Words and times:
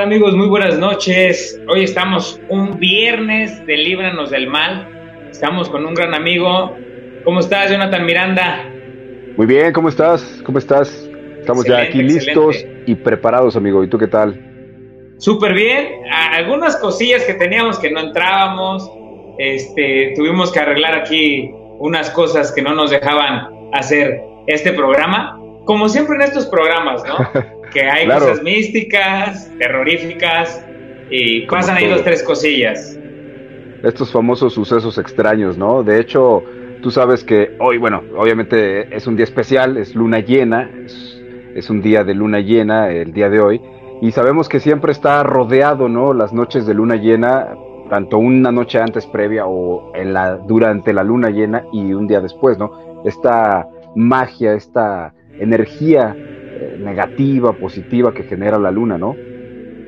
tal 0.00 0.06
amigos? 0.06 0.34
Muy 0.34 0.48
buenas 0.48 0.78
noches. 0.78 1.60
Hoy 1.68 1.84
estamos 1.84 2.40
un 2.48 2.78
viernes 2.78 3.66
de 3.66 3.76
Líbranos 3.76 4.30
del 4.30 4.46
Mal. 4.46 4.88
Estamos 5.30 5.68
con 5.68 5.84
un 5.84 5.92
gran 5.92 6.14
amigo. 6.14 6.74
¿Cómo 7.22 7.40
estás, 7.40 7.70
Jonathan 7.70 8.06
Miranda? 8.06 8.64
Muy 9.36 9.46
bien, 9.46 9.74
¿cómo 9.74 9.90
estás? 9.90 10.40
¿Cómo 10.46 10.58
estás? 10.58 11.06
Estamos 11.40 11.66
ya 11.66 11.82
aquí 11.82 12.02
listos 12.02 12.64
y 12.86 12.94
preparados, 12.94 13.56
amigo. 13.56 13.84
¿Y 13.84 13.90
tú 13.90 13.98
qué 13.98 14.06
tal? 14.06 14.40
Súper 15.18 15.52
bien. 15.52 15.88
Algunas 16.10 16.78
cosillas 16.78 17.22
que 17.24 17.34
teníamos 17.34 17.78
que 17.78 17.90
no 17.90 18.00
entrábamos. 18.00 18.90
Este, 19.36 20.14
tuvimos 20.16 20.50
que 20.50 20.60
arreglar 20.60 20.94
aquí 20.94 21.50
unas 21.78 22.08
cosas 22.08 22.52
que 22.52 22.62
no 22.62 22.74
nos 22.74 22.90
dejaban 22.90 23.48
hacer 23.74 24.18
este 24.46 24.72
programa. 24.72 25.38
Como 25.66 25.90
siempre 25.90 26.16
en 26.16 26.22
estos 26.22 26.46
programas, 26.46 27.04
¿no? 27.04 27.18
que 27.72 27.82
hay 27.82 28.06
cosas 28.06 28.42
místicas, 28.42 29.50
terroríficas 29.58 30.64
y 31.10 31.42
pasan 31.42 31.76
ahí 31.76 31.88
dos, 31.88 32.02
tres 32.04 32.22
cosillas. 32.22 32.98
Estos 33.82 34.12
famosos 34.12 34.52
sucesos 34.54 34.98
extraños, 34.98 35.56
¿no? 35.56 35.82
De 35.82 36.00
hecho, 36.00 36.44
tú 36.82 36.90
sabes 36.90 37.24
que 37.24 37.56
hoy, 37.58 37.78
bueno, 37.78 38.02
obviamente 38.16 38.94
es 38.94 39.06
un 39.06 39.16
día 39.16 39.24
especial, 39.24 39.76
es 39.76 39.94
luna 39.94 40.20
llena, 40.20 40.70
es, 41.54 41.70
un 41.70 41.80
día 41.80 42.04
de 42.04 42.14
luna 42.14 42.40
llena 42.40 42.90
el 42.90 43.12
día 43.12 43.28
de 43.28 43.40
hoy, 43.40 43.60
y 44.02 44.12
sabemos 44.12 44.48
que 44.48 44.60
siempre 44.60 44.92
está 44.92 45.22
rodeado, 45.22 45.88
¿no? 45.88 46.12
Las 46.12 46.32
noches 46.32 46.66
de 46.66 46.74
luna 46.74 46.96
llena, 46.96 47.48
tanto 47.88 48.18
una 48.18 48.52
noche 48.52 48.78
antes 48.78 49.06
previa 49.06 49.46
o 49.46 49.92
en 49.94 50.12
la, 50.12 50.36
durante 50.36 50.92
la 50.92 51.02
luna 51.02 51.30
llena 51.30 51.64
y 51.72 51.92
un 51.92 52.06
día 52.06 52.20
después, 52.20 52.58
¿no? 52.58 53.02
Esta 53.04 53.66
magia, 53.94 54.54
esta 54.54 55.12
energía 55.38 56.14
eh, 56.60 56.76
negativa, 56.78 57.52
positiva 57.54 58.12
que 58.12 58.24
genera 58.24 58.58
la 58.58 58.70
luna, 58.70 58.98
¿no? 58.98 59.16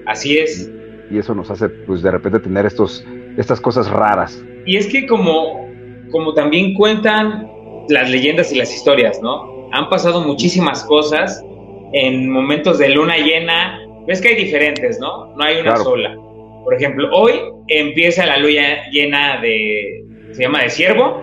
Así 0.06 0.38
es. 0.38 0.70
Y, 1.10 1.18
eso 1.18 1.34
nos 1.34 1.50
hace, 1.50 1.68
pues, 1.68 2.02
de 2.02 2.10
repente 2.10 2.38
tener 2.40 2.64
estos, 2.64 3.06
estas 3.36 3.60
cosas 3.60 3.90
raras. 3.90 4.42
Y 4.64 4.76
es 4.76 4.86
que 4.86 5.06
como, 5.06 5.68
como 6.10 6.32
también 6.32 6.72
cuentan 6.72 7.46
las 7.88 8.10
leyendas 8.10 8.52
y 8.52 8.56
las 8.56 8.74
historias, 8.74 9.20
¿no? 9.20 9.68
Han 9.72 9.90
pasado 9.90 10.22
muchísimas 10.22 10.82
cosas 10.84 11.44
en 11.92 12.30
momentos 12.30 12.78
de 12.78 12.88
luna 12.88 13.18
llena. 13.18 13.78
Ves 14.06 14.22
que 14.22 14.28
hay 14.28 14.36
diferentes, 14.36 14.98
¿no? 14.98 15.34
No 15.36 15.44
hay 15.44 15.60
una 15.60 15.76
sola. 15.76 16.16
Por 16.64 16.74
ejemplo, 16.74 17.08
hoy 17.12 17.32
empieza 17.68 18.24
la 18.24 18.38
luna 18.38 18.88
llena 18.90 19.40
de. 19.42 20.04
se 20.32 20.42
llama 20.42 20.62
de 20.62 20.70
ciervo. 20.70 21.22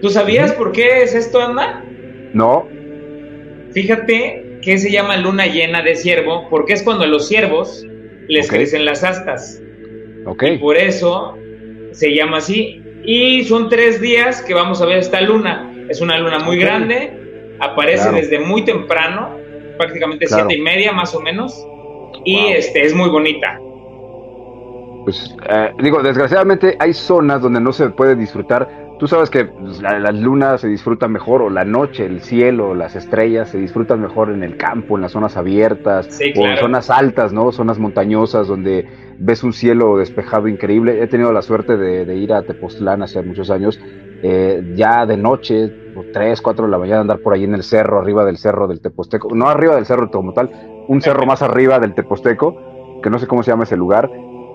¿Tú 0.00 0.10
sabías 0.10 0.52
por 0.52 0.72
qué 0.72 1.02
es 1.02 1.14
esto, 1.14 1.40
Anda? 1.40 1.84
No. 2.32 2.68
Fíjate 3.72 4.58
que 4.62 4.78
se 4.78 4.90
llama 4.90 5.16
luna 5.16 5.46
llena 5.46 5.82
de 5.82 5.96
ciervo 5.96 6.48
porque 6.50 6.74
es 6.74 6.82
cuando 6.82 7.04
a 7.04 7.06
los 7.06 7.28
ciervos 7.28 7.84
les 8.28 8.48
crecen 8.48 8.84
las 8.84 9.02
astas. 9.02 9.60
Ok. 10.26 10.42
Y 10.44 10.58
por 10.58 10.76
eso 10.76 11.36
se 11.92 12.14
llama 12.14 12.38
así. 12.38 12.82
Y 13.04 13.44
son 13.44 13.68
tres 13.68 14.00
días 14.00 14.42
que 14.42 14.54
vamos 14.54 14.80
a 14.80 14.86
ver 14.86 14.98
esta 14.98 15.20
luna. 15.20 15.68
Es 15.88 16.00
una 16.00 16.18
luna 16.18 16.38
muy 16.38 16.56
grande, 16.56 17.12
aparece 17.60 18.10
desde 18.12 18.38
muy 18.38 18.64
temprano, 18.64 19.36
prácticamente 19.76 20.26
siete 20.26 20.54
y 20.54 20.60
media 20.60 20.92
más 20.92 21.14
o 21.14 21.20
menos, 21.20 21.66
y 22.24 22.46
este 22.52 22.82
es 22.84 22.94
muy 22.94 23.10
bonita. 23.10 23.58
Pues 25.04 25.34
eh, 25.50 25.70
digo, 25.82 26.02
desgraciadamente 26.02 26.76
hay 26.78 26.94
zonas 26.94 27.42
donde 27.42 27.60
no 27.60 27.72
se 27.72 27.90
puede 27.90 28.14
disfrutar 28.14 28.81
Tú 29.02 29.08
sabes 29.08 29.30
que 29.30 29.46
pues, 29.46 29.82
la, 29.82 30.12
luna 30.12 30.56
se 30.58 30.68
disfruta 30.68 31.08
mejor, 31.08 31.42
o 31.42 31.50
la 31.50 31.64
noche, 31.64 32.06
el 32.06 32.20
cielo, 32.20 32.72
las 32.72 32.94
estrellas 32.94 33.48
se 33.48 33.58
disfrutan 33.58 34.00
mejor 34.00 34.30
en 34.30 34.44
el 34.44 34.56
campo, 34.56 34.94
en 34.94 35.02
las 35.02 35.10
zonas 35.10 35.36
abiertas, 35.36 36.20
o 36.36 36.46
en 36.46 36.56
zonas 36.56 36.88
altas, 36.88 37.32
¿no? 37.32 37.50
Zonas 37.50 37.80
montañosas 37.80 38.46
donde 38.46 38.86
ves 39.18 39.42
un 39.42 39.54
cielo 39.54 39.96
despejado 39.96 40.46
increíble. 40.46 41.02
He 41.02 41.08
tenido 41.08 41.32
la 41.32 41.42
suerte 41.42 41.76
de, 41.76 42.14
ir 42.14 42.32
a 42.32 42.42
Tepoztlán 42.42 43.02
hace 43.02 43.20
muchos 43.22 43.50
años, 43.50 43.80
eh, 44.22 44.72
ya 44.76 45.04
de 45.04 45.16
noche, 45.16 45.74
tres, 46.12 46.40
cuatro 46.40 46.66
de 46.66 46.70
la 46.70 46.78
mañana, 46.78 47.00
andar 47.00 47.18
por 47.18 47.34
ahí 47.34 47.42
en 47.42 47.54
el 47.54 47.64
cerro, 47.64 47.98
arriba 47.98 48.24
del 48.24 48.38
cerro 48.38 48.68
del 48.68 48.80
Teposteco, 48.80 49.34
no 49.34 49.48
arriba 49.48 49.74
del 49.74 49.84
cerro 49.84 50.12
como 50.12 50.32
tal, 50.32 50.48
un 50.86 51.02
cerro 51.02 51.26
más 51.26 51.42
arriba 51.42 51.80
del 51.80 51.94
Teposteco, 51.94 53.00
que 53.02 53.10
no 53.10 53.18
sé 53.18 53.26
cómo 53.26 53.42
se 53.42 53.50
llama 53.50 53.64
ese 53.64 53.76
lugar, 53.76 54.08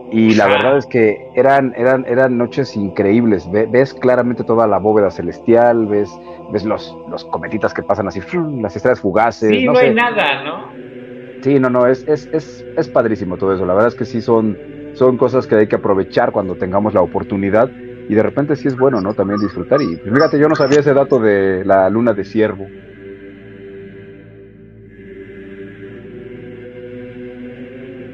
y 0.09 0.35
la 0.35 0.47
verdad 0.47 0.77
es 0.77 0.85
que 0.87 1.17
eran, 1.35 1.73
eran, 1.75 2.05
eran 2.07 2.37
noches 2.37 2.75
increíbles. 2.75 3.49
ves 3.51 3.93
claramente 3.93 4.43
toda 4.43 4.67
la 4.67 4.79
bóveda 4.79 5.11
celestial, 5.11 5.85
ves, 5.87 6.09
ves 6.47 6.63
los, 6.63 6.89
los 7.07 7.25
cometitas 7.25 7.73
que 7.73 7.83
pasan 7.83 8.07
así, 8.07 8.21
las 8.61 8.75
estrellas 8.75 9.01
fugaces. 9.01 9.49
Sí, 9.49 9.65
no, 9.65 9.77
hay 9.77 9.93
nada, 9.93 10.43
¿no? 10.43 10.77
Sí, 11.41 11.59
no, 11.59 11.69
no, 11.69 11.87
es, 11.87 12.03
es, 12.07 12.27
es, 12.31 12.65
es 12.75 12.89
padrísimo 12.89 13.37
todo 13.37 13.53
eso. 13.53 13.65
La 13.65 13.73
verdad 13.73 13.89
es 13.89 13.95
que 13.95 14.05
sí 14.05 14.21
son, 14.21 14.59
son 14.93 15.17
cosas 15.17 15.45
que 15.47 15.55
hay 15.55 15.67
que 15.67 15.75
aprovechar 15.75 16.31
cuando 16.31 16.55
tengamos 16.55 16.93
la 16.93 17.01
oportunidad. 17.01 17.73
Y 18.07 18.15
de 18.15 18.23
repente 18.23 18.55
sí 18.55 18.67
es 18.67 18.77
bueno, 18.77 19.01
¿no? 19.01 19.13
También 19.13 19.39
disfrutar. 19.39 19.81
Y 19.81 19.97
pues, 19.97 20.13
fíjate, 20.13 20.39
yo 20.39 20.47
no 20.47 20.55
sabía 20.55 20.79
ese 20.79 20.93
dato 20.93 21.19
de 21.19 21.63
la 21.65 21.89
luna 21.89 22.13
de 22.13 22.23
ciervo. 22.23 22.73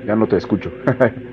Ya 0.01 0.15
no 0.15 0.27
te 0.27 0.37
escucho. 0.37 0.73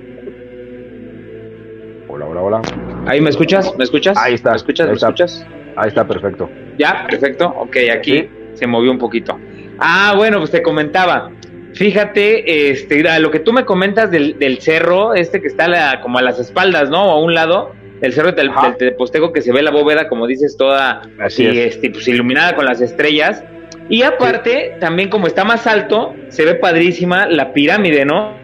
Hola, 2.22 2.42
hola, 2.42 2.58
hola. 2.58 2.62
¿Ahí 3.06 3.20
me 3.20 3.30
escuchas? 3.30 3.74
¿Me 3.78 3.84
escuchas? 3.84 4.16
Ahí 4.18 4.34
está. 4.34 4.50
¿Me 4.50 4.56
escuchas? 4.56 4.84
Ahí 4.84 4.90
¿Me 4.90 4.94
está. 4.94 5.06
escuchas? 5.06 5.46
Ahí 5.76 5.88
está, 5.88 6.06
perfecto. 6.06 6.50
¿Ya? 6.78 7.06
Perfecto. 7.08 7.48
Ok, 7.48 7.76
aquí 7.90 8.28
se 8.52 8.66
movió 8.66 8.90
un 8.90 8.98
poquito. 8.98 9.38
Ah, 9.78 10.12
bueno, 10.16 10.38
pues 10.38 10.50
te 10.50 10.62
comentaba. 10.62 11.30
Fíjate, 11.72 12.70
este, 12.70 13.02
lo 13.20 13.30
que 13.30 13.38
tú 13.40 13.54
me 13.54 13.64
comentas 13.64 14.10
del, 14.10 14.58
cerro, 14.60 15.14
este 15.14 15.40
que 15.40 15.46
está 15.46 16.00
como 16.02 16.18
a 16.18 16.22
las 16.22 16.38
espaldas, 16.38 16.90
¿no? 16.90 17.06
O 17.06 17.10
a 17.12 17.24
un 17.24 17.32
lado, 17.32 17.72
el 18.02 18.12
cerro 18.12 18.32
del, 18.32 18.50
del, 18.78 18.96
que 19.32 19.40
se 19.40 19.52
ve 19.52 19.62
la 19.62 19.70
bóveda, 19.70 20.06
como 20.06 20.26
dices, 20.26 20.58
toda 20.58 21.00
Así 21.18 21.46
este, 21.46 21.88
pues, 21.88 22.06
iluminada 22.08 22.54
con 22.54 22.66
las 22.66 22.82
estrellas. 22.82 23.42
Y 23.88 24.02
aparte, 24.02 24.76
también 24.78 25.08
como 25.08 25.26
está 25.26 25.44
más 25.44 25.66
alto, 25.66 26.14
se 26.28 26.44
ve 26.44 26.56
padrísima 26.56 27.26
la 27.26 27.54
pirámide, 27.54 28.04
¿no? 28.04 28.34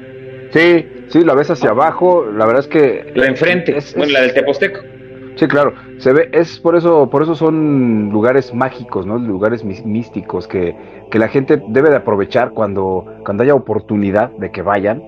Sí, 0.50 0.86
Sí, 1.08 1.22
la 1.22 1.34
ves 1.34 1.50
hacia 1.50 1.70
abajo, 1.70 2.24
la 2.24 2.46
verdad 2.46 2.60
es 2.60 2.68
que... 2.68 3.12
La 3.14 3.26
enfrente, 3.26 3.76
es, 3.76 3.94
bueno, 3.94 4.12
la 4.12 4.22
del 4.22 4.34
Teposteco. 4.34 4.80
Sí, 5.36 5.46
claro, 5.48 5.74
se 5.98 6.12
ve, 6.12 6.30
es 6.32 6.58
por 6.58 6.76
eso, 6.76 7.10
por 7.10 7.22
eso 7.22 7.34
son 7.34 8.08
lugares 8.10 8.54
mágicos, 8.54 9.06
¿no? 9.06 9.18
Lugares 9.18 9.62
místicos 9.64 10.48
que, 10.48 10.74
que 11.10 11.18
la 11.18 11.28
gente 11.28 11.62
debe 11.68 11.90
de 11.90 11.96
aprovechar 11.96 12.52
cuando, 12.52 13.04
cuando 13.22 13.42
haya 13.42 13.54
oportunidad 13.54 14.30
de 14.30 14.50
que 14.50 14.62
vayan. 14.62 15.02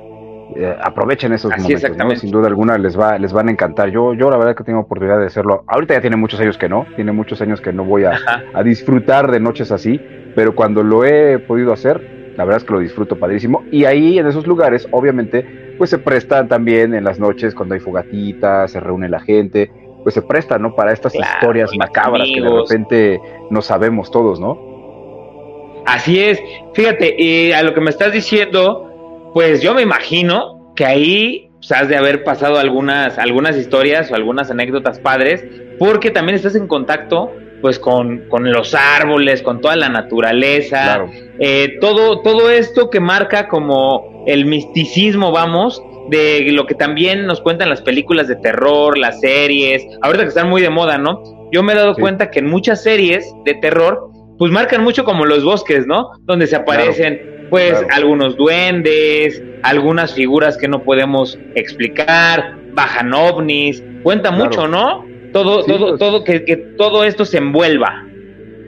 Eh, 0.56 0.74
aprovechen 0.82 1.34
esos 1.34 1.50
momentos, 1.58 1.94
¿no? 1.94 2.16
sin 2.16 2.30
duda 2.30 2.48
alguna 2.48 2.78
les 2.78 2.98
va, 2.98 3.18
les 3.18 3.34
van 3.34 3.48
a 3.48 3.50
encantar. 3.50 3.90
Yo, 3.90 4.14
yo 4.14 4.30
la 4.30 4.38
verdad 4.38 4.56
que 4.56 4.64
tengo 4.64 4.80
oportunidad 4.80 5.18
de 5.18 5.26
hacerlo. 5.26 5.62
Ahorita 5.66 5.94
ya 5.94 6.00
tiene 6.00 6.16
muchos 6.16 6.40
años 6.40 6.56
que 6.56 6.70
no, 6.70 6.86
tiene 6.96 7.12
muchos 7.12 7.40
años 7.42 7.60
que 7.60 7.72
no 7.72 7.84
voy 7.84 8.04
a, 8.04 8.18
a 8.54 8.62
disfrutar 8.62 9.30
de 9.30 9.40
noches 9.40 9.70
así, 9.72 10.00
pero 10.34 10.54
cuando 10.54 10.82
lo 10.82 11.04
he 11.04 11.38
podido 11.38 11.72
hacer, 11.72 12.32
la 12.36 12.44
verdad 12.44 12.62
es 12.62 12.64
que 12.64 12.72
lo 12.72 12.80
disfruto 12.80 13.18
padrísimo. 13.18 13.64
Y 13.70 13.84
ahí 13.84 14.18
en 14.18 14.26
esos 14.26 14.46
lugares, 14.46 14.88
obviamente, 14.90 15.67
pues 15.78 15.90
se 15.90 15.98
prestan 15.98 16.48
también 16.48 16.92
en 16.92 17.04
las 17.04 17.18
noches 17.18 17.54
cuando 17.54 17.74
hay 17.74 17.80
fogatitas, 17.80 18.72
se 18.72 18.80
reúne 18.80 19.08
la 19.08 19.20
gente, 19.20 19.70
pues 20.02 20.14
se 20.14 20.22
prestan, 20.22 20.62
¿no? 20.62 20.74
Para 20.74 20.92
estas 20.92 21.14
historias 21.14 21.70
macabras 21.78 22.28
que 22.34 22.40
de 22.40 22.50
repente 22.50 23.20
no 23.50 23.62
sabemos 23.62 24.10
todos, 24.10 24.40
¿no? 24.40 25.82
Así 25.86 26.20
es. 26.22 26.42
Fíjate, 26.74 27.14
y 27.18 27.52
a 27.52 27.62
lo 27.62 27.72
que 27.72 27.80
me 27.80 27.90
estás 27.90 28.12
diciendo, 28.12 29.30
pues 29.32 29.62
yo 29.62 29.72
me 29.72 29.82
imagino 29.82 30.72
que 30.74 30.84
ahí 30.84 31.50
pues, 31.54 31.72
has 31.72 31.88
de 31.88 31.96
haber 31.96 32.24
pasado 32.24 32.58
algunas, 32.58 33.18
algunas 33.18 33.56
historias 33.56 34.10
o 34.10 34.14
algunas 34.14 34.50
anécdotas 34.50 34.98
padres, 34.98 35.44
porque 35.78 36.10
también 36.10 36.36
estás 36.36 36.56
en 36.56 36.66
contacto 36.66 37.32
pues 37.60 37.78
con, 37.78 38.28
con 38.28 38.50
los 38.52 38.74
árboles, 38.74 39.42
con 39.42 39.60
toda 39.60 39.76
la 39.76 39.88
naturaleza, 39.88 41.06
eh, 41.38 41.78
todo, 41.80 42.20
todo 42.20 42.50
esto 42.50 42.88
que 42.90 43.00
marca 43.00 43.48
como 43.48 44.17
el 44.28 44.44
misticismo, 44.44 45.32
vamos, 45.32 45.82
de 46.10 46.52
lo 46.52 46.66
que 46.66 46.74
también 46.74 47.26
nos 47.26 47.40
cuentan 47.40 47.70
las 47.70 47.80
películas 47.80 48.28
de 48.28 48.36
terror, 48.36 48.98
las 48.98 49.20
series, 49.20 49.82
ahorita 50.02 50.24
que 50.24 50.28
están 50.28 50.50
muy 50.50 50.60
de 50.60 50.68
moda, 50.68 50.98
¿no? 50.98 51.22
Yo 51.50 51.62
me 51.62 51.72
he 51.72 51.76
dado 51.76 51.94
cuenta 51.94 52.30
que 52.30 52.40
en 52.40 52.46
muchas 52.46 52.82
series 52.82 53.26
de 53.46 53.54
terror, 53.54 54.10
pues 54.36 54.52
marcan 54.52 54.84
mucho 54.84 55.04
como 55.04 55.24
los 55.24 55.42
bosques, 55.44 55.86
¿no? 55.86 56.10
Donde 56.24 56.46
se 56.46 56.56
aparecen, 56.56 57.46
pues, 57.48 57.82
algunos 57.90 58.36
duendes, 58.36 59.42
algunas 59.62 60.12
figuras 60.12 60.58
que 60.58 60.68
no 60.68 60.84
podemos 60.84 61.38
explicar, 61.54 62.54
bajan 62.74 63.14
ovnis, 63.14 63.82
cuenta 64.02 64.30
mucho, 64.30 64.68
¿no? 64.68 65.06
Todo, 65.32 65.64
todo, 65.64 65.88
pues. 65.88 65.98
todo, 65.98 66.24
que, 66.24 66.44
que, 66.44 66.56
todo 66.76 67.02
esto 67.04 67.24
se 67.24 67.38
envuelva. 67.38 68.04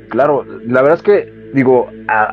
Claro, 0.09 0.47
la 0.67 0.81
verdad 0.81 0.97
es 0.97 1.03
que, 1.03 1.33
digo, 1.53 1.91
a, 2.09 2.33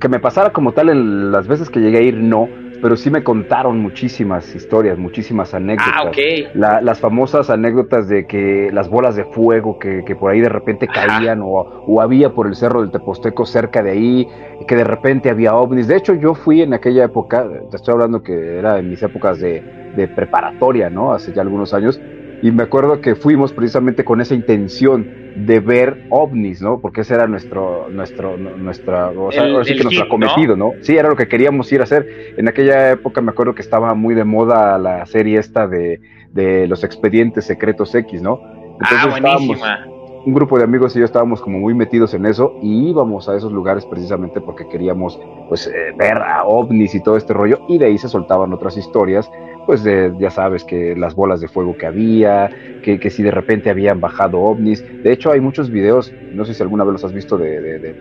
que 0.00 0.08
me 0.08 0.18
pasara 0.18 0.50
como 0.50 0.72
tal 0.72 0.88
en 0.90 1.30
las 1.30 1.46
veces 1.46 1.70
que 1.70 1.80
llegué 1.80 1.98
a 1.98 2.00
ir, 2.02 2.16
no. 2.16 2.48
pero 2.82 2.96
sí 2.96 3.10
me 3.10 3.22
contaron 3.22 3.78
muchísimas 3.78 4.54
historias, 4.54 4.98
muchísimas 4.98 5.54
anécdotas. 5.54 5.94
Ah, 5.94 6.04
ok. 6.08 6.18
las 6.54 7.00
famosas 7.00 7.50
anécdotas 7.50 8.08
de 8.08 8.26
que 8.26 8.70
las 8.72 8.88
bolas 8.88 9.16
de 9.16 9.24
fuego 9.24 9.78
que, 9.78 10.02
por 10.18 10.32
ahí 10.32 10.40
de 10.40 10.48
repente 10.48 10.88
caían 10.88 11.40
o, 11.42 11.52
o, 11.86 12.00
había 12.00 12.32
por 12.32 12.46
el 12.46 12.54
cerro 12.54 12.82
del 12.82 12.90
Teposteco 12.90 13.46
cerca 13.46 13.82
de 13.82 13.90
ahí, 13.92 14.28
que 14.66 14.76
de 14.76 14.84
repente 14.84 15.30
había 15.30 15.54
ovnis. 15.54 15.88
De 15.88 15.96
hecho, 15.96 16.14
yo 16.14 16.34
fui 16.34 16.62
en 16.62 16.74
aquella 16.74 17.04
época, 17.04 17.46
te 17.70 17.76
estoy 17.76 17.92
hablando 17.92 18.22
que 18.22 18.58
era 18.58 18.78
en 18.78 18.90
mis 18.90 19.02
épocas 19.02 19.38
de, 19.38 19.62
de 19.96 20.08
preparatoria, 20.08 20.90
¿no? 20.90 21.12
Hace 21.12 21.32
ya 21.32 21.42
algunos 21.42 21.72
años 21.72 22.00
y 22.42 22.50
me 22.50 22.64
acuerdo 22.64 23.00
que 23.00 23.14
fuimos 23.14 23.52
precisamente 23.52 24.04
con 24.04 24.20
esa 24.20 24.34
intención 24.34 25.25
de 25.36 25.60
ver 25.60 26.06
ovnis, 26.10 26.62
¿no? 26.62 26.80
Porque 26.80 27.02
ese 27.02 27.14
era 27.14 27.26
nuestro, 27.26 27.88
nuestro, 27.90 28.36
nuestra, 28.36 29.10
o 29.10 29.30
sea, 29.30 29.64
sí 29.64 29.76
que 29.76 29.82
nuestro 29.82 30.04
acometido, 30.04 30.56
¿no? 30.56 30.72
Sí, 30.80 30.96
era 30.96 31.08
lo 31.08 31.16
que 31.16 31.28
queríamos 31.28 31.70
ir 31.72 31.80
a 31.80 31.84
hacer. 31.84 32.34
En 32.36 32.48
aquella 32.48 32.90
época 32.90 33.20
me 33.20 33.30
acuerdo 33.30 33.54
que 33.54 33.62
estaba 33.62 33.92
muy 33.94 34.14
de 34.14 34.24
moda 34.24 34.78
la 34.78 35.04
serie 35.06 35.38
esta 35.38 35.66
de, 35.66 36.00
de 36.32 36.66
los 36.66 36.84
expedientes 36.84 37.44
secretos 37.44 37.94
X, 37.94 38.22
¿no? 38.22 38.40
ah, 38.80 39.06
buenísima. 39.10 39.86
Un 40.24 40.34
grupo 40.34 40.58
de 40.58 40.64
amigos 40.64 40.96
y 40.96 40.98
yo 40.98 41.04
estábamos 41.04 41.40
como 41.40 41.60
muy 41.60 41.72
metidos 41.72 42.12
en 42.14 42.26
eso 42.26 42.56
y 42.60 42.88
íbamos 42.88 43.28
a 43.28 43.36
esos 43.36 43.52
lugares 43.52 43.86
precisamente 43.86 44.40
porque 44.40 44.66
queríamos 44.66 45.20
pues 45.48 45.68
eh, 45.68 45.94
ver 45.96 46.18
a 46.18 46.42
ovnis 46.44 46.96
y 46.96 47.02
todo 47.02 47.16
este 47.16 47.32
rollo 47.32 47.60
y 47.68 47.78
de 47.78 47.86
ahí 47.86 47.96
se 47.96 48.08
soltaban 48.08 48.52
otras 48.52 48.76
historias 48.76 49.30
pues 49.66 49.84
ya 49.84 50.30
sabes 50.30 50.64
que 50.64 50.94
las 50.96 51.14
bolas 51.14 51.40
de 51.40 51.48
fuego 51.48 51.76
que 51.76 51.86
había, 51.86 52.48
que, 52.82 52.98
que, 53.00 53.10
si 53.10 53.22
de 53.22 53.30
repente 53.30 53.68
habían 53.68 54.00
bajado 54.00 54.40
ovnis. 54.40 54.84
De 55.02 55.12
hecho, 55.12 55.32
hay 55.32 55.40
muchos 55.40 55.70
videos, 55.70 56.12
no 56.32 56.44
sé 56.44 56.54
si 56.54 56.62
alguna 56.62 56.84
vez 56.84 56.92
los 56.92 57.04
has 57.04 57.12
visto 57.12 57.36
de, 57.36 57.60
de, 57.60 57.78
de 57.78 57.94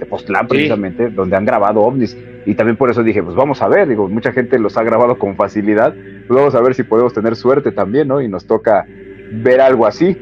precisamente, 0.47 1.09
donde 1.09 1.35
han 1.35 1.45
grabado 1.45 1.81
ovnis. 1.81 2.15
Y 2.45 2.53
también 2.53 2.77
por 2.77 2.91
eso 2.91 3.03
dije, 3.03 3.23
pues 3.23 3.35
vamos 3.35 3.62
a 3.62 3.67
ver, 3.67 3.88
digo, 3.88 4.07
mucha 4.07 4.31
gente 4.31 4.59
los 4.59 4.77
ha 4.77 4.83
grabado 4.83 5.17
con 5.17 5.35
facilidad, 5.35 5.94
pues 6.27 6.39
vamos 6.39 6.53
a 6.56 6.62
ver 6.62 6.75
si 6.75 6.83
podemos 6.83 7.13
tener 7.13 7.35
suerte 7.35 7.71
también, 7.71 8.07
¿no? 8.07 8.21
Y 8.21 8.27
nos 8.27 8.45
toca 8.45 8.85
ver 9.31 9.59
algo 9.59 9.85
así. 9.85 10.15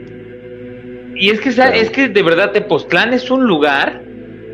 Y 1.16 1.30
es 1.30 1.42
que, 1.42 1.50
es 1.50 1.90
que 1.90 2.10
de 2.10 2.24
verdad 2.24 2.52
Tepoztlán 2.52 3.14
es 3.14 3.30
un 3.30 3.46
lugar 3.46 4.02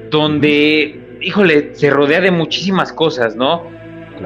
donde, 0.10 1.00
híjole, 1.22 1.70
se 1.74 1.90
rodea 1.90 2.20
de 2.20 2.32
muchísimas 2.32 2.92
cosas, 2.92 3.36
¿no? 3.36 3.64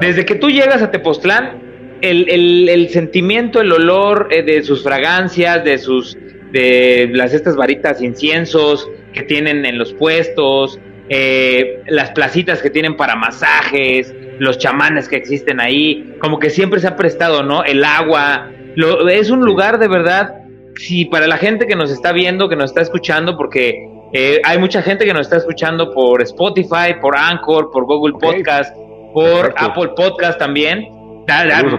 Desde 0.00 0.24
que 0.24 0.34
tú 0.34 0.50
llegas 0.50 0.82
a 0.82 0.90
Tepoztlán, 0.90 1.63
el, 2.04 2.68
el, 2.68 2.88
sentimiento, 2.90 3.60
el 3.60 3.72
olor 3.72 4.28
eh, 4.30 4.42
de 4.42 4.62
sus 4.62 4.82
fragancias, 4.82 5.64
de 5.64 5.78
sus, 5.78 6.16
de 6.52 7.10
las 7.12 7.32
estas 7.32 7.56
varitas 7.56 8.02
inciensos 8.02 8.88
que 9.12 9.22
tienen 9.22 9.64
en 9.64 9.78
los 9.78 9.94
puestos, 9.94 10.78
eh, 11.08 11.82
las 11.86 12.10
placitas 12.10 12.60
que 12.60 12.70
tienen 12.70 12.96
para 12.96 13.16
masajes, 13.16 14.14
los 14.38 14.58
chamanes 14.58 15.08
que 15.08 15.16
existen 15.16 15.60
ahí, 15.60 16.14
como 16.20 16.38
que 16.38 16.50
siempre 16.50 16.80
se 16.80 16.88
ha 16.88 16.96
prestado, 16.96 17.42
¿no? 17.42 17.64
El 17.64 17.84
agua, 17.84 18.50
lo, 18.74 19.08
es 19.08 19.30
un 19.30 19.40
lugar 19.40 19.78
de 19.78 19.88
verdad, 19.88 20.34
si 20.76 21.06
para 21.06 21.26
la 21.26 21.38
gente 21.38 21.66
que 21.66 21.76
nos 21.76 21.90
está 21.90 22.12
viendo, 22.12 22.48
que 22.48 22.56
nos 22.56 22.70
está 22.70 22.82
escuchando, 22.82 23.36
porque 23.36 23.88
eh, 24.12 24.40
hay 24.44 24.58
mucha 24.58 24.82
gente 24.82 25.04
que 25.04 25.12
nos 25.12 25.22
está 25.22 25.36
escuchando 25.36 25.92
por 25.92 26.20
Spotify, 26.22 26.96
por 27.00 27.16
Anchor, 27.16 27.70
por 27.70 27.84
Google 27.84 28.14
Podcast, 28.20 28.74
por 29.14 29.54
Apple 29.56 29.90
Podcast 29.96 30.38
también 30.38 31.03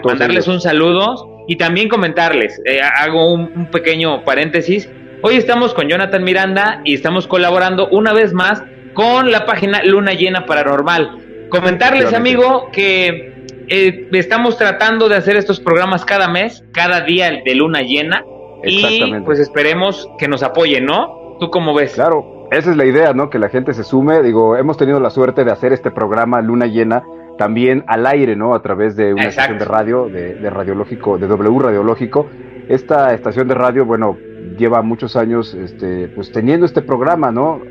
mandarles 0.04 0.48
un 0.48 0.62
saludo 0.62 1.44
y 1.48 1.58
también 1.58 1.90
comentarles, 1.90 2.62
eh, 2.66 2.82
hago 2.82 3.32
un, 3.34 3.68
pequeño 3.72 4.24
paréntesis, 4.24 4.90
hoy 5.22 5.36
estamos 5.36 5.74
con 5.74 5.88
Jonathan 5.88 6.24
Miranda 6.24 6.82
y 6.84 6.94
estamos 6.94 7.28
colaborando 7.28 7.88
una 7.90 8.14
vez 8.14 8.34
más 8.34 8.64
con 8.94 9.32
la 9.32 9.46
página 9.46 9.84
Luna 9.84 10.14
Llena 10.14 10.46
Paranormal. 10.46 11.48
Comentarles, 11.50 12.14
amigo, 12.14 12.70
que 12.72 13.46
eh, 13.68 14.08
estamos 14.14 14.58
tratando 14.58 15.08
de 15.10 15.16
hacer 15.16 15.36
estos 15.36 15.60
programas 15.60 16.04
cada 16.06 16.28
mes, 16.28 16.64
cada 16.72 17.02
día 17.02 17.42
de 17.46 17.56
Luna 17.56 17.82
Llena, 17.82 18.24
y 18.64 19.14
pues 19.26 19.40
esperemos 19.40 20.10
que 20.18 20.28
nos 20.28 20.42
apoyen, 20.42 20.86
¿no? 20.86 21.38
¿Tú 21.40 21.52
cómo 21.52 21.74
ves? 21.76 21.94
Claro, 21.94 22.48
esa 22.52 22.72
es 22.72 22.78
la 22.78 22.86
idea, 22.86 23.14
¿no? 23.14 23.30
Que 23.30 23.38
la 23.38 23.50
gente 23.50 23.74
se 23.74 23.84
sume. 23.84 24.24
Digo, 24.24 24.56
hemos 24.56 24.78
tenido 24.78 25.00
la 25.00 25.10
suerte 25.10 25.44
de 25.44 25.52
hacer 25.52 25.74
este 25.74 25.92
programa 25.92 26.42
Luna 26.42 26.66
Llena 26.66 27.04
también 27.38 27.84
al 27.88 28.06
aire, 28.06 28.36
¿no? 28.36 28.54
A 28.54 28.62
través 28.62 28.96
de 28.96 29.14
una 29.14 29.28
estación 29.28 29.60
de 29.60 29.66
radio, 29.66 30.08
de, 30.10 30.50
radiológico, 30.50 31.18
de 31.18 31.28
W 31.28 31.60
Radiológico. 31.60 32.28
Esta 32.68 33.14
estación 33.14 33.48
de 33.48 33.56
radio, 33.56 33.86
bueno, 33.86 34.18
lleva 34.58 34.82
muchos 34.82 35.16
años, 35.16 35.54
este, 35.54 36.08
pues 36.10 36.32
teniendo 36.32 36.66
este 36.66 36.82
programa, 36.82 37.32
¿no? 37.32 37.62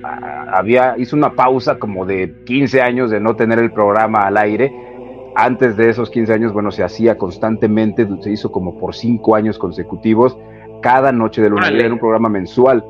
Había, 0.52 0.94
hizo 0.98 1.16
una 1.16 1.32
pausa 1.32 1.78
como 1.78 2.04
de 2.04 2.34
15 2.44 2.82
años 2.82 3.10
de 3.10 3.20
no 3.20 3.36
tener 3.36 3.58
el 3.58 3.72
programa 3.72 4.20
al 4.26 4.36
aire. 4.36 4.72
Antes 5.36 5.76
de 5.76 5.90
esos 5.90 6.10
15 6.10 6.32
años, 6.32 6.52
bueno, 6.52 6.70
se 6.70 6.84
hacía 6.84 7.18
constantemente, 7.18 8.06
se 8.20 8.30
hizo 8.30 8.52
como 8.52 8.78
por 8.78 8.94
5 8.94 9.34
años 9.34 9.58
consecutivos, 9.58 10.36
cada 10.80 11.10
noche 11.10 11.42
de 11.42 11.50
luna 11.50 11.68
era 11.68 11.92
un 11.92 11.98
programa 11.98 12.28
mensual. 12.28 12.84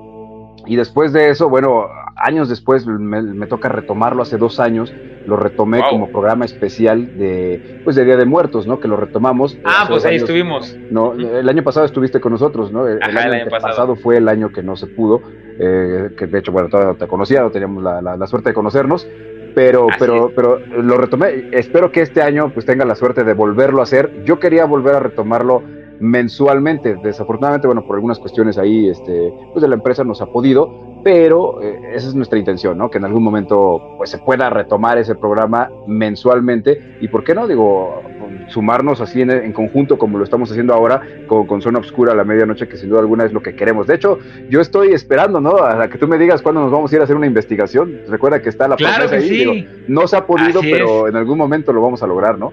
Y 0.66 0.76
después 0.76 1.12
de 1.12 1.30
eso, 1.30 1.48
bueno, 1.48 1.86
años 2.16 2.48
después 2.48 2.86
me, 2.86 3.46
toca 3.46 3.68
retomarlo 3.68 4.22
hace 4.22 4.36
dos 4.36 4.60
años, 4.60 4.92
lo 5.26 5.36
retomé 5.36 5.82
como 5.88 6.10
programa 6.10 6.44
especial 6.44 7.18
de, 7.18 7.80
pues 7.84 7.96
de 7.96 8.04
Día 8.04 8.16
de 8.16 8.24
Muertos, 8.24 8.66
¿no? 8.66 8.80
Que 8.80 8.88
lo 8.88 8.96
retomamos. 8.96 9.56
Ah, 9.64 9.86
pues 9.88 10.04
ahí 10.04 10.16
estuvimos. 10.16 10.76
No, 10.90 11.12
el 11.12 11.48
año 11.48 11.62
pasado 11.62 11.86
estuviste 11.86 12.20
con 12.20 12.32
nosotros, 12.32 12.72
¿no? 12.72 12.86
El, 12.86 13.02
año, 13.02 13.50
pasado. 13.50 13.96
fue 13.96 14.18
el 14.18 14.28
año 14.28 14.50
que 14.50 14.62
no 14.62 14.76
se 14.76 14.86
pudo, 14.86 15.22
eh, 15.58 16.10
que 16.16 16.26
de 16.26 16.38
hecho, 16.38 16.52
bueno, 16.52 16.68
todavía 16.68 16.98
te 16.98 17.06
conocía, 17.06 17.40
no 17.42 17.50
teníamos 17.50 17.82
la, 17.82 18.26
suerte 18.26 18.50
de 18.50 18.54
conocernos, 18.54 19.06
pero, 19.54 19.86
pero, 19.98 20.32
pero 20.34 20.58
lo 20.58 20.96
retomé. 20.96 21.48
Espero 21.52 21.92
que 21.92 22.02
este 22.02 22.22
año 22.22 22.50
pues 22.52 22.66
tenga 22.66 22.84
la 22.84 22.94
suerte 22.94 23.24
de 23.24 23.34
volverlo 23.34 23.80
a 23.80 23.84
hacer. 23.84 24.24
Yo 24.24 24.38
quería 24.38 24.64
volver 24.64 24.96
a 24.96 25.00
retomarlo 25.00 25.62
mensualmente. 26.00 26.96
Desafortunadamente, 27.02 27.66
bueno, 27.66 27.84
por 27.86 27.96
algunas 27.96 28.18
cuestiones 28.18 28.58
ahí, 28.58 28.88
este, 28.88 29.32
pues 29.52 29.62
de 29.62 29.68
la 29.68 29.76
empresa 29.76 30.04
nos 30.04 30.20
ha 30.20 30.26
podido, 30.26 30.93
pero 31.04 31.62
eh, 31.62 31.92
esa 31.92 32.08
es 32.08 32.14
nuestra 32.14 32.38
intención, 32.38 32.78
¿no? 32.78 32.90
Que 32.90 32.96
en 32.98 33.04
algún 33.04 33.22
momento 33.22 33.94
pues 33.98 34.10
se 34.10 34.18
pueda 34.18 34.48
retomar 34.48 34.96
ese 34.96 35.14
programa 35.14 35.70
mensualmente 35.86 36.96
y, 37.00 37.08
¿por 37.08 37.22
qué 37.22 37.34
no? 37.34 37.46
Digo, 37.46 38.02
sumarnos 38.48 39.00
así 39.02 39.20
en, 39.20 39.52
conjunto 39.52 39.98
como 39.98 40.18
lo 40.18 40.24
estamos 40.24 40.50
haciendo 40.50 40.72
ahora 40.72 41.02
con, 41.26 41.46
con, 41.46 41.60
Zona 41.60 41.78
Obscura 41.78 42.12
a 42.12 42.14
la 42.16 42.24
medianoche, 42.24 42.66
que 42.66 42.78
sin 42.78 42.88
duda 42.88 43.00
alguna 43.00 43.26
es 43.26 43.32
lo 43.32 43.42
que 43.42 43.54
queremos. 43.54 43.86
De 43.86 43.96
hecho, 43.96 44.18
yo 44.48 44.60
estoy 44.60 44.92
esperando, 44.92 45.40
¿no? 45.40 45.58
A 45.58 45.88
que 45.88 45.98
tú 45.98 46.08
me 46.08 46.16
digas 46.16 46.40
cuándo 46.40 46.62
nos 46.62 46.72
vamos 46.72 46.90
a 46.90 46.96
ir 46.96 47.00
a 47.02 47.04
hacer 47.04 47.16
una 47.16 47.26
investigación. 47.26 48.00
Recuerda 48.08 48.40
que 48.40 48.48
está 48.48 48.66
la 48.66 48.76
claro 48.76 49.08
ahí. 49.10 49.68
no 49.86 50.08
se 50.08 50.16
ha 50.16 50.26
podido, 50.26 50.62
pero 50.62 51.06
en 51.06 51.16
algún 51.16 51.36
momento 51.36 51.72
lo 51.72 51.82
vamos 51.82 52.02
a 52.02 52.06
lograr, 52.06 52.38
¿no? 52.38 52.52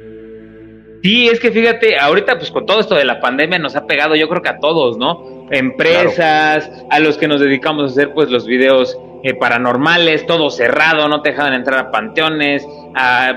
Sí, 1.02 1.28
es 1.28 1.40
que 1.40 1.52
fíjate, 1.52 1.98
ahorita 1.98 2.38
pues 2.38 2.52
con 2.52 2.66
todo 2.66 2.80
esto 2.80 2.94
de 2.96 3.06
la 3.06 3.20
pandemia 3.20 3.58
nos 3.58 3.76
ha 3.76 3.88
pegado 3.88 4.16
yo 4.16 4.30
creo 4.30 4.42
que 4.42 4.50
a 4.50 4.60
todos, 4.60 4.98
¿no? 4.98 5.41
Empresas, 5.52 6.70
a 6.90 7.00
los 7.00 7.18
que 7.18 7.28
nos 7.28 7.42
dedicamos 7.42 7.84
a 7.84 7.86
hacer 7.88 8.14
pues 8.14 8.30
los 8.30 8.46
videos 8.48 8.98
eh, 9.24 9.36
paranormales, 9.36 10.26
todo 10.26 10.50
cerrado, 10.50 11.08
no 11.08 11.22
te 11.22 11.32
dejaban 11.32 11.54
entrar 11.54 11.78
a 11.78 11.92
panteones, 11.92 12.66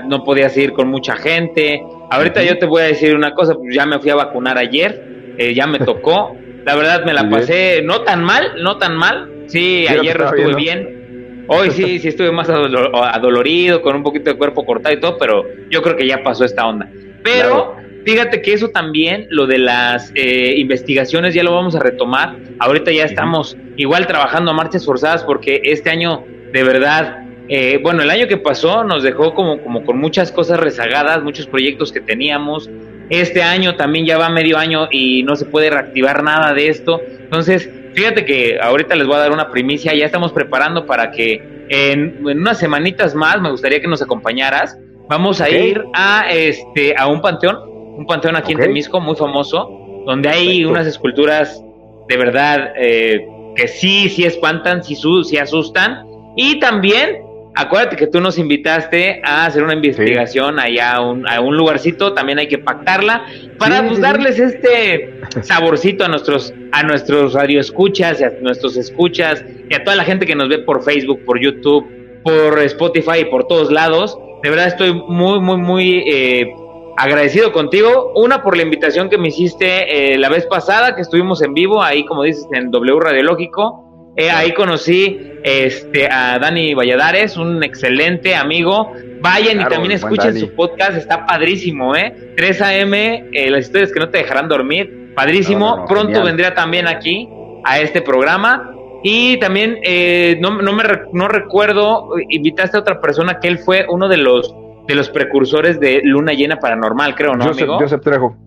no 0.07 0.23
podías 0.23 0.57
ir 0.57 0.73
con 0.73 0.87
mucha 0.87 1.15
gente. 1.15 1.83
Ahorita 2.09 2.41
yo 2.41 2.57
te 2.57 2.65
voy 2.65 2.81
a 2.81 2.85
decir 2.85 3.15
una 3.15 3.31
cosa, 3.31 3.53
pues 3.53 3.75
ya 3.75 3.85
me 3.85 3.99
fui 3.99 4.09
a 4.09 4.15
vacunar 4.15 4.57
ayer, 4.57 5.35
eh, 5.37 5.53
ya 5.53 5.67
me 5.67 5.79
tocó, 5.85 6.35
la 6.65 6.75
verdad 6.75 7.05
me 7.05 7.13
la 7.13 7.29
pasé 7.29 7.81
no 7.83 8.01
tan 8.01 8.23
mal, 8.23 8.53
no 8.63 8.77
tan 8.77 8.95
mal, 8.95 9.29
sí, 9.47 9.85
ayer 9.87 10.19
estuve 10.19 10.55
bien. 10.55 11.45
Hoy 11.47 11.69
sí, 11.69 11.99
sí 11.99 12.07
estuve 12.07 12.31
más 12.31 12.49
adolorido, 12.49 13.83
con 13.83 13.95
un 13.95 14.01
poquito 14.01 14.31
de 14.31 14.37
cuerpo 14.37 14.65
cortado 14.65 14.95
y 14.95 14.99
todo, 14.99 15.17
pero 15.19 15.43
yo 15.69 15.83
creo 15.83 15.95
que 15.95 16.07
ya 16.07 16.23
pasó 16.23 16.43
esta 16.43 16.65
onda. 16.65 16.89
Pero 17.23 17.75
fíjate 18.05 18.41
que 18.41 18.53
eso 18.53 18.69
también, 18.69 19.27
lo 19.29 19.47
de 19.47 19.57
las 19.57 20.11
eh, 20.15 20.53
investigaciones, 20.57 21.33
ya 21.33 21.43
lo 21.43 21.53
vamos 21.53 21.75
a 21.75 21.79
retomar. 21.79 22.37
Ahorita 22.59 22.91
ya 22.91 23.05
estamos 23.05 23.57
igual 23.75 24.07
trabajando 24.07 24.51
a 24.51 24.53
marchas 24.53 24.85
forzadas 24.85 25.23
porque 25.23 25.61
este 25.63 25.89
año, 25.89 26.23
de 26.53 26.63
verdad, 26.63 27.19
eh, 27.47 27.79
bueno, 27.81 28.01
el 28.01 28.09
año 28.09 28.27
que 28.27 28.37
pasó 28.37 28.83
nos 28.83 29.03
dejó 29.03 29.33
como, 29.33 29.61
como 29.61 29.83
con 29.83 29.97
muchas 29.97 30.31
cosas 30.31 30.59
rezagadas, 30.59 31.21
muchos 31.23 31.47
proyectos 31.47 31.91
que 31.91 32.01
teníamos. 32.01 32.69
Este 33.09 33.43
año 33.43 33.75
también 33.75 34.05
ya 34.05 34.17
va 34.17 34.29
medio 34.29 34.57
año 34.57 34.87
y 34.91 35.23
no 35.23 35.35
se 35.35 35.45
puede 35.45 35.69
reactivar 35.69 36.23
nada 36.23 36.53
de 36.53 36.69
esto. 36.69 37.01
Entonces, 37.05 37.69
fíjate 37.93 38.25
que 38.25 38.59
ahorita 38.61 38.95
les 38.95 39.05
voy 39.05 39.17
a 39.17 39.19
dar 39.19 39.31
una 39.31 39.51
primicia, 39.51 39.93
ya 39.93 40.05
estamos 40.05 40.31
preparando 40.31 40.85
para 40.85 41.11
que 41.11 41.65
en, 41.69 42.21
en 42.27 42.39
unas 42.39 42.57
semanitas 42.59 43.13
más 43.13 43.41
me 43.41 43.51
gustaría 43.51 43.79
que 43.79 43.87
nos 43.87 44.01
acompañaras 44.01 44.77
Vamos 45.07 45.39
a 45.39 45.49
ir 45.49 45.83
a 45.93 46.25
este 46.31 46.95
a 46.97 47.07
un 47.07 47.21
panteón, 47.21 47.57
un 47.97 48.05
panteón 48.05 48.35
aquí 48.35 48.53
en 48.53 48.59
Temisco 48.59 48.99
muy 48.99 49.15
famoso, 49.15 49.69
donde 50.05 50.29
hay 50.29 50.65
unas 50.65 50.85
esculturas 50.87 51.63
de 52.07 52.17
verdad 52.17 52.73
eh, 52.77 53.27
que 53.55 53.67
sí, 53.67 54.09
sí 54.09 54.25
espantan, 54.25 54.83
sí, 54.83 54.95
sí 54.95 55.37
asustan. 55.37 56.05
Y 56.35 56.59
también, 56.59 57.21
acuérdate 57.55 57.95
que 57.95 58.07
tú 58.07 58.19
nos 58.19 58.37
invitaste 58.37 59.21
a 59.23 59.45
hacer 59.45 59.63
una 59.63 59.73
investigación 59.73 60.59
allá 60.59 60.95
a 60.95 61.01
un, 61.01 61.27
a 61.27 61.39
un 61.39 61.55
lugarcito, 61.55 62.13
también 62.13 62.39
hay 62.39 62.47
que 62.47 62.57
pactarla 62.57 63.25
para 63.57 63.87
pues, 63.87 64.01
darles 64.01 64.37
este 64.39 65.21
saborcito 65.41 66.03
a 66.03 66.07
nuestros 66.09 66.53
a 66.73 66.83
nuestros 66.83 67.33
radioescuchas 67.33 68.19
y 68.19 68.25
a 68.25 68.31
nuestros 68.41 68.75
escuchas 68.75 69.43
y 69.69 69.73
a 69.73 69.83
toda 69.83 69.95
la 69.95 70.03
gente 70.03 70.25
que 70.25 70.35
nos 70.35 70.49
ve 70.49 70.59
por 70.59 70.83
Facebook, 70.83 71.23
por 71.25 71.39
YouTube, 71.39 71.87
por 72.23 72.59
Spotify 72.59 73.19
y 73.21 73.25
por 73.25 73.47
todos 73.47 73.71
lados. 73.71 74.17
De 74.43 74.49
verdad 74.49 74.67
estoy 74.67 74.93
muy, 74.93 75.39
muy, 75.39 75.57
muy, 75.57 76.03
eh, 76.07 76.53
agradecido 76.97 77.51
contigo. 77.51 78.13
Una 78.15 78.41
por 78.41 78.55
la 78.55 78.63
invitación 78.63 79.09
que 79.09 79.17
me 79.17 79.29
hiciste 79.29 80.13
eh, 80.13 80.17
la 80.17 80.29
vez 80.29 80.45
pasada, 80.45 80.95
que 80.95 81.01
estuvimos 81.01 81.41
en 81.41 81.53
vivo, 81.53 81.81
ahí 81.81 82.05
como 82.05 82.23
dices, 82.23 82.47
en 82.53 82.71
W 82.71 82.99
Radiológico. 82.99 83.85
Eh, 84.17 84.31
ahí 84.31 84.53
conocí 84.53 85.19
este, 85.43 86.09
a 86.09 86.39
Dani 86.39 86.73
Valladares, 86.73 87.35
un 87.35 87.61
excelente 87.63 88.33
amigo. 88.33 88.93
Vayan 89.19 89.59
y 89.59 89.65
también 89.65 89.91
escuchen 89.91 90.39
su 90.39 90.55
podcast, 90.55 90.97
está 90.97 91.25
padrísimo, 91.25 91.95
¿eh? 91.95 92.33
3 92.37 92.61
AM, 92.61 92.93
eh, 92.93 93.49
las 93.49 93.65
historias 93.65 93.91
que 93.91 93.99
no 93.99 94.09
te 94.09 94.19
dejarán 94.19 94.47
dormir, 94.47 95.11
padrísimo. 95.15 95.85
Pronto 95.85 96.23
vendría 96.23 96.53
también 96.53 96.87
aquí 96.87 97.27
a 97.65 97.79
este 97.79 98.01
programa. 98.01 98.71
Y 99.03 99.37
también, 99.37 99.79
eh, 99.83 100.37
no, 100.39 100.61
no, 100.61 100.73
me 100.73 100.83
no 101.11 101.27
recuerdo, 101.27 102.09
invitaste 102.29 102.77
a 102.77 102.79
otra 102.79 103.01
persona 103.01 103.39
que 103.39 103.49
él 103.49 103.59
fue 103.59 103.85
uno 103.87 104.07
de 104.07 104.17
los 104.17 104.55
de 104.87 104.95
los 104.95 105.09
precursores 105.09 105.79
de 105.79 106.01
Luna 106.03 106.33
Llena 106.33 106.57
Paranormal, 106.57 107.15
creo, 107.15 107.35
¿no, 107.35 107.45
Joseph, 107.45 107.63
amigo? 107.63 107.79
Joseph 107.79 108.01
Trejo. 108.01 108.37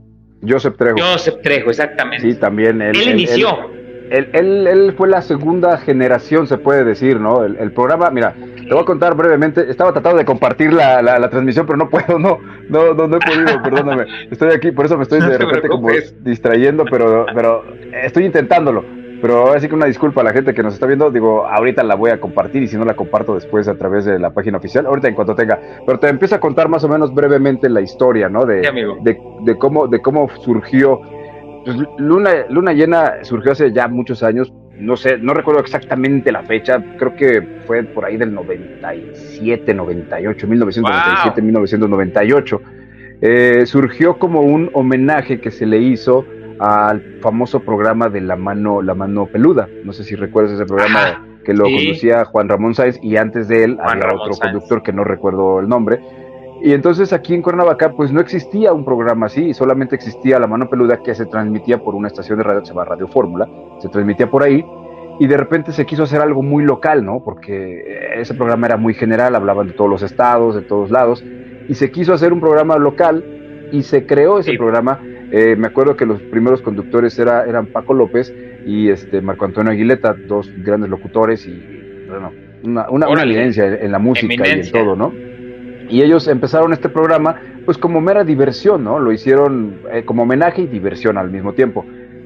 Joseph 0.47 0.77
Trejo. 0.77 0.97
Joseph 0.99 1.37
Trejo, 1.43 1.71
exactamente. 1.71 2.31
Sí, 2.31 2.39
también. 2.39 2.81
Él, 2.81 2.97
él, 2.97 3.09
inició. 3.11 3.71
Él, 4.11 4.31
él, 4.33 4.67
él, 4.67 4.95
fue 4.97 5.09
la 5.09 5.21
segunda 5.21 5.77
generación, 5.79 6.47
se 6.47 6.57
puede 6.57 6.85
decir, 6.85 7.21
¿no? 7.21 7.45
El, 7.45 7.73
programa, 7.73 8.09
mira, 8.11 8.35
te 8.57 8.73
voy 8.73 8.83
a 8.83 8.87
contar 8.87 9.15
brevemente. 9.15 9.69
Estaba 9.69 9.93
tratando 9.93 10.19
de 10.19 10.25
compartir 10.25 10.73
la, 10.73 11.03
la, 11.03 11.19
la 11.19 11.29
transmisión, 11.29 11.67
pero 11.67 11.77
no 11.77 11.91
puedo, 11.91 12.19
no, 12.19 12.39
no, 12.71 12.95
no, 12.95 13.07
no 13.07 13.17
he 13.17 13.21
podido, 13.21 13.63
perdóname. 13.65 14.07
Estoy 14.31 14.53
aquí, 14.53 14.71
por 14.71 14.87
eso 14.87 14.97
me 14.97 15.03
estoy 15.03 15.21
de 15.21 15.37
repente 15.37 15.69
como 15.69 15.89
distrayendo, 16.21 16.85
pero, 16.91 17.27
pero 17.35 17.65
estoy 18.03 18.25
intentándolo. 18.25 18.98
Pero 19.21 19.39
ahora 19.39 19.59
sí 19.61 19.69
que 19.69 19.75
una 19.75 19.87
disculpa 19.87 20.21
a 20.21 20.25
la 20.25 20.33
gente 20.33 20.55
que 20.55 20.63
nos 20.63 20.75
está 20.75 20.87
viendo. 20.87 21.11
Digo, 21.11 21.47
ahorita 21.47 21.83
la 21.83 21.97
voy 21.97 22.11
a 22.11 22.21
compartir 22.21 22.63
y 22.63 22.69
si 22.69 22.77
no 22.77 22.85
la 22.85 22.95
comparto 22.95 23.35
después 23.35 23.67
a 23.67 23.75
través 23.75 24.05
de 24.05 24.19
la 24.19 24.31
página 24.31 24.59
oficial, 24.59 24.87
ahorita 24.87 25.09
en 25.09 25.15
cuanto 25.15 25.35
tenga. 25.35 25.59
Pero 25.85 25.99
te 25.99 26.09
empiezo 26.09 26.37
a 26.37 26.41
contar 26.41 26.69
más 26.69 26.85
o 26.85 26.89
menos 26.89 27.13
brevemente 27.13 27.69
la 27.69 27.81
historia, 27.81 28.29
¿no? 28.29 28.45
De, 28.45 28.61
de, 29.03 29.19
de, 29.43 29.59
cómo, 29.59 29.89
de 29.89 30.01
cómo 30.01 30.29
surgió. 30.43 31.01
Pues, 31.65 31.77
Luna, 31.99 32.31
Luna 32.49 32.73
Llena 32.73 33.25
surgió 33.25 33.53
hace 33.53 33.73
ya 33.73 33.89
muchos 33.89 34.23
años. 34.23 34.53
No 34.79 34.97
sé, 34.97 35.19
no 35.19 35.35
recuerdo 35.35 35.61
exactamente 35.61 36.31
la 36.31 36.45
fecha. 36.45 36.81
Creo 36.97 37.17
que 37.17 37.43
fue 37.67 37.83
por 37.83 38.05
ahí 38.05 38.17
del 38.17 38.33
97, 38.33 39.75
98, 39.75 40.47
1997, 40.47 41.41
wow. 41.41 41.45
1998. 41.45 42.63
Eh, 43.21 43.67
surgió 43.67 44.17
como 44.17 44.43
un 44.43 44.71
homenaje 44.75 45.41
que 45.41 45.51
se 45.51 45.67
le 45.67 45.79
hizo 45.79 46.25
al 46.59 47.19
famoso 47.21 47.61
programa 47.61 48.09
de 48.09 48.21
la 48.21 48.37
mano, 48.37 48.83
la 48.83 48.95
mano 48.95 49.27
peluda. 49.27 49.69
No 49.85 49.93
sé 49.93 50.05
si 50.05 50.17
recuerdas 50.17 50.53
ese 50.55 50.67
programa 50.67 51.01
Ajá, 51.01 51.23
que 51.45 51.55
lo 51.55 51.67
sí. 51.67 51.75
conducía 51.77 52.25
Juan 52.25 52.49
Ramón 52.49 52.75
Sáenz 52.75 52.99
y 53.03 53.17
antes 53.17 53.49
de 53.49 53.65
él 53.65 53.77
Juan 53.77 53.89
había 53.91 54.05
Ramón 54.07 54.21
otro 54.23 54.33
Sáenz. 54.35 54.53
conductor 54.53 54.83
que 54.83 54.93
no 54.93 55.05
recuerdo 55.05 55.61
el 55.61 55.69
nombre. 55.69 56.01
Y 56.61 56.73
entonces 56.73 57.13
aquí 57.13 57.35
en 57.35 57.43
Cuernavaca 57.43 57.93
pues 57.93 58.13
no 58.13 58.21
existía 58.21 58.73
un 58.73 58.85
programa 58.85 59.27
así, 59.27 59.55
solamente 59.55 59.95
existía 59.95 60.41
la 60.41 60.49
mano 60.49 60.69
peluda 60.69 61.03
que 61.05 61.15
se 61.15 61.27
transmitía 61.27 61.79
por 61.79 61.95
una 61.95 62.09
estación 62.09 62.39
de 62.39 62.45
radio 62.45 62.61
que 62.61 62.67
se 62.67 62.73
llama 62.73 62.85
Radio 62.85 63.07
Fórmula, 63.07 63.49
se 63.79 63.89
transmitía 63.89 64.29
por 64.29 64.43
ahí 64.43 64.65
y 65.21 65.27
de 65.29 65.37
repente 65.37 65.71
se 65.71 65.87
quiso 65.87 66.03
hacer 66.03 66.21
algo 66.21 66.43
muy 66.43 66.65
local, 66.65 67.05
¿no? 67.05 67.21
Porque 67.25 68.11
ese 68.17 68.35
programa 68.35 68.67
era 68.67 68.77
muy 68.77 68.95
general, 68.95 69.37
hablaban 69.37 69.69
de 69.69 69.73
todos 69.75 69.89
los 69.89 70.03
estados, 70.03 70.57
de 70.57 70.63
todos 70.63 70.91
lados 70.91 71.25
y 71.69 71.75
se 71.75 71.93
quiso 71.93 72.13
hacer 72.13 72.33
un 72.33 72.41
programa 72.41 72.77
local 72.77 73.25
y 73.71 73.83
se 73.85 74.05
creó 74.07 74.41
ese 74.41 74.53
sí. 74.53 74.59
programa 74.59 74.99
eh, 75.31 75.57
me 75.57 75.67
acuerdo 75.67 75.97
que 75.97 76.07
los 76.07 76.21
primeros 76.23 76.63
conductores 76.63 77.19
era, 77.19 77.45
eran 77.45 77.67
Paco 77.67 77.93
López 77.93 78.35
y 78.65 78.89
este 78.89 79.21
Marco 79.21 79.45
Antonio 79.45 79.73
Aguileta, 79.73 80.15
dos 80.15 80.51
grandes 80.59 80.89
locutores 80.89 81.47
y 81.47 82.07
bueno, 82.09 82.33
una, 82.63 82.89
una, 82.91 83.09
una 83.09 83.23
evidencia 83.23 83.67
en 83.67 83.93
la 83.93 83.99
música 83.99 84.35
Eminencia. 84.35 84.73
y 84.73 84.81
en 84.81 84.87
todo, 84.87 84.97
¿no? 84.97 85.13
Y 85.91 86.03
ellos 86.03 86.29
empezaron 86.29 86.73
este 86.73 86.89
programa 86.89 87.41
pues 87.65 87.77
como 87.77 88.01
mera 88.01 88.25
diversión, 88.25 88.85
¿no? 88.85 88.99
Lo 88.99 89.13
hicieron 89.13 89.81
eh, 89.93 90.05
como 90.05 90.23
homenaje 90.23 90.63
y 90.63 90.67
diversión 90.67 91.19
al 91.19 91.31
mismo 91.31 91.53
tiempo. 91.53 91.85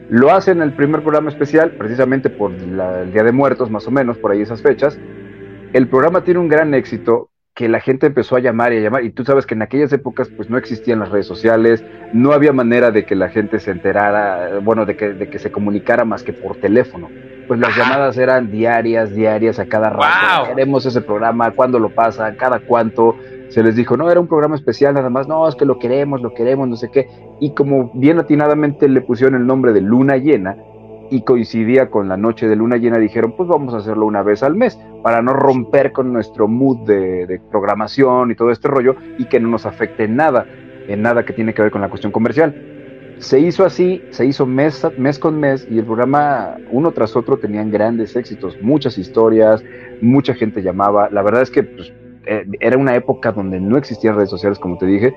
Lo 0.09 0.31
hacen 0.31 0.63
el 0.63 0.73
primer 0.73 1.03
programa 1.03 1.31
especial, 1.31 1.73
precisamente 1.73 2.31
por 2.31 2.53
la, 2.53 3.03
el 3.03 3.13
Día 3.13 3.25
de 3.25 3.33
Muertos, 3.33 3.71
más 3.71 3.87
o 3.89 3.91
menos, 3.91 4.19
por 4.19 4.31
ahí 4.31 4.43
esas 4.43 4.63
fechas. 4.63 4.99
El 5.73 5.89
programa 5.89 6.23
tiene 6.23 6.39
un 6.39 6.49
gran 6.49 6.75
éxito 6.75 7.31
que 7.55 7.69
la 7.69 7.81
gente 7.81 8.07
empezó 8.07 8.37
a 8.37 8.41
llamar 8.41 8.73
y 8.73 8.79
a 8.79 8.81
llamar, 8.81 9.05
y 9.05 9.11
tú 9.11 9.25
sabes 9.25 9.45
que 9.45 9.55
en 9.55 9.63
aquellas 9.63 9.93
épocas 9.93 10.31
pues 10.35 10.49
no 10.49 10.57
existían 10.57 11.01
las 11.01 11.11
redes 11.11 11.27
sociales, 11.27 11.85
no 12.15 12.33
había 12.33 12.53
manera 12.53 12.91
de 12.91 13.05
que 13.05 13.15
la 13.15 13.29
gente 13.29 13.59
se 13.59 13.73
enterara, 13.73 14.59
bueno, 14.61 14.87
de 14.87 14.97
que, 14.97 15.11
de 15.11 15.29
que 15.29 15.39
se 15.39 15.53
comunicara 15.53 16.05
más 16.05 16.23
que 16.23 16.33
por 16.33 16.57
teléfono. 16.57 17.11
Pues 17.47 17.61
las 17.61 17.71
Ajá. 17.71 17.83
llamadas 17.83 18.17
eran 18.17 18.51
diarias, 18.51 19.15
diarias, 19.15 19.59
a 19.59 19.67
cada 19.67 19.91
rato, 19.91 20.45
wow. 20.45 20.49
queremos 20.49 20.87
ese 20.87 21.03
programa, 21.03 21.51
cuándo 21.51 21.79
lo 21.79 21.91
pasa, 21.91 22.35
cada 22.37 22.61
cuánto. 22.61 23.17
Se 23.51 23.63
les 23.63 23.77
dijo, 23.77 23.99
no, 23.99 24.11
era 24.11 24.19
un 24.19 24.29
programa 24.29 24.55
especial 24.55 24.95
nada 24.95 25.11
más, 25.11 25.29
no, 25.29 25.47
es 25.47 25.55
que 25.55 25.67
lo 25.67 25.79
queremos, 25.79 26.23
lo 26.23 26.33
queremos, 26.33 26.67
no 26.69 26.77
sé 26.77 26.91
qué. 26.91 27.07
Y 27.39 27.53
como 27.53 27.91
bien 27.93 28.19
atinadamente 28.19 28.89
le 28.89 29.03
pusieron 29.03 29.35
el 29.35 29.47
nombre 29.47 29.75
de 29.75 29.83
Luna 29.83 30.17
Llena, 30.17 30.57
y 31.13 31.21
coincidía 31.25 31.91
con 31.91 32.09
la 32.09 32.17
noche 32.17 32.49
de 32.49 32.57
luna 32.57 32.79
llena, 32.79 32.97
dijeron, 32.97 33.35
pues 33.37 33.47
vamos 33.47 33.75
a 33.75 33.77
hacerlo 33.77 34.07
una 34.07 34.23
vez 34.23 34.43
al 34.43 34.57
mes, 34.57 34.79
para 35.03 35.21
no 35.21 35.35
romper 35.35 35.93
con 35.93 36.11
nuestro 36.11 36.49
mood 36.49 36.87
de, 36.87 37.27
de, 37.27 37.39
programación 37.39 38.31
y 38.31 38.35
todo 38.35 38.51
este 38.51 38.67
rollo, 38.67 38.97
y 39.19 39.27
que 39.27 39.39
no 39.39 39.49
nos 39.49 39.67
afecte 39.67 40.05
en 40.05 40.17
nada, 40.17 40.47
en 40.89 41.03
nada 41.03 41.27
que 41.27 41.35
tiene 41.35 41.53
que 41.53 41.61
ver 41.61 41.71
con 41.71 41.83
la 41.83 41.91
cuestión 41.91 42.13
comercial. 42.13 42.55
Se 43.19 43.39
hizo 43.39 43.67
así, 43.67 44.03
se 44.09 44.25
hizo 44.25 44.47
mes, 44.47 44.87
mes 44.97 45.19
con 45.19 45.39
mes, 45.39 45.69
y 45.71 45.79
el 45.79 45.85
programa 45.85 46.57
uno 46.71 46.93
tras 46.93 47.15
otro 47.15 47.37
tenían 47.37 47.71
grandes 47.71 48.17
éxitos, 48.17 48.57
muchas 48.63 48.97
historias, 48.97 49.63
mucha 50.01 50.33
gente 50.33 50.63
llamaba, 50.63 51.11
la 51.11 51.21
verdad 51.21 51.43
es 51.43 51.51
que 51.51 51.63
pues, 51.63 51.93
eh, 52.25 52.47
era 52.61 52.79
una 52.79 52.97
época 52.97 53.33
donde 53.33 53.61
no 53.61 53.77
existían 53.77 54.17
redes 54.17 54.31
sociales, 54.31 54.59
como 54.59 54.79
te 54.79 54.87
dije, 54.87 55.15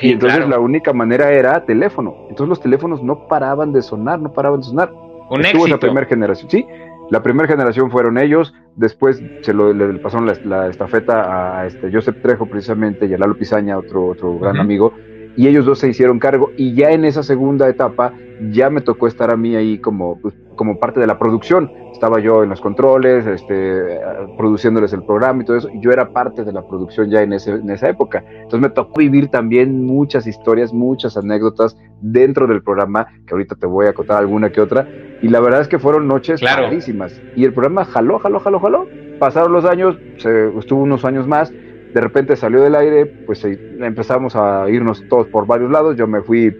y 0.00 0.12
entonces 0.12 0.38
claro. 0.38 0.50
la 0.50 0.58
única 0.58 0.94
manera 0.94 1.30
era 1.30 1.66
teléfono. 1.66 2.14
Entonces 2.30 2.48
los 2.48 2.60
teléfonos 2.60 3.02
no 3.02 3.28
paraban 3.28 3.72
de 3.72 3.82
sonar, 3.82 4.18
no 4.20 4.32
paraban 4.32 4.60
de 4.60 4.66
sonar 4.66 5.03
un 5.30 5.40
Estuvo 5.40 5.64
éxito. 5.64 5.66
esa 5.66 5.78
primera 5.78 6.06
generación, 6.06 6.50
sí. 6.50 6.66
La 7.10 7.22
primera 7.22 7.46
generación 7.46 7.90
fueron 7.90 8.16
ellos, 8.18 8.54
después 8.76 9.22
se 9.42 9.52
lo, 9.52 9.72
le 9.72 9.98
pasaron 9.98 10.26
la, 10.26 10.34
la, 10.44 10.68
estafeta 10.68 11.58
a 11.60 11.66
este 11.66 11.92
Joseph 11.92 12.16
Trejo 12.22 12.46
precisamente 12.46 13.06
y 13.06 13.12
a 13.14 13.18
Lalo 13.18 13.36
Pizaña, 13.36 13.76
otro, 13.76 14.06
otro 14.06 14.38
gran 14.38 14.56
uh 14.56 14.58
-huh. 14.58 14.62
amigo, 14.62 14.94
y 15.36 15.46
ellos 15.48 15.66
dos 15.66 15.80
se 15.80 15.88
hicieron 15.88 16.18
cargo 16.18 16.50
y 16.56 16.74
ya 16.74 16.90
en 16.92 17.04
esa 17.04 17.22
segunda 17.22 17.68
etapa 17.68 18.14
ya 18.50 18.70
me 18.70 18.80
tocó 18.80 19.06
estar 19.06 19.30
a 19.30 19.36
mí 19.36 19.54
ahí 19.54 19.78
como, 19.78 20.18
pues, 20.20 20.34
como 20.56 20.78
parte 20.78 21.00
de 21.00 21.06
la 21.06 21.18
producción. 21.18 21.70
Estaba 21.92 22.18
yo 22.20 22.42
en 22.42 22.50
los 22.50 22.60
controles, 22.60 23.26
este, 23.26 24.00
produciéndoles 24.36 24.92
el 24.92 25.04
programa 25.04 25.42
y 25.42 25.44
todo 25.46 25.56
eso, 25.56 25.68
y 25.70 25.80
yo 25.80 25.92
era 25.92 26.10
parte 26.10 26.44
de 26.44 26.52
la 26.52 26.66
producción 26.66 27.10
ya 27.10 27.22
en, 27.22 27.32
ese, 27.32 27.52
en 27.52 27.70
esa 27.70 27.88
época. 27.88 28.24
Entonces 28.28 28.60
me 28.60 28.70
tocó 28.70 28.98
vivir 28.98 29.28
también 29.28 29.84
muchas 29.84 30.26
historias, 30.26 30.72
muchas 30.72 31.16
anécdotas 31.16 31.76
dentro 32.00 32.46
del 32.46 32.62
programa, 32.62 33.06
que 33.26 33.34
ahorita 33.34 33.54
te 33.54 33.66
voy 33.66 33.86
a 33.86 33.92
contar 33.92 34.18
alguna 34.18 34.50
que 34.50 34.60
otra, 34.60 34.88
y 35.22 35.28
la 35.28 35.40
verdad 35.40 35.60
es 35.60 35.68
que 35.68 35.78
fueron 35.78 36.08
noches 36.08 36.40
claro. 36.40 36.62
clarísimas. 36.62 37.20
Y 37.36 37.44
el 37.44 37.52
programa 37.52 37.84
jaló, 37.84 38.18
jaló, 38.18 38.40
jaló, 38.40 38.60
jaló. 38.60 38.86
Pasaron 39.18 39.52
los 39.52 39.64
años, 39.64 39.96
se, 40.18 40.48
estuvo 40.58 40.82
unos 40.82 41.04
años 41.04 41.26
más, 41.26 41.50
de 41.50 42.00
repente 42.00 42.34
salió 42.34 42.60
del 42.60 42.74
aire, 42.74 43.06
pues 43.06 43.44
empezamos 43.44 44.34
a 44.34 44.68
irnos 44.68 45.04
todos 45.08 45.28
por 45.28 45.46
varios 45.46 45.70
lados, 45.70 45.96
yo 45.96 46.08
me 46.08 46.20
fui 46.22 46.54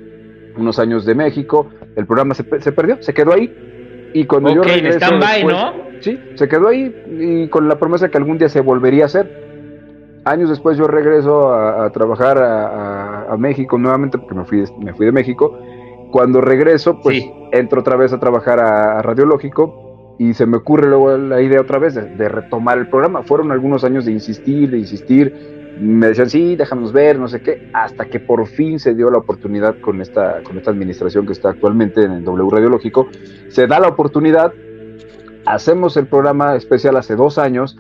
unos 0.56 0.78
años 0.78 1.04
de 1.04 1.16
México, 1.16 1.68
el 1.96 2.06
programa 2.06 2.34
se, 2.34 2.44
se 2.60 2.70
perdió, 2.72 3.02
se 3.02 3.12
quedó 3.12 3.32
ahí, 3.32 3.52
y 4.14 4.24
cuando 4.26 4.50
okay, 4.50 4.56
yo 4.56 4.62
regreso 4.62 4.98
stand 4.98 5.20
by, 5.20 5.42
después, 5.42 5.54
¿no? 5.54 5.72
Sí, 6.00 6.20
se 6.36 6.48
quedó 6.48 6.68
ahí 6.68 6.94
y 7.18 7.48
con 7.48 7.68
la 7.68 7.78
promesa 7.78 8.08
que 8.08 8.16
algún 8.16 8.38
día 8.38 8.48
se 8.48 8.60
volvería 8.60 9.02
a 9.02 9.06
hacer. 9.06 10.22
Años 10.24 10.48
después 10.48 10.78
yo 10.78 10.86
regreso 10.86 11.52
a, 11.52 11.84
a 11.84 11.90
trabajar 11.90 12.38
a, 12.38 12.66
a, 12.68 13.32
a, 13.32 13.36
México 13.36 13.76
nuevamente 13.76 14.16
porque 14.16 14.34
me 14.34 14.44
fui, 14.44 14.64
me 14.78 14.94
fui 14.94 15.06
de 15.06 15.12
México. 15.12 15.58
Cuando 16.12 16.40
regreso, 16.40 17.00
pues 17.02 17.18
sí. 17.18 17.32
entro 17.52 17.80
otra 17.80 17.96
vez 17.96 18.12
a 18.12 18.20
trabajar 18.20 18.60
a, 18.60 19.02
Radiológico 19.02 20.14
y 20.18 20.32
se 20.32 20.46
me 20.46 20.58
ocurre 20.58 20.88
luego 20.88 21.16
la 21.18 21.42
idea 21.42 21.60
otra 21.60 21.80
vez 21.80 21.96
de, 21.96 22.02
de, 22.02 22.28
retomar 22.28 22.78
el 22.78 22.88
programa. 22.88 23.24
Fueron 23.24 23.50
algunos 23.50 23.82
años 23.82 24.04
de 24.04 24.12
insistir, 24.12 24.70
de 24.70 24.78
insistir. 24.78 25.63
Me 25.78 26.08
decían, 26.08 26.30
sí, 26.30 26.56
déjanos 26.56 26.92
ver, 26.92 27.18
no 27.18 27.26
sé 27.28 27.40
qué, 27.42 27.68
hasta 27.72 28.04
que 28.04 28.20
por 28.20 28.46
fin 28.46 28.78
se 28.78 28.94
dio 28.94 29.10
la 29.10 29.18
oportunidad 29.18 29.80
con 29.80 30.00
esta, 30.00 30.42
con 30.42 30.56
esta 30.56 30.70
administración 30.70 31.26
que 31.26 31.32
está 31.32 31.50
actualmente 31.50 32.02
en 32.02 32.12
el 32.12 32.24
W 32.24 32.48
Radiológico. 32.50 33.08
Se 33.48 33.66
da 33.66 33.80
la 33.80 33.88
oportunidad, 33.88 34.52
hacemos 35.46 35.96
el 35.96 36.06
programa 36.06 36.54
especial 36.54 36.96
hace 36.96 37.16
dos 37.16 37.38
años, 37.38 37.76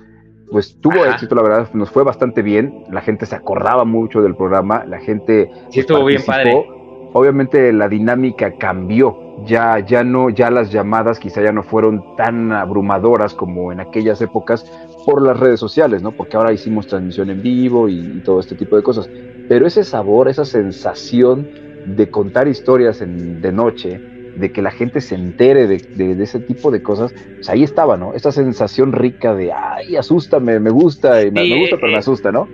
pues 0.50 0.78
tuvo 0.80 1.02
Ajá. 1.02 1.12
éxito, 1.12 1.34
la 1.34 1.42
verdad, 1.42 1.68
nos 1.72 1.90
fue 1.90 2.02
bastante 2.02 2.42
bien, 2.42 2.84
la 2.90 3.00
gente 3.00 3.26
se 3.26 3.36
acordaba 3.36 3.84
mucho 3.84 4.22
del 4.22 4.36
programa, 4.36 4.84
la 4.84 4.98
gente... 4.98 5.50
Sí, 5.70 5.80
estuvo 5.80 6.04
bien 6.04 6.22
padre. 6.24 6.64
Obviamente 7.12 7.72
la 7.72 7.88
dinámica 7.88 8.56
cambió, 8.58 9.16
ya, 9.44 9.78
ya 9.78 10.02
no, 10.02 10.30
ya 10.30 10.50
las 10.50 10.72
llamadas 10.72 11.20
quizá 11.20 11.42
ya 11.42 11.52
no 11.52 11.62
fueron 11.62 12.16
tan 12.16 12.50
abrumadoras 12.50 13.34
como 13.34 13.70
en 13.70 13.78
aquellas 13.78 14.20
épocas 14.20 14.64
por 15.04 15.22
las 15.22 15.38
redes 15.38 15.60
sociales, 15.60 16.02
¿no? 16.02 16.12
Porque 16.12 16.36
ahora 16.36 16.52
hicimos 16.52 16.86
transmisión 16.86 17.30
en 17.30 17.42
vivo 17.42 17.88
y, 17.88 17.98
y 17.98 18.20
todo 18.24 18.40
este 18.40 18.54
tipo 18.54 18.76
de 18.76 18.82
cosas. 18.82 19.08
Pero 19.48 19.66
ese 19.66 19.84
sabor, 19.84 20.28
esa 20.28 20.44
sensación 20.44 21.48
de 21.86 22.10
contar 22.10 22.48
historias 22.48 23.00
en, 23.00 23.40
de 23.40 23.52
noche, 23.52 24.00
de 24.36 24.52
que 24.52 24.62
la 24.62 24.70
gente 24.70 25.00
se 25.00 25.14
entere 25.14 25.66
de, 25.66 25.78
de, 25.78 26.14
de, 26.14 26.24
ese 26.24 26.40
tipo 26.40 26.70
de 26.70 26.82
cosas, 26.82 27.12
pues 27.36 27.48
ahí 27.48 27.62
estaba, 27.62 27.96
¿no? 27.96 28.14
Esta 28.14 28.32
sensación 28.32 28.92
rica 28.92 29.34
de, 29.34 29.52
ay, 29.52 29.96
asústame, 29.96 30.58
me 30.58 30.70
gusta, 30.70 31.22
y 31.22 31.30
me, 31.30 31.44
sí, 31.44 31.50
me 31.50 31.60
gusta, 31.60 31.76
pero 31.76 31.92
me 31.92 31.98
asusta, 31.98 32.32
¿no? 32.32 32.48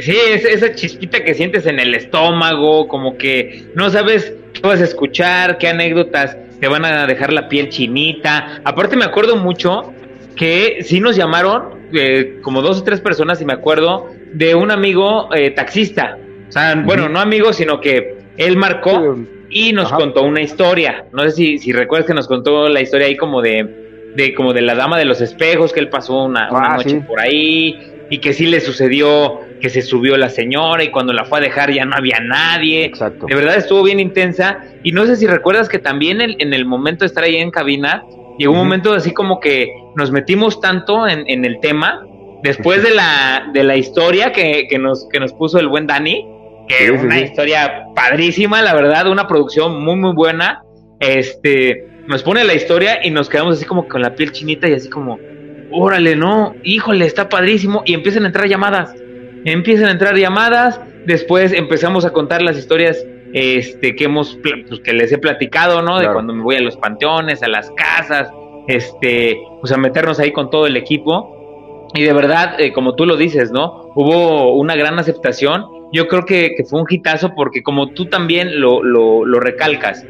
Sí, 0.00 0.16
esa 0.26 0.74
chispita 0.74 1.22
que 1.22 1.34
sientes 1.34 1.66
en 1.66 1.78
el 1.78 1.94
estómago, 1.94 2.88
como 2.88 3.18
que 3.18 3.66
no 3.74 3.90
sabes 3.90 4.34
qué 4.54 4.62
vas 4.62 4.80
a 4.80 4.84
escuchar, 4.84 5.58
qué 5.58 5.68
anécdotas 5.68 6.36
te 6.60 6.68
van 6.68 6.84
a 6.84 7.06
dejar 7.06 7.32
la 7.32 7.48
piel 7.48 7.68
chinita. 7.68 8.62
Aparte 8.64 8.96
me 8.96 9.04
acuerdo 9.04 9.36
mucho 9.36 9.92
que 10.36 10.78
sí 10.82 11.00
nos 11.00 11.16
llamaron, 11.16 11.88
eh, 11.92 12.38
como 12.42 12.62
dos 12.62 12.80
o 12.80 12.84
tres 12.84 13.00
personas, 13.00 13.40
y 13.40 13.44
me 13.44 13.52
acuerdo, 13.52 14.08
de 14.32 14.54
un 14.54 14.70
amigo 14.70 15.28
eh, 15.34 15.50
taxista. 15.50 16.18
O 16.48 16.52
sea, 16.52 16.74
bueno, 16.84 17.08
no 17.08 17.18
amigo, 17.18 17.52
sino 17.52 17.80
que 17.80 18.18
él 18.36 18.56
marcó 18.56 19.16
y 19.48 19.72
nos 19.72 19.92
contó 19.92 20.22
una 20.22 20.42
historia. 20.42 21.06
No 21.12 21.22
sé 21.24 21.30
si, 21.32 21.58
si 21.58 21.72
recuerdas 21.72 22.06
que 22.06 22.14
nos 22.14 22.26
contó 22.26 22.68
la 22.68 22.80
historia 22.80 23.06
ahí 23.06 23.16
como 23.16 23.40
de, 23.40 24.12
de 24.14 24.34
como 24.34 24.52
de 24.52 24.62
la 24.62 24.74
dama 24.74 24.98
de 24.98 25.04
los 25.04 25.20
espejos, 25.20 25.72
que 25.72 25.80
él 25.80 25.88
pasó 25.88 26.24
una, 26.24 26.48
ah, 26.50 26.76
noche 26.76 27.02
por 27.06 27.20
ahí 27.20 27.92
y 28.10 28.18
que 28.18 28.34
sí 28.34 28.46
le 28.46 28.60
sucedió 28.60 29.40
que 29.62 29.70
se 29.70 29.80
subió 29.80 30.16
la 30.16 30.28
señora 30.28 30.82
y 30.82 30.90
cuando 30.90 31.12
la 31.12 31.24
fue 31.24 31.38
a 31.38 31.40
dejar 31.40 31.72
ya 31.72 31.84
no 31.84 31.96
había 31.96 32.18
nadie. 32.20 32.84
Exacto. 32.84 33.26
De 33.26 33.34
verdad 33.34 33.56
estuvo 33.56 33.82
bien 33.82 34.00
intensa 34.00 34.58
y 34.82 34.92
no 34.92 35.06
sé 35.06 35.16
si 35.16 35.26
recuerdas 35.26 35.68
que 35.68 35.78
también 35.78 36.20
en, 36.20 36.52
el 36.52 36.64
momento 36.66 37.04
de 37.04 37.06
estar 37.06 37.22
ahí 37.24 37.36
en 37.36 37.50
cabina, 37.50 38.02
llegó 38.38 38.52
un 38.52 38.58
momento 38.58 38.92
así 38.94 39.12
como 39.12 39.40
que 39.40 39.72
nos 39.96 40.10
metimos 40.10 40.60
tanto 40.60 41.06
en, 41.06 41.24
en 41.26 41.44
el 41.44 41.60
tema 41.60 42.06
después 42.42 42.82
de 42.82 42.94
la, 42.94 43.50
de 43.52 43.62
la 43.62 43.76
historia 43.76 44.32
que, 44.32 44.66
que, 44.68 44.78
nos, 44.78 45.08
que 45.08 45.20
nos 45.20 45.32
puso 45.32 45.58
el 45.58 45.68
buen 45.68 45.86
Dani, 45.86 46.26
que 46.68 46.86
es 46.86 47.02
una 47.02 47.20
historia 47.20 47.86
padrísima, 47.94 48.62
la 48.62 48.74
verdad, 48.74 49.08
una 49.08 49.26
producción 49.26 49.82
muy, 49.82 49.96
muy 49.96 50.12
buena. 50.14 50.62
Este, 51.00 51.86
nos 52.06 52.22
pone 52.22 52.44
la 52.44 52.54
historia 52.54 53.04
y 53.04 53.10
nos 53.10 53.28
quedamos 53.28 53.56
así 53.56 53.64
como 53.64 53.88
con 53.88 54.02
la 54.02 54.14
piel 54.14 54.32
chinita 54.32 54.68
y 54.68 54.74
así 54.74 54.88
como, 54.88 55.18
órale, 55.70 56.16
no, 56.16 56.54
híjole, 56.62 57.06
está 57.06 57.28
padrísimo. 57.28 57.82
Y 57.86 57.94
empiezan 57.94 58.24
a 58.24 58.26
entrar 58.26 58.48
llamadas, 58.48 58.94
empiezan 59.44 59.86
a 59.86 59.92
entrar 59.92 60.16
llamadas, 60.16 60.80
después 61.06 61.52
empezamos 61.52 62.04
a 62.04 62.12
contar 62.12 62.42
las 62.42 62.58
historias 62.58 63.04
este, 63.32 63.94
que 63.94 64.04
hemos, 64.04 64.38
pues, 64.42 64.80
que 64.80 64.92
les 64.92 65.12
he 65.12 65.18
platicado, 65.18 65.82
¿no? 65.82 65.98
De 65.98 66.12
cuando 66.12 66.32
me 66.32 66.42
voy 66.42 66.56
a 66.56 66.60
los 66.60 66.76
panteones, 66.76 67.42
a 67.42 67.48
las 67.48 67.70
casas, 67.72 68.30
este, 68.68 69.36
pues 69.60 69.72
a 69.72 69.76
meternos 69.76 70.18
ahí 70.20 70.32
con 70.32 70.50
todo 70.50 70.66
el 70.66 70.76
equipo. 70.76 71.88
Y 71.94 72.02
de 72.02 72.12
verdad, 72.12 72.60
eh, 72.60 72.72
como 72.72 72.94
tú 72.94 73.04
lo 73.06 73.16
dices, 73.16 73.52
¿no? 73.52 73.90
Hubo 73.94 74.54
una 74.54 74.74
gran 74.76 74.98
aceptación 74.98 75.64
yo 75.92 76.08
creo 76.08 76.24
que, 76.24 76.56
fue 76.68 76.80
un 76.80 76.86
hitazo 76.88 77.34
porque 77.34 77.62
como 77.62 77.90
tú 77.90 78.06
también 78.06 78.60
lo, 78.60 78.82
lo, 78.82 79.38
recalcas, 79.38 80.04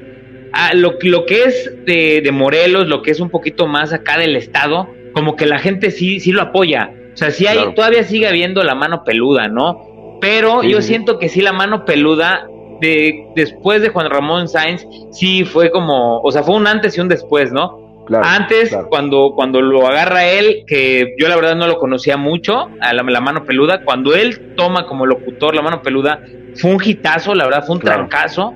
ah, 0.53 0.73
lo, 0.75 0.95
lo, 1.03 1.27
que 1.27 1.43
es 1.43 1.73
de, 1.85 2.31
Morelos, 2.33 2.87
lo 2.87 3.03
que 3.03 3.11
es 3.11 3.21
un 3.21 3.31
poquito 3.31 3.67
más 3.67 3.93
acá 3.93 4.17
del 4.17 4.37
estado, 4.37 4.89
como 5.13 5.35
que 5.35 5.45
la 5.45 5.59
gente 5.59 5.91
sí, 5.91 6.21
sí 6.21 6.31
lo 6.31 6.41
apoya. 6.41 6.93
O 7.13 7.17
sea, 7.17 7.31
sí 7.31 7.47
hay, 7.47 7.75
todavía 7.75 8.05
sigue 8.05 8.29
habiendo 8.29 8.63
la 8.63 8.75
mano 8.75 9.03
peluda, 9.05 9.49
¿no? 9.49 10.19
Pero 10.21 10.63
yo 10.63 10.81
siento 10.81 11.19
que 11.19 11.29
sí 11.29 11.43
la 11.43 11.53
mano 11.53 11.85
peluda 11.85 12.47
de, 12.83 13.29
después 13.37 13.81
de 13.81 13.89
Juan 13.89 14.11
Ramón 14.11 14.49
Sáenz, 14.49 14.85
sí 15.13 15.45
fue 15.45 15.71
como, 15.71 16.21
o 16.21 16.31
sea, 16.33 16.43
fue 16.43 16.57
un 16.57 16.67
antes 16.67 16.99
y 16.99 17.01
un 17.01 17.09
después, 17.09 17.53
¿no? 17.53 17.81
Antes, 18.21 18.77
cuando, 18.91 19.33
cuando 19.37 19.63
lo 19.63 19.87
agarra 19.87 20.27
él, 20.27 20.65
que 20.67 21.15
yo 21.19 21.29
la 21.29 21.37
verdad 21.37 21.55
no 21.55 21.69
lo 21.69 21.79
conocía 21.79 22.17
mucho, 22.17 22.69
a 22.81 22.93
la, 22.93 23.03
mano 23.03 23.45
peluda, 23.45 23.85
cuando 23.85 24.15
él 24.15 24.55
toma 24.57 24.87
como 24.87 25.07
locutor 25.07 25.55
la 25.55 25.63
mano 25.63 25.81
peluda, 25.81 26.21
fue 26.57 26.75
un 26.75 26.83
hitazo, 26.85 27.35
la 27.35 27.45
verdad, 27.45 27.65
fue 27.65 27.77
un 27.77 27.81
trancazo. 27.81 28.55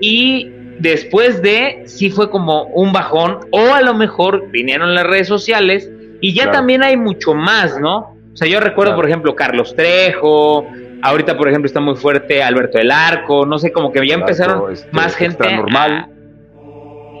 Y 0.00 0.50
después 0.80 1.40
de, 1.40 1.84
sí 1.86 2.10
fue 2.10 2.28
como 2.30 2.64
un 2.64 2.92
bajón, 2.92 3.38
o 3.52 3.72
a 3.72 3.80
lo 3.80 3.94
mejor 3.94 4.50
vinieron 4.50 4.92
las 4.94 5.06
redes 5.06 5.28
sociales, 5.28 5.88
y 6.20 6.34
ya 6.34 6.50
también 6.50 6.82
hay 6.82 6.96
mucho 6.96 7.32
más, 7.32 7.78
¿no? 7.80 8.16
O 8.32 8.36
sea, 8.36 8.48
yo 8.48 8.58
recuerdo, 8.58 8.96
por 8.96 9.06
ejemplo, 9.06 9.36
Carlos 9.36 9.74
Trejo, 9.76 10.66
ahorita, 11.02 11.36
por 11.36 11.48
ejemplo, 11.48 11.66
está 11.66 11.80
muy 11.80 11.96
fuerte 11.96 12.42
Alberto 12.42 12.78
del 12.78 12.90
Arco, 12.90 13.46
no 13.46 13.58
sé, 13.58 13.72
como 13.72 13.92
que 13.92 14.06
ya 14.06 14.14
empezaron 14.14 14.72
este, 14.72 14.88
más 14.92 15.14
gente. 15.16 15.54
normal. 15.54 16.08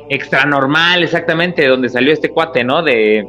Extra 0.08 0.44
normal, 0.44 1.04
exactamente, 1.04 1.66
donde 1.68 1.88
salió 1.88 2.12
este 2.12 2.30
cuate, 2.30 2.64
¿no? 2.64 2.82
De 2.82 3.24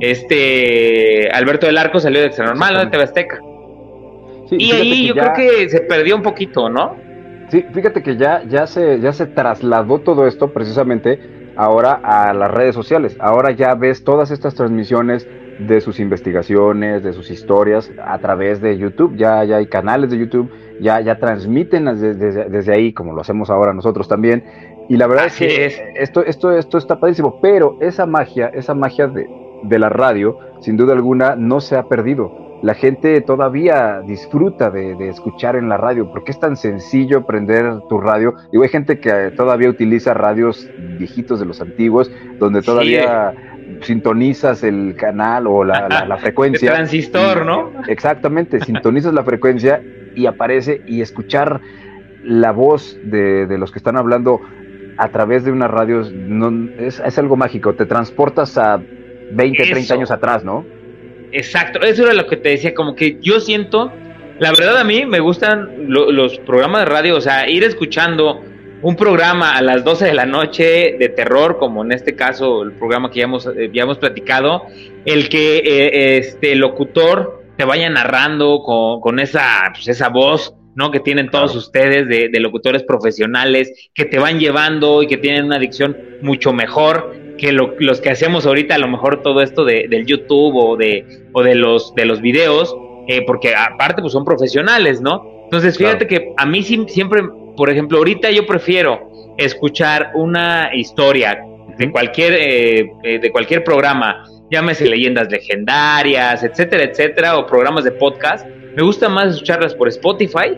este 0.00 1.30
Alberto 1.30 1.66
del 1.66 1.78
Arco 1.78 2.00
salió 2.00 2.20
de 2.20 2.26
Extra 2.26 2.46
Normal, 2.46 2.74
¿no? 2.74 2.80
De 2.80 2.86
TV 2.86 3.02
Azteca. 3.04 3.38
y 4.50 4.72
ahí 4.72 5.06
yo 5.06 5.14
creo 5.14 5.32
que 5.34 5.68
se 5.68 5.80
perdió 5.80 6.16
un 6.16 6.22
poquito, 6.22 6.68
¿no? 6.68 6.96
Sí, 7.48 7.64
fíjate 7.72 8.02
que 8.02 8.16
ya, 8.16 8.42
ya, 8.46 8.66
se, 8.66 9.00
ya 9.00 9.12
se 9.12 9.26
trasladó 9.26 10.00
todo 10.00 10.26
esto 10.26 10.52
precisamente 10.52 11.52
ahora 11.56 12.00
a 12.02 12.32
las 12.34 12.50
redes 12.50 12.74
sociales. 12.74 13.16
Ahora 13.20 13.52
ya 13.52 13.74
ves 13.74 14.04
todas 14.04 14.30
estas 14.30 14.54
transmisiones 14.54 15.26
de 15.58 15.80
sus 15.80 16.00
investigaciones, 16.00 17.02
de 17.02 17.12
sus 17.12 17.30
historias 17.30 17.90
a 18.04 18.18
través 18.18 18.60
de 18.60 18.78
YouTube. 18.78 19.16
Ya, 19.16 19.44
ya 19.44 19.56
hay 19.56 19.66
canales 19.66 20.10
de 20.10 20.18
YouTube, 20.18 20.50
ya, 20.80 21.00
ya 21.00 21.18
transmiten 21.18 21.86
desde, 21.86 22.48
desde 22.48 22.72
ahí, 22.72 22.92
como 22.92 23.12
lo 23.12 23.20
hacemos 23.20 23.50
ahora 23.50 23.72
nosotros 23.72 24.08
también. 24.08 24.44
Y 24.88 24.96
la 24.96 25.06
verdad 25.06 25.26
es 25.26 25.38
que 25.38 25.66
Esto, 25.96 26.24
esto, 26.24 26.52
esto 26.52 26.78
está 26.78 26.98
padrísimo, 26.98 27.40
pero 27.40 27.76
esa 27.80 28.06
magia, 28.06 28.48
esa 28.48 28.74
magia 28.74 29.06
de, 29.06 29.28
de, 29.64 29.78
la 29.78 29.88
radio, 29.88 30.38
sin 30.60 30.76
duda 30.76 30.94
alguna, 30.94 31.36
no 31.36 31.60
se 31.60 31.76
ha 31.76 31.84
perdido. 31.84 32.48
La 32.62 32.74
gente 32.74 33.20
todavía 33.20 34.00
disfruta 34.00 34.70
de, 34.70 34.96
de, 34.96 35.10
escuchar 35.10 35.54
en 35.54 35.68
la 35.68 35.76
radio, 35.76 36.10
porque 36.10 36.32
es 36.32 36.40
tan 36.40 36.56
sencillo 36.56 37.24
prender 37.24 37.82
tu 37.88 38.00
radio. 38.00 38.34
Digo, 38.50 38.64
hay 38.64 38.68
gente 38.68 38.98
que 38.98 39.30
todavía 39.36 39.68
utiliza 39.68 40.12
radios 40.14 40.68
viejitos 40.98 41.38
de 41.38 41.46
los 41.46 41.60
antiguos, 41.60 42.10
donde 42.38 42.62
todavía 42.62 43.32
sintonizas 43.82 44.62
el 44.64 44.94
canal 44.96 45.46
o 45.46 45.64
la, 45.64 45.88
la, 45.88 46.16
frecuencia. 46.18 46.70
El 46.70 46.76
transistor, 46.76 47.46
¿no? 47.46 47.72
Exactamente, 47.88 48.60
sintonizas 48.60 49.14
la 49.14 49.22
frecuencia 49.22 49.82
y 50.14 50.26
aparece 50.26 50.82
y 50.86 51.00
escuchar 51.00 51.60
la 52.24 52.52
voz 52.52 52.96
de, 53.02 53.46
de, 53.46 53.58
los 53.58 53.70
que 53.70 53.78
están 53.78 53.96
hablando 53.96 54.40
a 54.96 55.08
través 55.08 55.44
de 55.44 55.52
una 55.52 55.68
radio 55.68 56.02
no, 56.12 56.70
es, 56.78 57.00
es, 57.04 57.18
algo 57.18 57.36
mágico, 57.36 57.74
te 57.74 57.86
transportas 57.86 58.58
a 58.58 58.80
20, 59.32 59.70
30 59.70 59.94
años 59.94 60.10
atrás, 60.10 60.44
¿no? 60.44 60.66
Exacto, 61.30 61.80
eso 61.80 62.04
era 62.04 62.14
lo 62.14 62.26
que 62.26 62.36
te 62.36 62.50
decía, 62.50 62.74
como 62.74 62.94
que 62.96 63.18
yo 63.20 63.38
siento, 63.40 63.92
la 64.40 64.50
verdad 64.50 64.78
a 64.78 64.84
mí 64.84 65.06
me 65.06 65.20
gustan 65.20 65.68
los 65.88 66.38
programas 66.38 66.80
de 66.80 66.86
radio, 66.86 67.16
o 67.16 67.20
sea, 67.20 67.48
ir 67.48 67.62
escuchando 67.64 68.42
un 68.82 68.96
programa 68.96 69.56
a 69.56 69.62
las 69.62 69.84
12 69.84 70.06
de 70.06 70.14
la 70.14 70.26
noche 70.26 70.96
de 70.98 71.08
terror, 71.08 71.58
como 71.58 71.84
en 71.84 71.92
este 71.92 72.14
caso 72.14 72.62
el 72.62 72.72
programa 72.72 73.10
que 73.10 73.18
ya 73.18 73.24
hemos, 73.24 73.46
eh, 73.46 73.70
ya 73.72 73.82
hemos 73.82 73.98
platicado, 73.98 74.62
el 75.04 75.28
que 75.28 75.58
eh, 75.58 76.18
este 76.18 76.54
locutor 76.54 77.44
te 77.56 77.64
vaya 77.64 77.90
narrando 77.90 78.62
con, 78.62 79.00
con 79.00 79.18
esa, 79.18 79.70
pues, 79.74 79.88
esa 79.88 80.08
voz 80.08 80.54
¿no? 80.78 80.92
Que 80.92 81.00
tienen 81.00 81.28
todos 81.28 81.56
ustedes 81.56 82.06
de, 82.06 82.30
locutores 82.38 82.84
profesionales 82.84 83.90
que 83.94 84.04
te 84.04 84.20
van 84.20 84.38
llevando 84.38 85.02
y 85.02 85.08
que 85.08 85.16
tienen 85.16 85.46
una 85.46 85.56
adicción 85.56 85.96
mucho 86.22 86.52
mejor 86.52 87.16
que 87.36 87.50
los 87.50 88.00
que 88.00 88.10
hacemos 88.10 88.46
ahorita, 88.46 88.76
a 88.76 88.78
lo 88.78 88.86
mejor 88.86 89.22
todo 89.24 89.42
esto 89.42 89.64
de, 89.64 89.88
del 89.88 90.06
YouTube 90.06 90.54
o 90.54 90.76
de, 90.76 91.26
o 91.32 91.42
de 91.42 91.56
los 91.56 91.96
de 91.96 92.04
los 92.04 92.20
videos, 92.20 92.76
eh, 93.08 93.24
porque 93.26 93.56
aparte 93.56 94.02
pues 94.02 94.12
son 94.12 94.24
profesionales, 94.24 95.00
¿no? 95.00 95.38
Entonces 95.44 95.76
fíjate 95.76 96.06
que 96.06 96.32
a 96.36 96.46
mí 96.46 96.62
siempre, 96.62 97.22
por 97.58 97.68
ejemplo, 97.70 97.98
ahorita 97.98 98.30
yo 98.30 98.46
prefiero 98.46 99.34
escuchar 99.36 100.12
una 100.14 100.70
historia 100.72 101.40
de 101.76 101.90
cualquier, 101.90 102.34
eh, 102.34 102.92
eh, 103.02 103.18
de 103.18 103.30
cualquier 103.32 103.64
programa, 103.64 104.24
llámese 104.48 104.86
leyendas 104.86 105.28
legendarias, 105.28 106.44
etcétera, 106.44 106.84
etcétera, 106.84 107.36
o 107.36 107.46
programas 107.46 107.82
de 107.82 107.90
podcast, 107.90 108.46
me 108.46 108.82
gusta 108.84 109.08
más 109.08 109.34
escucharlas 109.34 109.74
por 109.74 109.88
Spotify 109.88 110.56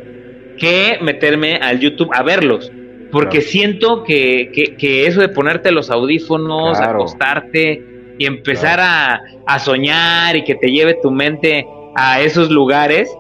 que 0.59 0.99
meterme 1.01 1.57
al 1.57 1.81
YouTube 1.81 2.11
a 2.13 2.23
verlos. 2.23 2.71
Porque 3.11 3.41
siento 3.41 4.05
que, 4.05 4.77
que, 4.79 5.07
eso 5.07 5.23
de 5.23 5.31
ponerte 5.31 5.73
los 5.73 5.91
audífonos, 5.91 6.79
acostarte 6.79 7.83
y 8.19 8.27
empezar 8.27 8.79
a, 8.79 9.23
a, 9.47 9.59
soñar 9.59 10.37
y 10.37 10.45
que 10.45 10.55
te 10.55 10.71
lleve 10.71 10.99
tu 11.03 11.11
mente 11.11 11.67
a 11.97 12.21
esos 12.21 12.51
lugares, 12.51 13.11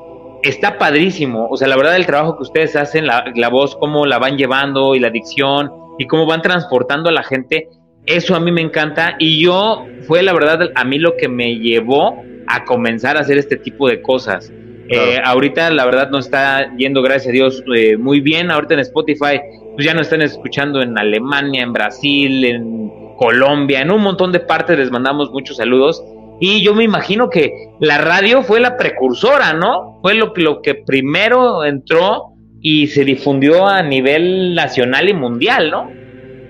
está 0.42 0.78
padrísimo. 0.78 1.48
O 1.50 1.56
sea, 1.56 1.68
la 1.68 1.76
verdad, 1.76 1.96
el 1.96 2.06
trabajo 2.06 2.36
que 2.36 2.42
ustedes 2.42 2.76
hacen, 2.76 3.06
la, 3.06 3.24
la 3.34 3.48
voz, 3.48 3.76
cómo 3.76 4.06
la 4.06 4.18
van 4.18 4.36
llevando 4.36 4.94
y 4.94 5.00
la 5.00 5.10
dicción 5.10 5.70
y 5.98 6.06
cómo 6.06 6.26
van 6.26 6.42
transportando 6.42 7.10
a 7.10 7.12
la 7.12 7.22
gente, 7.22 7.68
eso 8.06 8.34
a 8.34 8.40
mí 8.40 8.52
me 8.52 8.60
encanta. 8.60 9.16
Y 9.18 9.42
yo, 9.42 9.86
fue 10.06 10.22
la 10.22 10.32
verdad, 10.32 10.70
a 10.74 10.84
mí 10.84 10.98
lo 10.98 11.16
que 11.16 11.28
me 11.28 11.56
llevó 11.56 12.22
a 12.46 12.64
comenzar 12.64 13.16
a 13.16 13.20
hacer 13.20 13.38
este 13.38 13.56
tipo 13.56 13.88
de 13.88 14.02
cosas. 14.02 14.52
Eh, 14.92 15.20
ahorita 15.22 15.70
la 15.70 15.84
verdad 15.84 16.10
no 16.10 16.18
está 16.18 16.74
yendo, 16.76 17.00
gracias 17.00 17.28
a 17.28 17.32
Dios, 17.32 17.62
eh, 17.76 17.96
muy 17.96 18.20
bien. 18.20 18.50
Ahorita 18.50 18.74
en 18.74 18.80
Spotify, 18.80 19.40
pues 19.74 19.86
ya 19.86 19.94
nos 19.94 20.02
están 20.02 20.22
escuchando 20.22 20.82
en 20.82 20.98
Alemania, 20.98 21.62
en 21.62 21.72
Brasil, 21.72 22.44
en 22.44 22.90
Colombia, 23.16 23.82
en 23.82 23.90
un 23.90 24.02
montón 24.02 24.32
de 24.32 24.40
partes 24.40 24.78
les 24.78 24.90
mandamos 24.90 25.30
muchos 25.30 25.58
saludos. 25.58 26.02
Y 26.40 26.64
yo 26.64 26.74
me 26.74 26.84
imagino 26.84 27.28
que 27.28 27.52
la 27.80 27.98
radio 27.98 28.42
fue 28.42 28.60
la 28.60 28.76
precursora, 28.76 29.52
¿no? 29.52 30.00
Fue 30.00 30.14
lo, 30.14 30.32
lo 30.34 30.62
que 30.62 30.74
primero 30.74 31.64
entró 31.64 32.30
y 32.62 32.86
se 32.88 33.04
difundió 33.04 33.66
a 33.66 33.82
nivel 33.82 34.54
nacional 34.54 35.08
y 35.08 35.14
mundial, 35.14 35.70
¿no? 35.70 35.90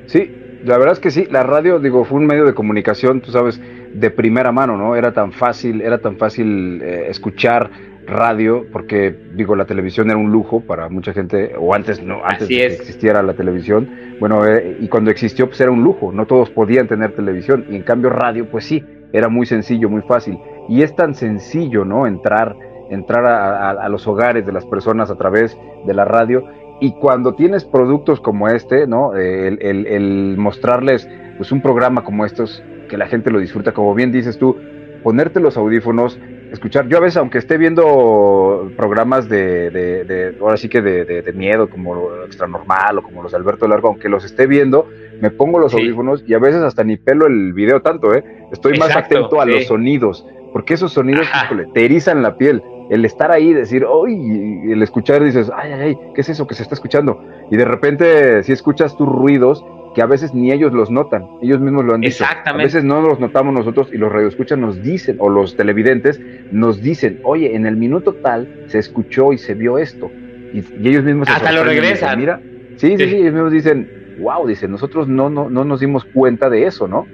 Sí, 0.06 0.30
la 0.64 0.78
verdad 0.78 0.92
es 0.94 1.00
que 1.00 1.10
sí, 1.10 1.26
la 1.30 1.42
radio, 1.42 1.78
digo, 1.78 2.04
fue 2.04 2.18
un 2.18 2.26
medio 2.26 2.44
de 2.44 2.54
comunicación, 2.54 3.20
tú 3.20 3.32
sabes, 3.32 3.60
de 3.92 4.10
primera 4.10 4.52
mano, 4.52 4.76
¿no? 4.76 4.94
Era 4.94 5.12
tan 5.12 5.32
fácil, 5.32 5.80
era 5.82 5.98
tan 5.98 6.16
fácil 6.16 6.80
eh, 6.82 7.06
escuchar 7.08 7.70
radio, 8.06 8.66
porque 8.72 9.14
digo, 9.34 9.54
la 9.54 9.64
televisión 9.64 10.08
era 10.08 10.18
un 10.18 10.30
lujo 10.30 10.60
para 10.60 10.88
mucha 10.88 11.12
gente, 11.12 11.52
o 11.58 11.74
antes 11.74 12.02
no, 12.02 12.22
antes 12.24 12.48
de 12.48 12.56
que 12.56 12.66
existiera 12.66 13.22
la 13.22 13.34
televisión, 13.34 13.88
bueno, 14.18 14.46
eh, 14.46 14.78
y 14.80 14.88
cuando 14.88 15.10
existió, 15.10 15.46
pues 15.46 15.60
era 15.60 15.70
un 15.70 15.82
lujo, 15.82 16.12
no 16.12 16.26
todos 16.26 16.50
podían 16.50 16.88
tener 16.88 17.12
televisión, 17.12 17.66
y 17.70 17.76
en 17.76 17.82
cambio 17.82 18.10
radio, 18.10 18.46
pues 18.46 18.64
sí, 18.64 18.84
era 19.12 19.28
muy 19.28 19.46
sencillo, 19.46 19.88
muy 19.88 20.02
fácil, 20.02 20.38
y 20.68 20.82
es 20.82 20.94
tan 20.94 21.14
sencillo, 21.14 21.84
¿no? 21.84 22.06
Entrar, 22.06 22.56
entrar 22.90 23.24
a, 23.26 23.88
los 23.88 24.06
hogares 24.06 24.46
de 24.46 24.52
las 24.52 24.64
personas 24.66 25.10
a 25.10 25.16
través 25.16 25.56
de 25.86 25.94
la 25.94 26.04
radio, 26.04 26.44
y 26.80 26.92
cuando 26.92 27.34
tienes 27.34 27.64
productos 27.64 28.20
como 28.20 28.48
este, 28.48 28.86
¿no? 28.86 29.14
El, 29.14 30.36
mostrarles, 30.38 31.08
pues 31.36 31.52
un 31.52 31.60
programa 31.60 32.04
como 32.04 32.24
estos, 32.24 32.62
que 32.88 32.96
la 32.96 33.06
gente 33.06 33.30
lo 33.30 33.38
disfruta, 33.38 33.72
como 33.72 33.94
bien 33.94 34.12
dices 34.12 34.38
tú, 34.38 34.56
ponerte 35.02 35.40
los 35.40 35.56
audífonos, 35.56 36.18
escuchar. 36.52 36.88
Yo 36.88 36.98
a 36.98 37.00
veces, 37.00 37.18
aunque 37.18 37.38
esté 37.38 37.56
viendo 37.56 38.70
programas 38.76 39.28
de, 39.28 39.70
de, 39.70 40.36
ahora 40.40 40.56
sí 40.56 40.68
que 40.68 40.80
de, 40.82 41.32
miedo, 41.32 41.68
como 41.68 42.24
Extra 42.24 42.46
Normal 42.46 42.98
o 42.98 43.02
como 43.02 43.22
los 43.22 43.32
de 43.32 43.38
Alberto 43.38 43.68
Largo, 43.68 43.88
aunque 43.88 44.08
los 44.08 44.24
esté 44.24 44.46
viendo, 44.46 44.88
me 45.20 45.30
pongo 45.30 45.58
los 45.58 45.74
audífonos 45.74 46.24
y 46.26 46.34
a 46.34 46.38
veces 46.38 46.62
hasta 46.62 46.84
ni 46.84 46.96
pelo 46.96 47.26
el 47.26 47.52
video 47.52 47.82
tanto, 47.82 48.14
¿eh? 48.14 48.24
Estoy 48.52 48.78
más 48.78 48.94
atento 48.96 49.40
a 49.40 49.46
los 49.46 49.66
sonidos, 49.66 50.26
porque 50.52 50.74
esos 50.74 50.92
sonidos, 50.92 51.26
te 51.74 51.84
erizan 51.84 52.22
la 52.22 52.36
piel. 52.36 52.62
El 52.90 53.04
estar 53.04 53.30
ahí, 53.30 53.52
decir, 53.52 53.86
¡ay! 53.86 54.72
el 54.72 54.82
escuchar, 54.82 55.22
dices, 55.22 55.50
¡ay, 55.54 55.72
ay, 55.72 55.80
ay! 55.80 55.98
¿Qué 56.12 56.22
es 56.22 56.28
eso 56.28 56.46
que 56.48 56.56
se 56.56 56.64
está 56.64 56.74
escuchando? 56.74 57.22
Y 57.50 57.56
de 57.56 57.64
repente, 57.64 58.42
si 58.42 58.50
escuchas 58.50 58.96
tus 58.96 59.08
ruidos, 59.08 59.64
que 59.94 60.02
a 60.02 60.06
veces 60.06 60.34
ni 60.34 60.52
ellos 60.52 60.72
los 60.72 60.90
notan, 60.90 61.26
ellos 61.42 61.60
mismos 61.60 61.84
lo 61.84 61.94
han 61.94 62.00
dicho. 62.00 62.24
Exactamente. 62.24 62.62
A 62.62 62.66
veces 62.66 62.84
no 62.84 63.00
los 63.00 63.20
notamos 63.20 63.54
nosotros 63.54 63.88
y 63.92 63.96
los 63.96 64.10
radioescuchas 64.10 64.58
nos 64.58 64.82
dicen, 64.82 65.16
o 65.20 65.28
los 65.28 65.56
televidentes 65.56 66.20
nos 66.50 66.80
dicen, 66.80 67.20
oye, 67.24 67.54
en 67.54 67.66
el 67.66 67.76
minuto 67.76 68.14
tal 68.14 68.64
se 68.66 68.78
escuchó 68.78 69.32
y 69.32 69.38
se 69.38 69.54
vio 69.54 69.78
esto. 69.78 70.10
Y, 70.52 70.64
ellos 70.88 71.04
mismos 71.04 71.28
Hasta 71.28 71.52
lo 71.52 71.64
regresan. 71.64 72.18
Mira, 72.18 72.40
sí, 72.76 72.96
sí, 72.96 73.08
sí, 73.08 73.16
ellos 73.16 73.34
mismos 73.34 73.52
dicen, 73.52 73.99
wow, 74.18 74.46
dicen, 74.46 74.70
nosotros 74.70 75.08
no, 75.08 75.30
no, 75.30 75.50
no 75.50 75.64
nos 75.64 75.80
dimos 75.80 76.04
cuenta 76.04 76.48
de 76.50 76.66
eso, 76.66 76.88
¿no? 76.88 77.06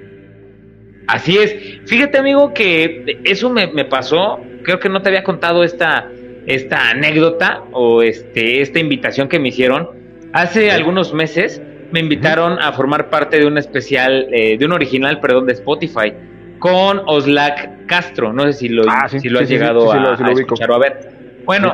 Así 1.07 1.37
es. 1.37 1.55
Fíjate, 1.85 2.17
amigo, 2.17 2.53
que 2.53 3.21
eso 3.23 3.49
me, 3.49 3.67
me 3.67 3.85
pasó, 3.85 4.39
creo 4.63 4.79
que 4.79 4.89
no 4.89 5.01
te 5.01 5.09
había 5.09 5.23
contado 5.23 5.63
esta, 5.63 6.09
esta 6.45 6.89
anécdota 6.89 7.63
o 7.71 8.01
este, 8.01 8.61
esta 8.61 8.79
invitación 8.79 9.29
que 9.29 9.39
me 9.39 9.49
hicieron 9.49 9.89
hace 10.33 10.71
algunos 10.71 11.13
meses 11.13 11.61
me 11.91 11.99
invitaron 11.99 12.59
a 12.59 12.73
formar 12.73 13.09
parte 13.09 13.39
de 13.39 13.45
un 13.45 13.57
especial, 13.57 14.27
eh, 14.31 14.57
de 14.57 14.65
un 14.65 14.73
original, 14.73 15.19
perdón, 15.19 15.45
de 15.45 15.53
Spotify, 15.53 16.13
con 16.59 17.01
Oslac 17.05 17.85
Castro. 17.85 18.33
No 18.33 18.43
sé 18.43 18.53
si 18.53 18.69
lo, 18.69 18.83
ah, 18.89 19.07
si 19.07 19.29
lo 19.29 19.39
has 19.39 19.49
llegado 19.49 19.91
a, 19.91 20.17
escuchar 20.31 20.71
o 20.71 20.75
a 20.75 20.79
ver. 20.79 21.09
Bueno, 21.45 21.73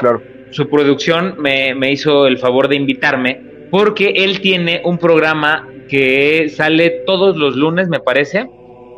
su 0.51 0.69
producción 0.69 1.35
me, 1.39 1.91
hizo 1.91 2.27
el 2.27 2.37
favor 2.37 2.67
de 2.67 2.75
invitarme 2.75 3.41
porque 3.73 4.13
él 4.17 4.39
tiene 4.39 4.83
un 4.85 4.99
programa 4.99 5.67
que 5.89 6.47
sale 6.47 6.91
todos 7.07 7.35
los 7.35 7.55
lunes, 7.55 7.89
me 7.89 7.99
parece. 7.99 8.47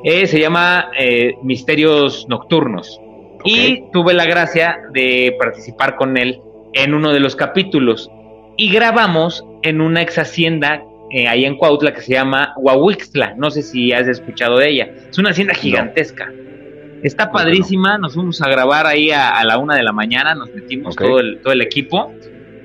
Eh, 0.04 0.28
se 0.28 0.38
llama 0.38 0.92
eh, 1.00 1.36
Misterios 1.44 2.26
Nocturnos. 2.28 3.00
Y 3.46 3.86
tuve 3.94 4.14
la 4.14 4.26
gracia 4.26 4.78
de 4.92 5.34
participar 5.40 5.96
con 5.96 6.18
él 6.18 6.42
en 6.74 6.94
uno 6.94 7.14
de 7.14 7.22
los 7.22 7.38
capítulos. 7.38 8.12
Y 8.58 8.70
grabamos 8.70 9.46
en 9.64 9.80
una 9.80 10.02
ex 10.02 10.18
hacienda 10.18 10.84
eh, 11.10 11.30
ahí 11.30 11.46
en 11.46 11.56
Cuautla 11.56 11.94
que 11.94 12.02
se 12.02 12.12
llama 12.12 12.54
Huahuixtla. 12.58 13.36
No 13.38 13.52
sé 13.52 13.62
si 13.62 13.94
has 13.94 14.10
escuchado 14.10 14.58
de 14.58 14.72
ella. 14.72 14.90
Es 15.10 15.18
una 15.18 15.30
hacienda 15.30 15.54
gigantesca. 15.54 16.34
Está 17.02 17.32
padrísima. 17.32 17.98
Nos 17.98 18.16
fuimos 18.16 18.42
a 18.42 18.50
grabar 18.50 18.88
ahí 18.88 19.10
a, 19.10 19.42
la 19.46 19.58
una 19.58 19.78
de 19.78 19.84
la 19.84 19.94
mañana. 19.94 20.36
Nos 20.36 20.54
metimos 20.54 20.98
todo, 20.98 21.22
el, 21.22 21.40
todo 21.40 21.54
el 21.54 21.62
equipo. 21.62 22.12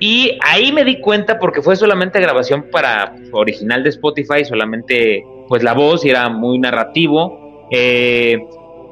Y 0.01 0.37
ahí 0.41 0.73
me 0.73 0.83
di 0.83 0.99
cuenta, 0.99 1.39
porque 1.39 1.61
fue 1.61 1.77
solamente 1.77 2.19
grabación 2.19 2.65
para 2.71 3.15
original 3.31 3.83
de 3.83 3.89
Spotify, 3.89 4.43
solamente 4.43 5.23
pues 5.47 5.63
la 5.63 5.73
voz 5.73 6.03
y 6.03 6.09
era 6.09 6.27
muy 6.27 6.59
narrativo. 6.59 7.67
Eh, 7.71 8.37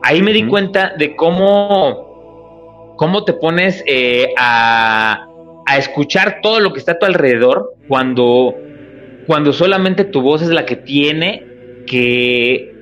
ahí 0.04 0.22
me 0.22 0.32
di 0.32 0.45
cuenta 0.45 0.93
de 0.98 1.15
cómo, 1.15 2.95
cómo 2.95 3.26
te 3.26 3.34
pones 3.34 3.84
eh, 3.88 4.34
a, 4.38 5.28
a 5.65 5.78
escuchar 5.78 6.39
todo 6.41 6.62
lo 6.62 6.72
que 6.72 6.80
está 6.80 6.93
a 6.93 7.00
tu 7.00 7.06
alrededor 7.06 7.74
cuando 7.88 8.56
cuando 9.30 9.54
solamente 9.54 10.06
tu 10.06 10.24
voz 10.24 10.41
es 10.41 10.50
la 10.50 10.65
que 10.65 10.76
tiene 10.76 11.45
que, 11.86 12.74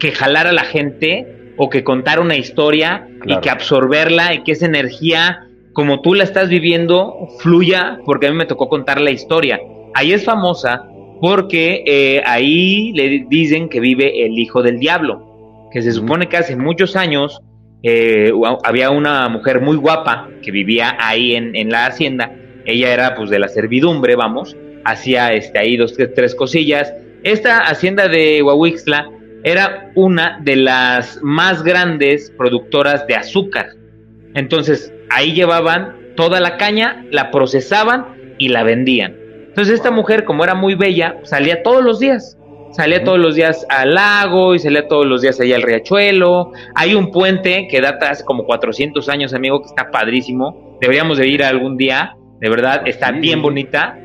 que 0.00 0.10
jalar 0.10 0.48
a 0.48 0.52
la 0.52 0.64
gente 0.64 1.52
o 1.56 1.70
que 1.70 1.84
contar 1.84 2.18
una 2.18 2.36
historia 2.36 3.06
y 3.24 3.36
que 3.38 3.48
absorberla 3.48 4.34
y 4.34 4.42
que 4.42 4.50
esa 4.50 4.66
energía, 4.66 5.46
como 5.74 6.00
tú 6.00 6.14
la 6.14 6.24
estás 6.24 6.48
viviendo, 6.48 7.28
fluya, 7.40 7.98
porque 8.06 8.28
a 8.28 8.30
mí 8.30 8.36
me 8.36 8.46
tocó 8.46 8.68
contar 8.68 9.00
la 9.00 9.10
historia. 9.10 9.60
Ahí 9.94 10.12
es 10.12 10.24
famosa 10.24 10.84
porque 11.20 11.84
eh, 11.86 12.22
ahí 12.24 12.92
le 12.92 13.26
dicen 13.28 13.68
que 13.68 13.80
vive 13.80 14.24
el 14.24 14.38
hijo 14.38 14.62
del 14.62 14.78
diablo, 14.78 15.68
que 15.72 15.82
se 15.82 15.92
supone 15.92 16.28
que 16.28 16.36
hace 16.36 16.56
muchos 16.56 16.96
años 16.96 17.40
eh, 17.82 18.32
había 18.64 18.90
una 18.90 19.28
mujer 19.28 19.60
muy 19.60 19.76
guapa 19.76 20.30
que 20.42 20.50
vivía 20.50 20.96
ahí 20.98 21.34
en, 21.34 21.54
en 21.54 21.70
la 21.70 21.86
hacienda, 21.86 22.32
ella 22.64 22.92
era 22.92 23.14
pues 23.14 23.30
de 23.30 23.38
la 23.38 23.48
servidumbre, 23.48 24.16
vamos, 24.16 24.56
hacía 24.84 25.32
este, 25.32 25.58
ahí 25.58 25.76
dos, 25.76 25.94
tres, 25.94 26.14
tres 26.14 26.34
cosillas. 26.34 26.94
Esta 27.24 27.58
hacienda 27.58 28.08
de 28.08 28.42
Huahuixla 28.42 29.10
era 29.42 29.90
una 29.94 30.38
de 30.42 30.56
las 30.56 31.18
más 31.22 31.62
grandes 31.62 32.32
productoras 32.36 33.06
de 33.06 33.16
azúcar. 33.16 33.66
Entonces, 34.34 34.93
ahí 35.10 35.32
llevaban 35.32 35.96
toda 36.16 36.40
la 36.40 36.56
caña, 36.56 37.04
la 37.10 37.30
procesaban 37.30 38.34
y 38.38 38.48
la 38.48 38.62
vendían. 38.62 39.16
Entonces, 39.48 39.74
esta 39.74 39.90
mujer, 39.90 40.24
como 40.24 40.44
era 40.44 40.54
muy 40.54 40.74
bella, 40.74 41.16
salía 41.22 41.62
todos 41.62 41.82
los 41.82 42.00
días. 42.00 42.38
Salía 42.72 43.04
todos 43.04 43.20
los 43.20 43.36
días 43.36 43.64
al 43.68 43.94
lago 43.94 44.56
y 44.56 44.58
salía 44.58 44.88
todos 44.88 45.06
los 45.06 45.22
días 45.22 45.40
allá 45.40 45.54
al 45.54 45.62
riachuelo. 45.62 46.50
Hay 46.74 46.94
un 46.94 47.12
puente 47.12 47.68
que 47.70 47.80
data 47.80 48.10
hace 48.10 48.24
como 48.24 48.44
400 48.44 49.08
años, 49.08 49.32
amigo, 49.32 49.60
que 49.62 49.68
está 49.68 49.92
padrísimo. 49.92 50.76
Deberíamos 50.80 51.18
de 51.18 51.28
ir 51.28 51.44
algún 51.44 51.76
día. 51.76 52.16
De 52.40 52.48
verdad, 52.48 52.82
está 52.86 53.12
bien 53.12 53.42
bonita 53.42 53.96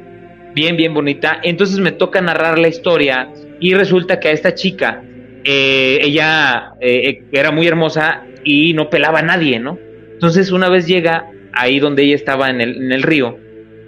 bien, 0.53 0.77
bien 0.77 0.93
bonita. 0.93 1.39
Entonces 1.43 1.79
me 1.79 1.91
toca 1.91 2.21
narrar 2.21 2.59
la 2.59 2.67
historia 2.67 3.29
y 3.59 3.73
resulta 3.73 4.19
que 4.19 4.29
a 4.29 4.31
esta 4.31 4.53
chica, 4.53 5.03
eh, 5.43 5.99
ella 6.01 6.73
eh, 6.79 7.23
era 7.31 7.51
muy 7.51 7.67
hermosa 7.67 8.23
y 8.43 8.73
no 8.73 8.89
pelaba 8.89 9.19
a 9.19 9.23
nadie, 9.23 9.59
¿no? 9.59 9.77
Entonces 10.19 10.51
una 10.51 10.67
vez 10.67 10.85
llega 10.85 11.31
ahí 11.53 11.79
donde 11.79 12.03
ella 12.03 12.15
estaba 12.15 12.49
en 12.49 12.59
el, 12.59 12.75
en 12.75 12.91
el 12.91 13.03
río, 13.03 13.37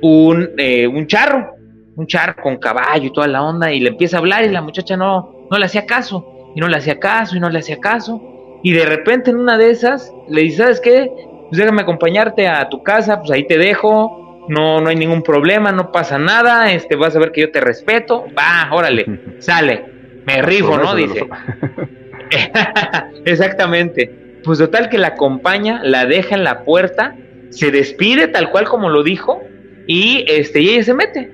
un, 0.02 0.52
eh, 0.58 0.88
un 0.88 1.06
charro, 1.06 1.56
un 1.98 2.08
charro 2.08 2.42
con 2.42 2.56
caballo 2.56 3.08
y 3.08 3.12
toda 3.12 3.28
la 3.28 3.44
onda, 3.44 3.74
y 3.74 3.82
le 3.82 3.90
empieza 3.90 4.16
a 4.16 4.20
hablar 4.20 4.46
y 4.46 4.48
la 4.48 4.62
muchacha 4.62 4.96
no, 4.96 5.48
no 5.52 5.58
le 5.58 5.66
hacía 5.66 5.86
caso, 5.86 6.54
y 6.56 6.62
no 6.62 6.70
le 6.70 6.78
hacía 6.78 7.02
caso, 7.02 7.36
y 7.36 7.42
no 7.42 7.50
le 7.50 7.60
hacía 7.60 7.82
caso. 7.82 8.22
Y 8.64 8.72
de 8.72 8.86
repente 8.86 9.32
en 9.32 9.40
una 9.40 9.58
de 9.58 9.72
esas 9.72 10.10
le 10.30 10.44
dice, 10.44 10.64
¿sabes 10.64 10.80
qué? 10.80 11.12
Pues 11.50 11.60
déjame 11.60 11.82
acompañarte 11.82 12.48
a 12.48 12.70
tu 12.70 12.82
casa, 12.82 13.20
pues 13.20 13.30
ahí 13.32 13.46
te 13.46 13.58
dejo, 13.58 14.46
no, 14.48 14.80
no 14.80 14.88
hay 14.88 14.96
ningún 14.96 15.24
problema, 15.24 15.74
no 15.74 15.92
pasa 15.92 16.18
nada, 16.18 16.72
este, 16.72 16.96
vas 16.96 17.14
a 17.14 17.20
ver 17.20 17.34
que 17.34 17.42
yo 17.42 17.52
te 17.52 17.60
respeto, 17.60 18.26
va, 18.38 18.70
órale, 18.72 19.06
sale, 19.40 19.84
me 20.26 20.42
rifo, 20.42 20.78
¿no? 20.78 20.96
Dice. 20.96 21.26
Exactamente. 23.26 24.31
Pues 24.44 24.60
total 24.60 24.90
que 24.90 24.98
la 24.98 25.10
acompaña, 25.10 25.82
la 25.84 26.06
deja 26.06 26.36
en 26.36 26.44
la 26.44 26.64
puerta, 26.64 27.16
se 27.50 27.72
despide 27.72 28.28
tal 28.28 28.50
cual 28.52 28.66
como 28.66 28.90
lo 28.90 29.04
dijo, 29.04 29.44
y 29.88 30.26
este, 30.28 30.62
y 30.62 30.70
ella 30.70 30.84
se 30.84 30.94
mete. 30.94 31.32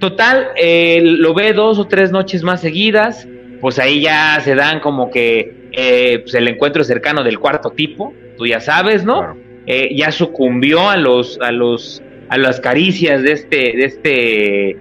Total, 0.00 0.48
eh, 0.56 1.00
lo 1.02 1.34
ve 1.34 1.52
dos 1.52 1.78
o 1.78 1.86
tres 1.86 2.10
noches 2.10 2.42
más 2.42 2.60
seguidas, 2.60 3.26
pues 3.60 3.78
ahí 3.78 4.02
ya 4.02 4.40
se 4.40 4.54
dan 4.54 4.80
como 4.80 5.10
que 5.10 5.68
eh, 5.72 6.20
pues 6.22 6.34
el 6.34 6.48
encuentro 6.48 6.84
cercano 6.84 7.22
del 7.22 7.38
cuarto 7.38 7.70
tipo, 7.70 8.12
tú 8.36 8.46
ya 8.46 8.60
sabes, 8.60 9.04
¿no? 9.04 9.36
Eh, 9.66 9.94
ya 9.96 10.12
sucumbió 10.12 10.90
a 10.90 10.96
los, 10.96 11.38
a 11.40 11.50
los 11.50 12.02
a 12.28 12.38
las 12.38 12.60
caricias 12.60 13.22
de 13.22 13.32
este, 13.32 13.56
de 13.56 13.84
este 13.84 14.76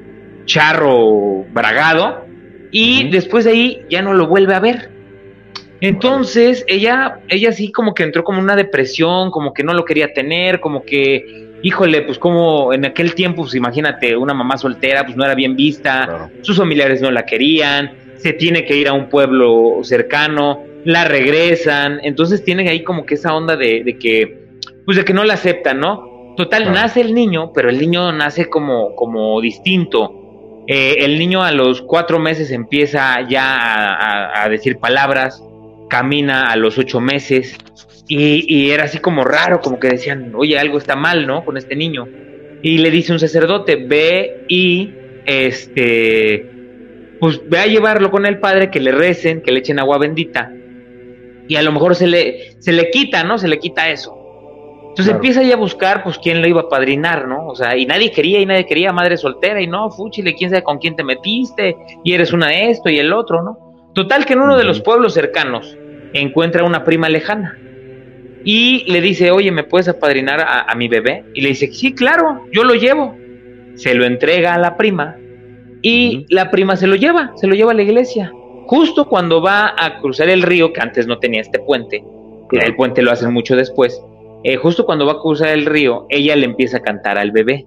charro 0.46 1.46
bragado 1.52 2.26
y 2.72 3.10
después 3.10 3.46
de 3.46 3.52
ahí 3.52 3.86
ya 3.89 4.02
no 4.02 4.13
lo 4.13 4.28
vuelve 4.28 4.56
a 4.56 4.60
ver. 4.60 4.89
Entonces 5.86 6.63
ella, 6.67 7.19
ella 7.28 7.52
sí 7.52 7.72
como 7.72 7.93
que 7.93 8.04
entró 8.04 8.24
como 8.24 8.39
una 8.39 8.56
depresión, 8.56 9.32
como 9.32 9.54
que 9.54 9.63
no 9.63 9.74
lo 9.74 9.84
quería 9.84 10.13
tener, 10.13 10.62
como 10.62 10.84
que, 10.84 11.60
híjole, 11.62 12.04
pues 12.04 12.17
como 12.17 12.72
en 12.72 12.86
aquel 12.86 13.13
tiempo, 13.15 13.41
pues 13.41 13.54
imagínate, 13.56 14.15
una 14.15 14.34
mamá 14.34 14.58
soltera, 14.58 15.04
pues 15.04 15.17
no 15.17 15.26
era 15.26 15.36
bien 15.36 15.58
vista, 15.58 16.30
sus 16.41 16.58
familiares 16.58 17.02
no 17.02 17.12
la 17.12 17.26
querían, 17.26 17.98
se 18.15 18.32
tiene 18.32 18.63
que 18.63 18.78
ir 18.78 18.88
a 18.88 18.93
un 18.93 19.10
pueblo 19.10 19.80
cercano, 19.84 20.63
la 20.86 21.04
regresan, 21.04 22.00
entonces 22.04 22.46
tienen 22.46 22.69
ahí 22.69 22.84
como 22.84 23.06
que 23.06 23.15
esa 23.15 23.36
onda 23.36 23.58
de, 23.58 23.84
de 23.84 23.98
que, 23.98 24.58
pues 24.86 24.96
de 24.96 25.04
que 25.04 25.13
no 25.13 25.26
la 25.26 25.34
aceptan, 25.34 25.82
¿no? 25.82 26.34
Total, 26.38 26.72
nace 26.72 27.02
el 27.02 27.13
niño, 27.13 27.52
pero 27.54 27.69
el 27.69 27.78
niño 27.78 28.12
nace 28.12 28.50
como, 28.50 28.96
como 28.96 29.39
distinto. 29.41 30.63
Eh, 30.65 30.96
el 31.00 31.19
niño 31.19 31.43
a 31.43 31.52
los 31.52 31.82
cuatro 31.82 32.19
meses 32.19 32.50
empieza 32.52 33.19
ya 33.28 34.41
a, 34.41 34.50
decir 34.50 34.78
palabras, 34.80 35.43
camina 35.94 36.48
a 36.48 36.56
los 36.56 36.80
ocho 36.80 37.00
meses 37.00 37.56
y, 38.08 38.52
y, 38.52 38.72
era 38.72 38.86
así 38.86 38.98
como 38.98 39.24
raro, 39.24 39.60
como 39.60 39.80
que 39.80 39.90
decían, 39.90 40.34
oye, 40.36 40.58
algo 40.58 40.80
está 40.80 40.96
mal, 40.96 41.28
¿no? 41.28 41.46
Con 41.46 41.56
este 41.56 41.76
niño. 41.76 42.08
Y 42.64 42.80
le 42.80 42.90
dice 42.90 43.14
un 43.14 43.20
sacerdote, 43.20 43.76
ve 43.76 44.44
y, 44.48 44.92
este, 45.24 46.50
pues 47.20 47.48
ve 47.48 47.60
a 47.60 47.68
llevarlo 47.68 48.10
con 48.10 48.26
el 48.26 48.40
padre, 48.40 48.72
que 48.72 48.80
le 48.80 48.92
recen, 48.92 49.44
que 49.44 49.52
le 49.52 49.60
echen 49.60 49.80
agua 49.80 50.00
bendita. 50.00 50.52
Y 51.48 51.56
a 51.58 51.62
lo 51.62 51.72
mejor 51.72 51.96
se 51.96 52.08
le, 52.08 52.56
se 52.60 52.72
le 52.72 52.90
quita, 52.90 53.24
¿no? 53.24 53.38
Se 53.38 53.48
le 53.48 53.60
quita 53.60 53.92
eso. 53.92 54.18
Entonces 54.90 55.14
empieza 55.14 55.42
ahí 55.42 55.52
a 55.52 55.58
buscar, 55.58 56.04
pues, 56.04 56.18
quién 56.18 56.42
lo 56.42 56.48
iba 56.48 56.62
a 56.62 56.70
padrinar, 56.70 57.28
¿no? 57.28 57.46
O 57.46 57.56
sea, 57.56 57.78
y 57.78 57.86
nadie 57.86 58.12
quería, 58.12 58.40
y 58.40 58.48
nadie 58.48 58.66
quería, 58.66 58.92
madre 58.92 59.16
soltera, 59.16 59.62
y 59.62 59.68
no, 59.68 59.92
fúchile, 59.92 60.34
quién 60.34 60.50
sabe 60.50 60.64
con 60.64 60.80
quién 60.80 60.96
te 60.96 61.04
metiste, 61.04 61.78
y 62.04 62.14
eres 62.14 62.34
una 62.34 62.48
de 62.48 62.72
esto 62.72 62.90
y 62.90 62.98
el 62.98 63.14
otro, 63.14 63.44
¿no? 63.44 63.92
Total 63.94 64.26
que 64.26 64.34
en 64.34 64.42
uno 64.42 64.58
de 64.58 64.64
los 64.64 64.82
pueblos 64.82 65.14
cercanos 65.14 65.78
encuentra 66.13 66.63
una 66.63 66.84
prima 66.84 67.10
lejana 67.10 67.58
y 68.43 68.91
le 68.91 69.02
dice, 69.02 69.32
oye, 69.32 69.52
¿me 69.52 69.63
puedes 69.63 69.88
apadrinar 69.88 70.45
a, 70.45 70.73
mi 70.76 70.88
bebé? 70.88 71.23
Y 71.34 71.41
le 71.41 71.49
dice, 71.49 71.71
sí, 71.71 71.93
claro, 71.93 72.45
yo 72.52 72.63
lo 72.63 72.73
llevo. 72.73 73.15
Se 73.76 73.93
lo 73.93 74.06
entrega 74.06 74.54
a 74.54 74.60
la 74.60 74.78
prima 74.78 75.15
y 75.82 76.26
la 76.30 76.52
prima 76.52 76.76
se 76.76 76.88
lo 76.88 76.95
lleva, 76.95 77.32
se 77.36 77.47
lo 77.47 77.56
lleva 77.56 77.71
a 77.71 77.76
la 77.76 77.82
iglesia. 77.82 78.32
Justo 78.67 79.08
cuando 79.08 79.41
va 79.41 79.73
a 79.78 79.99
cruzar 79.99 80.30
el 80.30 80.41
río, 80.41 80.71
que 80.73 80.82
antes 80.82 81.08
no 81.08 81.19
tenía 81.19 81.41
este 81.41 81.60
puente, 81.60 82.04
el 82.52 82.76
puente 82.76 83.02
lo 83.02 83.12
hacen 83.12 83.34
mucho 83.34 83.56
después, 83.56 83.99
eh, 84.43 84.58
justo 84.58 84.86
cuando 84.86 85.06
va 85.06 85.13
a 85.13 85.19
cruzar 85.19 85.49
el 85.49 85.65
río, 85.65 86.06
ella 86.10 86.36
le 86.36 86.45
empieza 86.45 86.78
a 86.78 86.82
cantar 86.82 87.17
al 87.17 87.32
bebé 87.32 87.65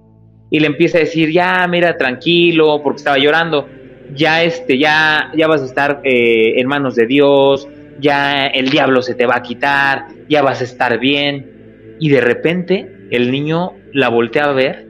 y 0.49 0.59
le 0.59 0.67
empieza 0.67 0.97
a 0.97 1.01
decir, 1.01 1.31
ya, 1.31 1.67
mira, 1.67 1.97
tranquilo, 1.97 2.81
porque 2.83 2.97
estaba 2.97 3.17
llorando, 3.17 3.67
ya, 4.13 4.43
este, 4.43 4.77
ya, 4.77 5.31
ya 5.35 5.47
vas 5.47 5.61
a 5.61 5.65
estar 5.65 6.01
eh, 6.03 6.59
en 6.59 6.67
manos 6.67 6.95
de 6.95 7.05
Dios, 7.05 7.67
ya 7.99 8.47
el 8.47 8.69
diablo 8.69 9.01
se 9.01 9.15
te 9.15 9.25
va 9.25 9.37
a 9.37 9.41
quitar, 9.41 10.07
ya 10.29 10.41
vas 10.41 10.61
a 10.61 10.63
estar 10.63 10.99
bien. 10.99 11.95
Y 11.99 12.09
de 12.09 12.21
repente 12.21 13.07
el 13.11 13.31
niño 13.31 13.73
la 13.93 14.09
voltea 14.09 14.45
a 14.45 14.53
ver 14.53 14.87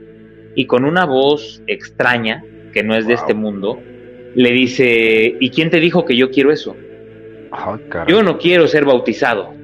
y 0.54 0.66
con 0.66 0.84
una 0.84 1.04
voz 1.04 1.62
extraña, 1.66 2.44
que 2.72 2.82
no 2.82 2.94
es 2.94 3.06
de 3.06 3.14
este 3.14 3.34
mundo, 3.34 3.80
le 4.34 4.50
dice, 4.50 5.36
¿y 5.40 5.50
quién 5.50 5.70
te 5.70 5.80
dijo 5.80 6.04
que 6.04 6.16
yo 6.16 6.30
quiero 6.30 6.52
eso? 6.52 6.76
yo 8.06 8.22
no 8.22 8.38
quiero 8.38 8.68
ser 8.68 8.84
bautizado. 8.84 9.54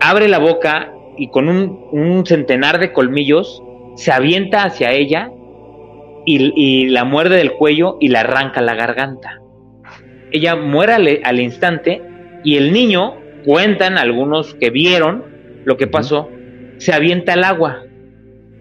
Abre 0.00 0.28
la 0.28 0.38
boca 0.38 0.92
y 1.16 1.30
con 1.30 1.48
un, 1.48 2.26
centenar 2.26 2.78
de 2.78 2.92
colmillos 2.92 3.62
se 3.96 4.12
avienta 4.12 4.64
hacia 4.64 4.92
ella 4.92 5.30
y, 6.26 6.52
y, 6.56 6.88
la 6.88 7.04
muerde 7.04 7.36
del 7.36 7.52
cuello 7.52 7.96
y 8.00 8.08
la 8.08 8.20
arranca 8.20 8.60
la 8.60 8.74
garganta. 8.74 9.40
Ella 10.30 10.56
muere 10.56 11.22
al 11.24 11.40
instante 11.40 12.02
y 12.44 12.56
el 12.56 12.72
niño, 12.72 13.14
cuentan 13.44 13.98
algunos 13.98 14.54
que 14.54 14.70
vieron 14.70 15.24
lo 15.64 15.76
que 15.76 15.86
pasó, 15.86 16.28
se 16.78 16.92
avienta 16.92 17.32
al 17.32 17.44
agua, 17.44 17.82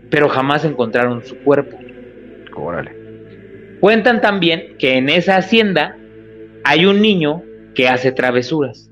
pero 0.09 0.29
jamás 0.29 0.65
encontraron 0.65 1.23
su 1.25 1.37
cuerpo. 1.39 1.77
Órale. 2.55 3.03
Cuentan 3.79 4.21
también 4.21 4.77
que 4.79 4.97
en 4.97 5.09
esa 5.09 5.35
hacienda 5.35 5.97
hay 6.63 6.85
un 6.85 7.01
niño 7.01 7.43
que 7.75 7.89
hace 7.89 8.11
travesuras, 8.11 8.89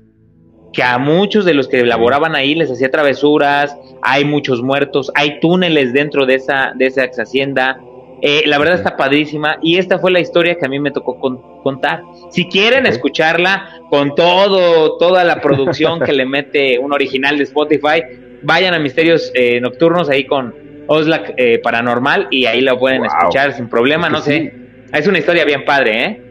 que 0.72 0.82
a 0.82 0.98
muchos 0.98 1.44
de 1.44 1.54
los 1.54 1.68
que 1.68 1.84
laboraban 1.84 2.34
ahí 2.34 2.54
les 2.54 2.70
hacía 2.70 2.90
travesuras, 2.90 3.74
hay 4.02 4.24
muchos 4.24 4.62
muertos, 4.62 5.10
hay 5.14 5.40
túneles 5.40 5.92
dentro 5.92 6.26
de 6.26 6.34
esa, 6.34 6.72
de 6.76 6.86
esa 6.86 7.04
ex 7.04 7.18
hacienda, 7.18 7.80
eh, 8.20 8.42
la 8.46 8.58
verdad 8.58 8.74
está 8.74 8.96
padrísima 8.96 9.58
y 9.62 9.78
esta 9.78 9.98
fue 9.98 10.10
la 10.10 10.20
historia 10.20 10.56
que 10.56 10.66
a 10.66 10.68
mí 10.68 10.78
me 10.78 10.90
tocó 10.90 11.18
contar. 11.62 12.02
Si 12.30 12.48
quieren 12.48 12.86
escucharla 12.86 13.68
con 13.90 14.14
todo, 14.14 14.98
toda 14.98 15.24
la 15.24 15.40
producción 15.40 16.00
que 16.00 16.12
le 16.12 16.26
mete 16.26 16.78
un 16.78 16.92
original 16.92 17.38
de 17.38 17.44
Spotify, 17.44 18.02
vayan 18.42 18.74
a 18.74 18.78
Misterios 18.78 19.30
eh, 19.34 19.60
Nocturnos 19.60 20.08
ahí 20.08 20.26
con 20.26 20.54
Oslac 20.86 21.34
eh, 21.36 21.60
Paranormal 21.62 22.28
y 22.30 22.46
ahí 22.46 22.60
lo 22.60 22.78
pueden 22.78 23.04
escuchar 23.04 23.52
sin 23.52 23.68
problema, 23.68 24.08
no 24.08 24.20
sé. 24.20 24.54
Es 24.92 25.06
una 25.06 25.18
historia 25.18 25.44
bien 25.44 25.64
padre, 25.64 26.04
¿eh? 26.04 26.22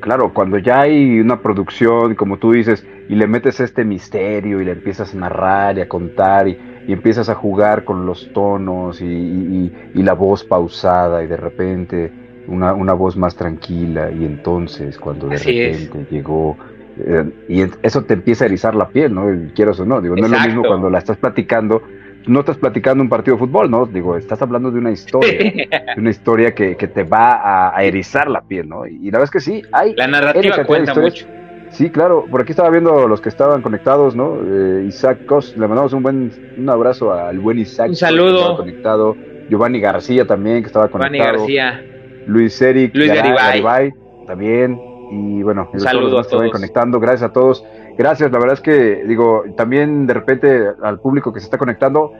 Claro, 0.00 0.32
cuando 0.32 0.58
ya 0.58 0.80
hay 0.80 1.20
una 1.20 1.40
producción, 1.42 2.14
como 2.14 2.38
tú 2.38 2.52
dices, 2.52 2.86
y 3.08 3.14
le 3.14 3.26
metes 3.26 3.60
este 3.60 3.84
misterio 3.84 4.60
y 4.60 4.64
le 4.64 4.72
empiezas 4.72 5.14
a 5.14 5.18
narrar 5.18 5.76
y 5.76 5.82
a 5.82 5.88
contar 5.88 6.48
y 6.48 6.58
y 6.86 6.92
empiezas 6.92 7.28
a 7.28 7.36
jugar 7.36 7.84
con 7.84 8.06
los 8.06 8.32
tonos 8.32 9.00
y, 9.00 9.70
la 9.94 10.14
voz 10.14 10.42
pausada 10.42 11.22
y 11.22 11.28
de 11.28 11.36
repente 11.36 12.12
una, 12.50 12.74
una, 12.74 12.92
voz 12.92 13.16
más 13.16 13.34
tranquila 13.34 14.10
y 14.10 14.24
entonces 14.24 14.98
cuando 14.98 15.28
de 15.28 15.38
repente 15.38 16.06
llegó 16.10 16.56
eh, 16.98 17.24
y 17.48 17.62
eso 17.82 18.04
te 18.04 18.14
empieza 18.14 18.44
a 18.44 18.48
erizar 18.48 18.74
la 18.74 18.88
piel, 18.88 19.14
¿no? 19.14 19.26
Quieras 19.54 19.80
o 19.80 19.86
no, 19.86 20.00
digo, 20.00 20.16
no 20.16 20.26
es 20.26 20.32
lo 20.32 20.40
mismo 20.40 20.62
cuando 20.66 20.90
la 20.90 20.98
estás 20.98 21.16
platicando, 21.16 21.82
no 22.26 22.40
estás 22.40 22.58
platicando 22.58 23.02
un 23.02 23.08
partido 23.08 23.36
de 23.36 23.40
fútbol, 23.40 23.70
¿no? 23.70 23.86
Digo, 23.86 24.16
estás 24.16 24.42
hablando 24.42 24.70
de 24.70 24.78
una 24.78 24.90
historia, 24.90 25.38
de 25.38 25.94
una 25.96 26.10
historia 26.10 26.54
que, 26.54 26.76
que 26.76 26.88
te 26.88 27.04
va 27.04 27.74
a, 27.74 27.82
erizar 27.84 28.28
la 28.28 28.42
piel, 28.42 28.68
¿no? 28.68 28.86
Y, 28.86 29.10
la 29.10 29.18
verdad 29.18 29.24
es 29.24 29.30
que 29.30 29.40
sí, 29.40 29.62
hay... 29.72 29.94
La 29.94 30.06
narrativa 30.06 30.64
cuenta 30.64 30.94
mucho 30.94 31.26
Sí, 31.70 31.90
claro, 31.90 32.26
por 32.28 32.42
aquí 32.42 32.50
estaba 32.50 32.68
viendo 32.70 33.06
los 33.06 33.20
que 33.20 33.28
estaban 33.28 33.62
conectados, 33.62 34.16
¿no? 34.16 34.38
Eh, 34.44 34.86
Isaac 34.88 35.24
Cos, 35.24 35.56
le 35.56 35.68
mandamos 35.68 35.92
un 35.92 36.02
buen 36.02 36.32
un 36.58 36.68
abrazo 36.68 37.12
al 37.12 37.38
buen 37.38 37.58
Isaac. 37.58 37.90
Un 37.90 37.96
saludo. 37.96 38.56
conectado. 38.56 39.16
Giovanni 39.48 39.80
García 39.80 40.26
también, 40.26 40.62
que 40.62 40.66
estaba 40.66 40.88
conectado. 40.88 41.14
Giovanni 41.14 41.56
García. 41.56 41.89
Luis 42.30 42.60
Eric. 42.62 42.94
Luis 42.94 43.12
Garibay. 43.12 43.92
también. 44.26 44.80
Y 45.10 45.42
bueno, 45.42 45.68
un 45.72 45.80
saludo 45.80 46.20
a 46.20 46.24
todos. 46.24 46.50
conectando. 46.50 47.00
Gracias 47.00 47.30
a 47.30 47.32
todos. 47.32 47.64
Gracias, 47.98 48.30
la 48.30 48.38
verdad 48.38 48.54
es 48.54 48.60
que, 48.60 49.04
digo, 49.06 49.44
también 49.56 50.06
de 50.06 50.14
repente 50.14 50.68
al 50.82 51.00
público 51.00 51.32
que 51.32 51.40
se 51.40 51.44
está 51.44 51.58
conectando, 51.58 52.12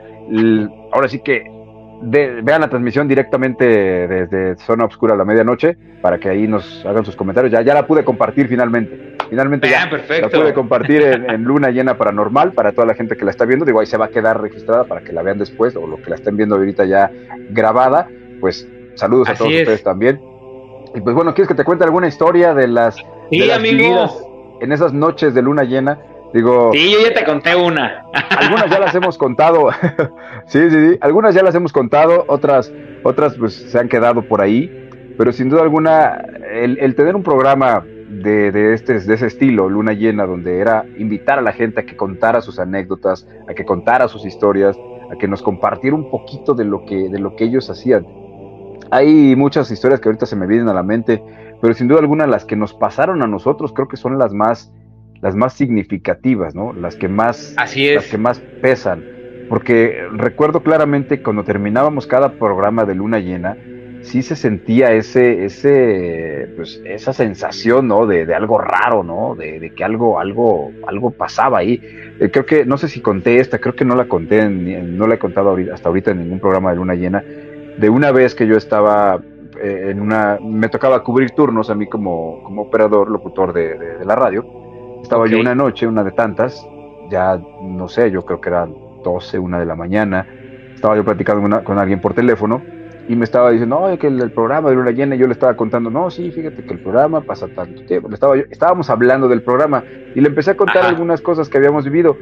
ahora 0.91 1.07
sí 1.07 1.19
que 1.23 1.43
vean 2.03 2.61
la 2.61 2.69
transmisión 2.69 3.07
directamente 3.07 3.65
desde 3.65 4.57
Zona 4.57 4.85
Obscura 4.85 5.13
a 5.13 5.17
la 5.17 5.25
medianoche 5.25 5.77
para 6.01 6.19
que 6.19 6.29
ahí 6.29 6.47
nos 6.47 6.85
hagan 6.85 7.05
sus 7.05 7.15
comentarios. 7.15 7.51
Ya, 7.51 7.61
ya 7.61 7.73
la 7.73 7.87
pude 7.87 8.03
compartir 8.03 8.47
finalmente. 8.47 9.17
Finalmente 9.29 9.69
ya 9.69 9.89
la 9.89 10.29
pude 10.29 10.53
compartir 10.53 11.01
en, 11.01 11.43
Luna 11.43 11.69
Llena 11.69 11.97
Paranormal 11.97 12.51
para 12.51 12.73
toda 12.73 12.85
la 12.85 12.93
gente 12.93 13.15
que 13.15 13.23
la 13.23 13.31
está 13.31 13.45
viendo. 13.45 13.65
Digo, 13.65 13.79
ahí 13.79 13.85
se 13.85 13.97
va 13.97 14.05
a 14.05 14.09
quedar 14.09 14.41
registrada 14.41 14.83
para 14.83 15.01
que 15.01 15.13
la 15.13 15.21
vean 15.21 15.37
después 15.37 15.75
o 15.75 15.87
lo 15.87 16.01
que 16.01 16.09
la 16.09 16.17
estén 16.17 16.35
viendo 16.35 16.55
ahorita 16.55 16.85
ya 16.85 17.09
grabada. 17.49 18.07
Pues 18.39 18.67
saludos 18.95 19.29
a 19.29 19.35
todos 19.35 19.53
ustedes 19.53 19.83
también. 19.83 20.21
Y 20.93 21.01
pues 21.01 21.15
bueno, 21.15 21.33
¿quieres 21.33 21.47
que 21.47 21.55
te 21.55 21.63
cuente 21.63 21.83
alguna 21.83 22.07
historia 22.07 22.53
de 22.53 22.67
las, 22.67 22.95
sí, 23.29 23.41
en 24.61 24.71
esas 24.71 24.93
noches 24.93 25.33
de 25.33 25.41
Luna 25.41 25.63
Llena? 25.63 25.99
Digo, 26.33 26.71
sí, 26.73 26.91
yo 26.91 26.99
ya 27.01 27.13
te 27.13 27.25
conté 27.25 27.55
una. 27.55 28.05
algunas 28.37 28.69
ya 28.69 28.79
las 28.79 28.95
hemos 28.95 29.17
contado. 29.17 29.69
sí, 30.45 30.69
sí, 30.69 30.89
sí. 30.91 30.97
Algunas 31.01 31.35
ya 31.35 31.43
las 31.43 31.55
hemos 31.55 31.73
contado, 31.73 32.23
otras, 32.27 32.71
otras 33.03 33.35
pues 33.35 33.53
se 33.53 33.79
han 33.79 33.89
quedado 33.89 34.23
por 34.23 34.41
ahí. 34.41 34.89
Pero 35.17 35.33
sin 35.33 35.49
duda 35.49 35.61
alguna, 35.61 36.25
el, 36.51 36.95
tener 36.95 37.15
un 37.15 37.23
programa 37.23 37.85
de, 37.85 38.51
de, 38.51 38.73
este, 38.73 38.99
de 38.99 39.13
ese 39.13 39.27
estilo, 39.27 39.69
Luna 39.69 39.93
Llena, 39.93 40.25
donde 40.25 40.59
era 40.59 40.85
invitar 40.97 41.37
a 41.37 41.41
la 41.41 41.51
gente 41.51 41.81
a 41.81 41.83
que 41.83 41.95
contara 41.95 42.41
sus 42.41 42.59
anécdotas, 42.59 43.27
a 43.47 43.53
que 43.53 43.65
contara 43.65 44.07
sus 44.07 44.25
historias, 44.25 44.77
a 45.11 45.17
que 45.17 45.27
nos 45.27 45.43
compartiera 45.43 45.95
un 45.95 46.09
poquito 46.09 46.53
de 46.53 46.65
lo 46.65 46.85
que, 46.85 47.09
de 47.09 47.19
lo 47.19 47.35
que 47.35 47.43
ellos 47.43 47.69
hacían. 47.69 48.05
Hay 48.89 49.35
muchas 49.35 49.69
historias 49.71 49.99
que 49.99 50.09
ahorita 50.09 50.25
se 50.25 50.35
me 50.35 50.47
vienen 50.47 50.69
a 50.69 50.73
la 50.73 50.83
mente, 50.83 51.21
pero 51.61 51.73
sin 51.73 51.87
duda 51.87 51.99
alguna 51.99 52.25
las 52.27 52.45
que 52.45 52.55
nos 52.55 52.73
pasaron 52.73 53.21
a 53.21 53.27
nosotros 53.27 53.73
creo 53.73 53.87
que 53.87 53.97
son 53.97 54.17
las 54.17 54.33
más 54.33 54.71
las 55.21 55.35
más 55.35 55.53
significativas, 55.53 56.55
¿no? 56.55 56.73
Las 56.73 56.95
que 56.95 57.07
más, 57.07 57.53
Así 57.57 57.93
las 57.93 58.07
que 58.07 58.17
más 58.17 58.39
pesan. 58.61 59.05
Porque 59.49 60.07
recuerdo 60.13 60.61
claramente 60.61 61.21
cuando 61.21 61.43
terminábamos 61.43 62.07
cada 62.07 62.33
programa 62.33 62.85
de 62.85 62.95
Luna 62.95 63.19
Llena, 63.19 63.55
sí 64.01 64.23
se 64.23 64.35
sentía 64.35 64.93
ese, 64.93 65.45
ese, 65.45 66.49
pues, 66.55 66.81
esa 66.85 67.13
sensación, 67.13 67.87
¿no? 67.87 68.07
De, 68.07 68.25
de 68.25 68.33
algo 68.33 68.57
raro, 68.57 69.03
¿no? 69.03 69.35
De, 69.35 69.59
de, 69.59 69.69
que 69.71 69.83
algo, 69.83 70.19
algo, 70.19 70.71
algo 70.87 71.11
pasaba 71.11 71.59
ahí. 71.59 71.79
Eh, 72.19 72.29
creo 72.31 72.45
que, 72.45 72.65
no 72.65 72.77
sé 72.77 72.87
si 72.87 73.01
conté 73.01 73.35
esta, 73.37 73.59
creo 73.59 73.75
que 73.75 73.85
no 73.85 73.95
la 73.95 74.05
conté, 74.05 74.49
no 74.49 75.05
la 75.05 75.15
he 75.15 75.19
contado 75.19 75.55
hasta 75.71 75.89
ahorita 75.89 76.11
en 76.11 76.19
ningún 76.19 76.39
programa 76.39 76.71
de 76.71 76.77
Luna 76.77 76.95
Llena, 76.95 77.23
de 77.77 77.89
una 77.89 78.11
vez 78.11 78.35
que 78.35 78.47
yo 78.47 78.57
estaba 78.57 79.21
eh, 79.61 79.87
en 79.91 79.99
una, 79.99 80.37
me 80.41 80.69
tocaba 80.69 81.03
cubrir 81.03 81.31
turnos 81.31 81.69
a 81.69 81.75
mí 81.75 81.87
como, 81.87 82.43
como 82.43 82.63
operador, 82.63 83.09
locutor 83.09 83.53
de, 83.53 83.77
de 83.77 84.05
la 84.05 84.15
radio, 84.15 84.45
estaba 85.01 85.27
yo 85.27 85.39
una 85.39 85.55
noche, 85.55 85.87
una 85.87 86.03
de 86.03 86.11
tantas, 86.11 86.65
ya 87.09 87.39
no 87.61 87.87
sé, 87.87 88.11
yo 88.11 88.23
creo 88.23 88.39
que 88.39 88.49
eran 88.49 88.73
12, 89.03 89.39
una 89.39 89.59
de 89.59 89.65
la 89.65 89.75
mañana, 89.75 90.27
estaba 90.73 90.95
yo 90.95 91.03
platicando 91.03 91.63
con 91.63 91.77
alguien 91.77 91.99
por 91.99 92.13
teléfono 92.13 92.61
y 93.07 93.15
me 93.15 93.25
estaba 93.25 93.51
diciendo, 93.51 93.79
oye, 93.79 93.97
que 93.97 94.07
el, 94.07 94.31
programa 94.31 94.69
de 94.69 94.75
Luna 94.75 94.91
Llena, 94.91 95.15
y 95.15 95.19
yo 95.19 95.27
le 95.27 95.33
estaba 95.33 95.55
contando, 95.55 95.89
no, 95.89 96.09
sí, 96.09 96.31
fíjate 96.31 96.63
que 96.63 96.73
el 96.73 96.79
programa 96.79 97.21
pasa 97.21 97.47
tanto 97.47 97.83
tiempo, 97.83 98.09
estaba 98.13 98.37
estábamos 98.37 98.89
hablando 98.89 99.27
del 99.27 99.41
programa 99.41 99.83
y 100.15 100.21
le 100.21 100.29
empecé 100.29 100.51
a 100.51 100.57
contar 100.57 100.85
algunas 100.85 101.21
cosas 101.21 101.49
que 101.49 101.57
habíamos 101.57 101.83
vivido. 101.83 102.17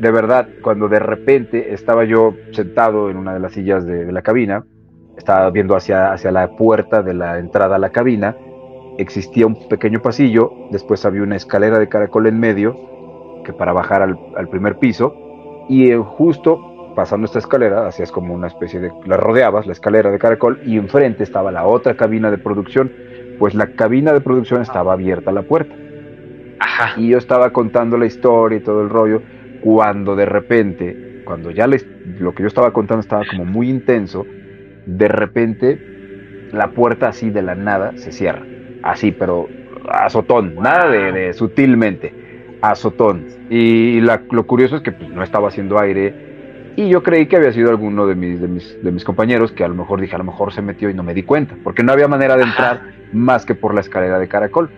De 0.00 0.10
verdad, 0.10 0.48
cuando 0.62 0.88
de 0.88 0.98
repente 0.98 1.72
estaba 1.72 2.04
yo 2.04 2.34
sentado 2.52 3.10
en 3.10 3.16
una 3.16 3.34
de 3.34 3.40
las 3.40 3.52
sillas 3.52 3.84
de, 3.84 4.06
de 4.06 4.12
la 4.12 4.22
cabina, 4.22 4.64
estaba 5.16 5.50
viendo 5.50 5.76
hacia, 5.76 6.12
hacia 6.12 6.32
la 6.32 6.48
puerta 6.56 7.02
de 7.02 7.14
la 7.14 7.38
entrada 7.38 7.76
a 7.76 7.78
la 7.78 7.90
cabina, 7.90 8.34
existía 8.98 9.46
un 9.46 9.68
pequeño 9.68 10.00
pasillo, 10.00 10.50
después 10.70 11.04
había 11.04 11.22
una 11.22 11.36
escalera 11.36 11.78
de 11.78 11.88
caracol 11.88 12.26
en 12.26 12.40
medio 12.40 12.74
que 13.44 13.52
para 13.52 13.72
bajar 13.72 14.02
al, 14.02 14.18
al 14.36 14.48
primer 14.48 14.78
piso. 14.78 15.14
Y 15.68 15.90
eh, 15.90 15.98
justo 15.98 16.92
pasando 16.94 17.26
esta 17.26 17.38
escalera, 17.38 17.86
hacías 17.86 18.10
como 18.10 18.34
una 18.34 18.46
especie 18.46 18.80
de, 18.80 18.92
la 19.06 19.16
rodeabas, 19.16 19.66
la 19.66 19.72
escalera 19.72 20.10
de 20.10 20.18
caracol, 20.18 20.60
y 20.64 20.76
enfrente 20.76 21.22
estaba 21.22 21.50
la 21.50 21.66
otra 21.66 21.96
cabina 21.96 22.30
de 22.30 22.38
producción. 22.38 22.92
Pues 23.38 23.54
la 23.54 23.68
cabina 23.68 24.12
de 24.12 24.20
producción 24.20 24.60
estaba 24.62 24.92
abierta 24.92 25.30
a 25.30 25.32
la 25.32 25.42
puerta. 25.42 25.74
Ajá. 26.58 27.00
Y 27.00 27.08
yo 27.08 27.18
estaba 27.18 27.50
contando 27.50 27.96
la 27.96 28.06
historia 28.06 28.58
y 28.58 28.60
todo 28.60 28.82
el 28.82 28.90
rollo, 28.90 29.22
cuando 29.60 30.16
de 30.16 30.26
repente, 30.26 31.00
cuando 31.24 31.50
ya 31.52 31.68
les, 31.68 31.88
lo 32.04 32.34
que 32.34 32.44
yo 32.44 32.48
estaba 32.48 32.72
contando 32.72 33.00
estaba 33.02 33.26
como 33.26 33.46
muy 33.46 33.70
intenso, 33.70 34.30
de 34.84 35.08
repente 35.08 35.84
la 36.50 36.72
puerta 36.74 37.08
así 37.08 37.30
de 37.30 37.42
la 37.42 37.54
nada 37.54 37.92
se 37.96 38.12
cierra. 38.12 38.48
Así, 38.82 39.12
pero 39.12 39.54
azotón, 39.88 40.54
nada 40.56 40.88
de, 40.90 41.12
de 41.12 41.34
sutilmente, 41.34 42.16
azotón. 42.60 43.28
Y 43.48 44.00
la- 44.00 44.24
lo 44.30 44.46
curioso 44.46 44.76
es 44.76 44.82
que 44.82 44.92
pues, 44.92 45.10
no 45.10 45.22
estaba 45.22 45.48
haciendo 45.48 45.78
aire. 45.80 46.18
Y 46.76 46.88
yo 46.90 47.02
creí 47.02 47.28
que 47.28 47.36
había 47.36 47.52
sido 47.52 47.70
alguno 47.70 48.06
de 48.06 48.14
mis, 48.16 48.40
de, 48.40 48.48
mis, 48.48 48.78
de 48.80 48.92
mis 48.92 49.04
compañeros 49.04 49.52
que 49.52 49.64
a 49.64 49.68
lo 49.68 49.74
mejor 49.74 50.00
dije, 50.00 50.14
a 50.14 50.18
lo 50.18 50.24
mejor 50.24 50.52
se 50.52 50.62
metió 50.62 50.90
y 50.90 50.94
no 50.94 51.02
me 51.04 51.14
di 51.14 51.24
cuenta, 51.24 51.58
porque 51.62 51.82
no 51.82 51.92
había 51.92 52.08
manera 52.08 52.36
de 52.36 52.44
entrar 52.44 52.82
más 53.10 53.44
que 53.46 53.54
por 53.54 53.74
la 53.74 53.80
escalera 53.80 54.18
de 54.18 54.28
caracol 54.28 54.72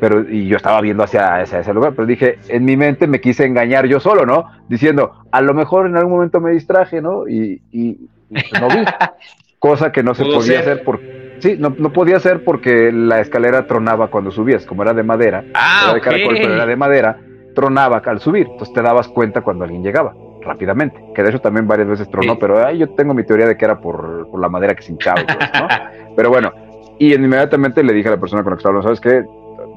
pero 0.00 0.28
y 0.28 0.46
yo 0.48 0.56
estaba 0.56 0.80
viendo 0.80 1.02
hacia, 1.02 1.36
hacia 1.36 1.60
ese 1.60 1.72
lugar, 1.72 1.92
pero 1.94 2.06
dije, 2.06 2.38
en 2.48 2.64
mi 2.64 2.76
mente 2.76 3.06
me 3.06 3.20
quise 3.20 3.44
engañar 3.44 3.86
yo 3.86 4.00
solo, 4.00 4.26
¿no? 4.26 4.44
Diciendo, 4.68 5.12
a 5.30 5.40
lo 5.40 5.54
mejor 5.54 5.86
en 5.86 5.96
algún 5.96 6.12
momento 6.14 6.40
me 6.40 6.50
distraje, 6.50 7.00
¿no? 7.00 7.26
Y, 7.28 7.60
y- 7.70 7.98
y, 8.30 8.34
pues, 8.50 8.60
no 8.60 8.68
vi, 8.68 8.84
cosa 9.58 9.92
que 9.92 10.02
no 10.02 10.14
se 10.14 10.24
podía 10.24 10.42
ser. 10.42 10.58
hacer 10.58 10.82
por, 10.84 11.00
sí, 11.38 11.56
no, 11.58 11.74
no 11.78 11.92
podía 11.92 12.16
hacer 12.16 12.42
porque 12.44 12.90
la 12.92 13.20
escalera 13.20 13.66
tronaba 13.66 14.08
cuando 14.08 14.30
subías, 14.30 14.66
como 14.66 14.82
era 14.82 14.92
de 14.92 15.02
madera, 15.02 15.44
Ah, 15.54 15.82
era 15.84 15.94
de 15.94 16.00
caracol, 16.00 16.34
pero 16.40 16.54
era 16.54 16.66
de 16.66 16.76
madera, 16.76 17.18
tronaba 17.54 18.02
al 18.04 18.20
subir, 18.20 18.46
entonces 18.50 18.74
te 18.74 18.82
dabas 18.82 19.08
cuenta 19.08 19.40
cuando 19.42 19.64
alguien 19.64 19.82
llegaba 19.82 20.12
rápidamente, 20.42 21.00
que 21.14 21.22
de 21.22 21.30
hecho 21.30 21.40
también 21.40 21.66
varias 21.66 21.88
veces 21.88 22.10
tronó, 22.10 22.32
Sí. 22.34 22.38
pero 22.40 22.66
ay, 22.66 22.78
yo 22.78 22.90
tengo 22.90 23.14
mi 23.14 23.24
teoría 23.24 23.46
de 23.46 23.56
que 23.56 23.64
era 23.64 23.78
por, 23.80 24.28
por 24.30 24.40
la 24.40 24.48
madera 24.50 24.74
que 24.74 24.82
se 24.82 24.92
hinchaba, 24.92 25.20
eso, 25.22 25.38
¿no? 25.60 25.68
Pero 26.16 26.28
bueno, 26.28 26.52
y 26.98 27.14
inmediatamente 27.14 27.82
le 27.82 27.92
dije 27.94 28.08
a 28.08 28.12
la 28.12 28.20
persona 28.20 28.42
con 28.42 28.50
la 28.50 28.56
que 28.56 28.60
estaba 28.60 28.76
hablando, 28.78 28.94
¿sabes 28.94 29.00
qué? 29.00 29.24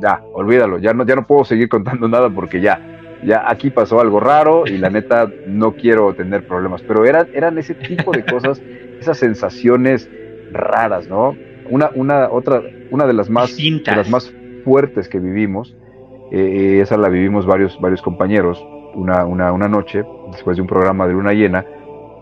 Ya, 0.01 0.21
olvídalo, 0.33 0.77
ya 0.79 0.93
no, 0.93 1.05
ya 1.05 1.15
no 1.15 1.25
puedo 1.25 1.43
seguir 1.43 1.69
contando 1.69 2.07
nada 2.09 2.29
porque 2.29 2.61
ya, 2.61 2.79
ya 3.23 3.43
aquí 3.49 3.69
pasó 3.69 3.99
algo 3.99 4.19
raro 4.19 4.65
y 4.67 4.77
la 4.77 4.89
neta 4.89 5.31
no 5.45 5.73
quiero 5.73 6.13
tener 6.13 6.45
problemas. 6.45 6.81
Pero 6.83 7.05
eran, 7.05 7.27
eran 7.33 7.57
ese 7.57 7.75
tipo 7.75 8.11
de 8.11 8.23
cosas, 8.23 8.61
esas 8.99 9.17
sensaciones 9.17 10.09
raras, 10.51 11.07
¿no? 11.07 11.35
Una, 11.69 11.91
una, 11.95 12.29
otra, 12.29 12.61
una 12.91 13.05
de 13.05 13.13
las 13.13 13.29
más, 13.29 13.55
de 13.55 13.81
las 13.85 14.09
más 14.09 14.33
fuertes 14.63 15.09
que 15.09 15.19
vivimos, 15.19 15.75
eh, 16.31 16.79
esa 16.81 16.97
la 16.97 17.09
vivimos 17.09 17.45
varios, 17.45 17.79
varios 17.79 18.01
compañeros, 18.01 18.63
una, 18.95 19.25
una, 19.25 19.51
una 19.51 19.67
noche, 19.67 20.03
después 20.31 20.57
de 20.57 20.61
un 20.61 20.67
programa 20.67 21.07
de 21.07 21.13
luna 21.13 21.33
llena, 21.33 21.65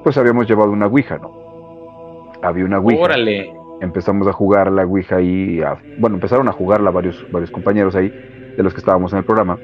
pues 0.04 0.18
habíamos 0.18 0.48
llevado 0.48 0.72
una 0.72 0.88
ouija, 0.88 1.18
¿no? 1.18 1.32
Había 2.42 2.66
una 2.66 2.80
ouija 2.80 3.04
Órale. 3.04 3.55
Empezamos 3.80 4.28
a 4.28 4.34
jugar 4.34 4.72
la 4.72 4.86
Ouija 4.86 5.18
ahí, 5.18 5.62
a- 5.62 5.84
bueno, 5.96 6.16
empezaron 6.18 6.48
a 6.50 6.54
jugarla 6.54 6.92
varios, 6.92 7.26
varios 7.30 7.52
compañeros 7.52 7.96
ahí, 7.96 8.14
de 8.56 8.64
los 8.64 8.74
que 8.74 8.82
estábamos 8.82 9.14
en 9.14 9.20
el 9.20 9.26
programa, 9.26 9.62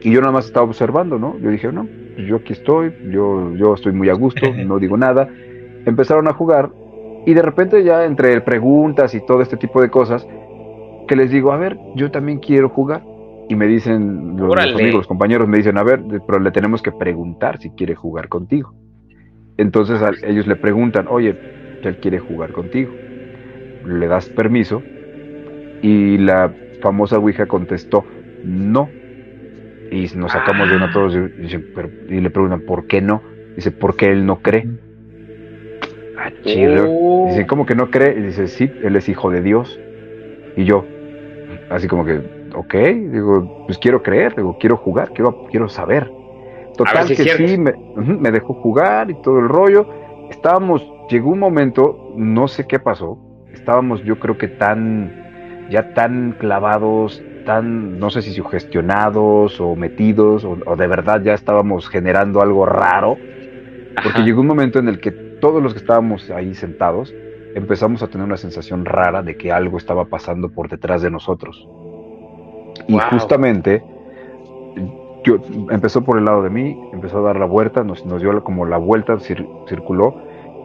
y 0.00 0.12
yo 0.12 0.20
nada 0.20 0.32
más 0.32 0.46
estaba 0.46 0.66
observando, 0.66 1.18
¿no? 1.18 1.38
Yo 1.40 1.50
dije, 1.50 1.72
no, 1.72 1.90
pues 2.14 2.26
yo 2.26 2.36
aquí 2.36 2.52
estoy, 2.52 2.94
yo, 3.02 3.54
yo 3.56 3.74
estoy 3.74 3.92
muy 3.92 4.08
a 4.08 4.14
gusto, 4.14 4.54
no 4.56 4.78
digo 4.78 4.96
nada. 4.96 5.28
Empezaron 5.84 6.28
a 6.28 6.34
jugar, 6.34 6.72
y 7.24 7.34
de 7.34 7.42
repente 7.42 7.84
ya 7.84 8.04
entre 8.04 8.40
preguntas 8.42 9.14
y 9.14 9.22
todo 9.22 9.42
este 9.42 9.56
tipo 9.58 9.80
de 9.82 9.90
cosas, 9.90 10.26
que 11.06 11.16
les 11.16 11.30
digo, 11.30 11.52
a 11.52 11.56
ver, 11.56 11.80
yo 11.92 12.10
también 12.10 12.38
quiero 12.40 12.68
jugar. 12.70 13.06
Y 13.48 13.56
me 13.56 13.66
dicen, 13.66 14.36
los, 14.36 14.74
amigos, 14.74 15.00
los 15.00 15.06
compañeros 15.08 15.48
me 15.48 15.58
dicen, 15.58 15.76
a 15.78 15.82
ver, 15.82 16.04
pero 16.26 16.38
le 16.40 16.52
tenemos 16.52 16.82
que 16.82 16.92
preguntar 16.92 17.58
si 17.58 17.72
quiere 17.72 17.94
jugar 17.96 18.28
contigo. 18.28 18.74
Entonces 19.56 20.02
a- 20.02 20.12
ellos 20.22 20.46
le 20.46 20.56
preguntan, 20.56 21.06
oye, 21.08 21.38
él 21.82 21.98
quiere 21.98 22.18
jugar 22.18 22.52
contigo 22.52 22.98
le 23.84 24.06
das 24.06 24.28
permiso 24.28 24.82
y 25.82 26.18
la 26.18 26.52
famosa 26.82 27.18
Ouija 27.18 27.46
contestó 27.46 28.04
no 28.44 28.88
y 29.90 30.06
nos 30.16 30.32
sacamos 30.32 30.68
de 30.70 30.76
una 30.76 30.92
todos 30.92 31.14
y, 31.14 31.58
pero- 31.74 31.90
y 32.08 32.20
le 32.20 32.30
preguntan 32.30 32.60
¿por 32.60 32.86
qué 32.86 33.00
no? 33.00 33.22
dice 33.56 33.70
porque 33.72 34.06
él 34.06 34.24
no 34.24 34.40
cree 34.40 34.66
ah, 36.18 36.30
chido. 36.44 36.86
Oh. 36.88 37.26
dice 37.28 37.46
¿cómo 37.46 37.66
que 37.66 37.74
no 37.74 37.90
cree? 37.90 38.18
y 38.18 38.22
dice 38.22 38.46
sí, 38.46 38.70
él 38.82 38.96
es 38.96 39.08
hijo 39.08 39.30
de 39.30 39.42
Dios 39.42 39.80
y 40.56 40.64
yo 40.64 40.84
así 41.70 41.88
como 41.88 42.04
que 42.04 42.20
ok, 42.54 42.74
digo 43.12 43.64
pues 43.66 43.78
quiero 43.78 44.02
creer, 44.02 44.34
digo 44.36 44.56
quiero 44.58 44.76
jugar 44.76 45.12
quiero, 45.12 45.46
quiero 45.50 45.68
saber 45.68 46.10
total 46.76 47.08
si 47.08 47.16
que 47.16 47.24
sí 47.24 47.58
me, 47.58 47.74
me 47.96 48.30
dejó 48.30 48.54
jugar 48.54 49.10
y 49.10 49.20
todo 49.22 49.38
el 49.38 49.48
rollo. 49.48 49.88
Estábamos, 50.30 50.86
llegó 51.10 51.30
un 51.30 51.38
momento, 51.38 52.12
no 52.16 52.48
sé 52.48 52.66
qué 52.66 52.78
pasó, 52.78 53.18
estábamos 53.52 54.02
yo 54.04 54.18
creo 54.18 54.36
que 54.38 54.48
tan, 54.48 55.10
ya 55.70 55.92
tan 55.94 56.32
clavados, 56.32 57.22
tan, 57.44 57.98
no 57.98 58.10
sé 58.10 58.22
si 58.22 58.32
sugestionados 58.32 59.60
o 59.60 59.76
metidos, 59.76 60.44
o, 60.44 60.58
o 60.66 60.76
de 60.76 60.86
verdad 60.86 61.22
ya 61.22 61.34
estábamos 61.34 61.88
generando 61.88 62.40
algo 62.40 62.66
raro, 62.66 63.16
porque 63.94 64.08
Ajá. 64.18 64.24
llegó 64.24 64.40
un 64.40 64.46
momento 64.46 64.78
en 64.78 64.88
el 64.88 65.00
que 65.00 65.12
todos 65.40 65.62
los 65.62 65.72
que 65.72 65.78
estábamos 65.80 66.30
ahí 66.30 66.54
sentados 66.54 67.14
empezamos 67.54 68.02
a 68.02 68.08
tener 68.08 68.26
una 68.26 68.36
sensación 68.36 68.84
rara 68.84 69.22
de 69.22 69.36
que 69.36 69.50
algo 69.50 69.76
estaba 69.78 70.04
pasando 70.04 70.48
por 70.50 70.68
detrás 70.68 71.02
de 71.02 71.10
nosotros. 71.10 71.66
Y 72.86 72.92
Wow. 72.94 73.02
justamente 73.10 73.82
yo, 75.24 75.36
empezó 75.70 76.02
por 76.02 76.18
el 76.18 76.24
lado 76.24 76.42
de 76.42 76.50
mí, 76.50 76.76
empezó 76.92 77.18
a 77.18 77.22
dar 77.22 77.36
la 77.38 77.46
vuelta, 77.46 77.82
nos, 77.84 78.04
nos 78.06 78.22
dio 78.22 78.42
como 78.42 78.64
la 78.66 78.78
vuelta, 78.78 79.14
cir- 79.14 79.46
circuló, 79.68 80.16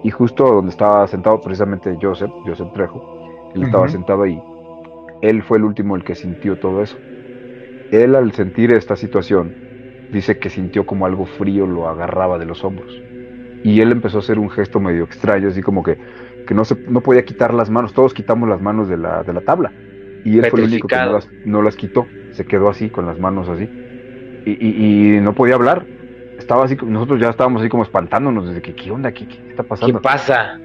y 0.05 0.11
justo 0.11 0.45
donde 0.45 0.71
estaba 0.71 1.07
sentado 1.07 1.41
precisamente 1.41 1.97
Joseph, 2.01 2.33
Joseph 2.43 2.71
Trejo, 2.73 3.07
él 3.53 3.63
estaba 3.63 3.87
sentado 3.87 4.23
ahí, 4.23 4.45
él 5.21 5.43
fue 5.43 5.57
el 5.59 5.65
último 5.65 5.95
el 5.95 6.03
que 6.03 6.15
sintió 6.15 6.57
todo 6.59 6.81
eso. 6.83 7.03
Él 7.91 8.15
al 8.15 8.33
sentir 8.33 8.73
esta 8.73 8.95
situación, 8.95 9.57
dice 10.09 10.39
que 10.39 10.49
sintió 10.49 10.85
como 10.85 11.05
algo 11.05 11.25
frío 11.25 11.67
lo 11.67 11.87
agarraba 11.87 12.37
de 12.39 12.45
los 12.45 12.63
hombros. 12.63 13.05
Y 13.63 13.81
él 13.81 13.91
empezó 13.93 14.17
a 14.17 14.21
hacer 14.21 14.39
un 14.39 14.49
gesto 14.51 14.79
medio 14.81 15.05
extraño, 15.05 15.49
así 15.49 15.61
como 15.63 15.83
que, 15.83 15.99
que 16.45 16.55
no, 16.55 16.65
se, 16.65 16.77
no 16.87 17.03
podía 17.03 17.25
quitar 17.25 17.53
las 17.53 17.69
manos, 17.71 17.93
todos 17.93 18.13
quitamos 18.13 18.49
las 18.49 18.61
manos 18.61 18.89
de 18.89 18.97
la, 18.97 19.23
de 19.23 19.33
la 19.33 19.41
tabla. 19.41 19.75
Y 20.23 20.39
él 20.39 20.47
fue 20.47 20.59
el 20.59 20.65
único 20.65 20.91
que 20.91 20.99
no 20.99 21.09
las, 21.11 21.29
no 21.43 21.61
las 21.63 21.75
quitó, 21.77 22.15
se 22.31 22.45
quedó 22.45 22.69
así, 22.69 22.91
con 22.91 23.05
las 23.07 23.19
manos 23.19 23.49
así. 23.49 23.73
Y, 24.45 24.53
y- 25.13 25.17
y 25.17 25.21
no 25.21 25.35
podía 25.35 25.55
hablar. 25.55 25.89
Estaba 26.37 26.65
así, 26.65 26.77
nosotros 26.85 27.19
ya 27.19 27.29
estábamos 27.29 27.61
así 27.61 27.69
como 27.69 27.83
espantándonos 27.83 28.47
desde 28.47 28.61
que, 28.61 28.75
¿qué 28.75 28.91
onda? 28.91 29.11
¿Qué, 29.11 29.27
qué 29.27 29.35
está 29.49 29.63
¿Qué 29.63 29.69
pasando? 29.69 30.01
pasa? 30.01 30.59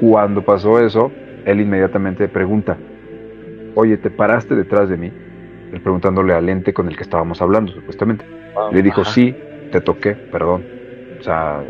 Cuando 0.00 0.44
pasó 0.44 0.78
eso, 0.84 1.10
él 1.44 1.60
inmediatamente 1.60 2.28
pregunta, 2.28 2.76
oye, 3.74 3.96
¿te 3.96 4.10
paraste 4.10 4.54
detrás 4.54 4.88
de 4.88 4.96
mí? 4.96 5.12
Él 5.72 5.80
preguntándole 5.80 6.32
al 6.34 6.48
ente 6.48 6.72
con 6.72 6.88
el 6.88 6.96
que 6.96 7.02
estábamos 7.02 7.42
hablando, 7.42 7.72
supuestamente. 7.72 8.24
Le 8.72 8.82
dijo, 8.82 9.02
Ajá. 9.02 9.10
sí, 9.10 9.34
te 9.72 9.80
toqué, 9.80 10.14
perdón. 10.14 10.64
O 11.18 11.22
sea, 11.22 11.62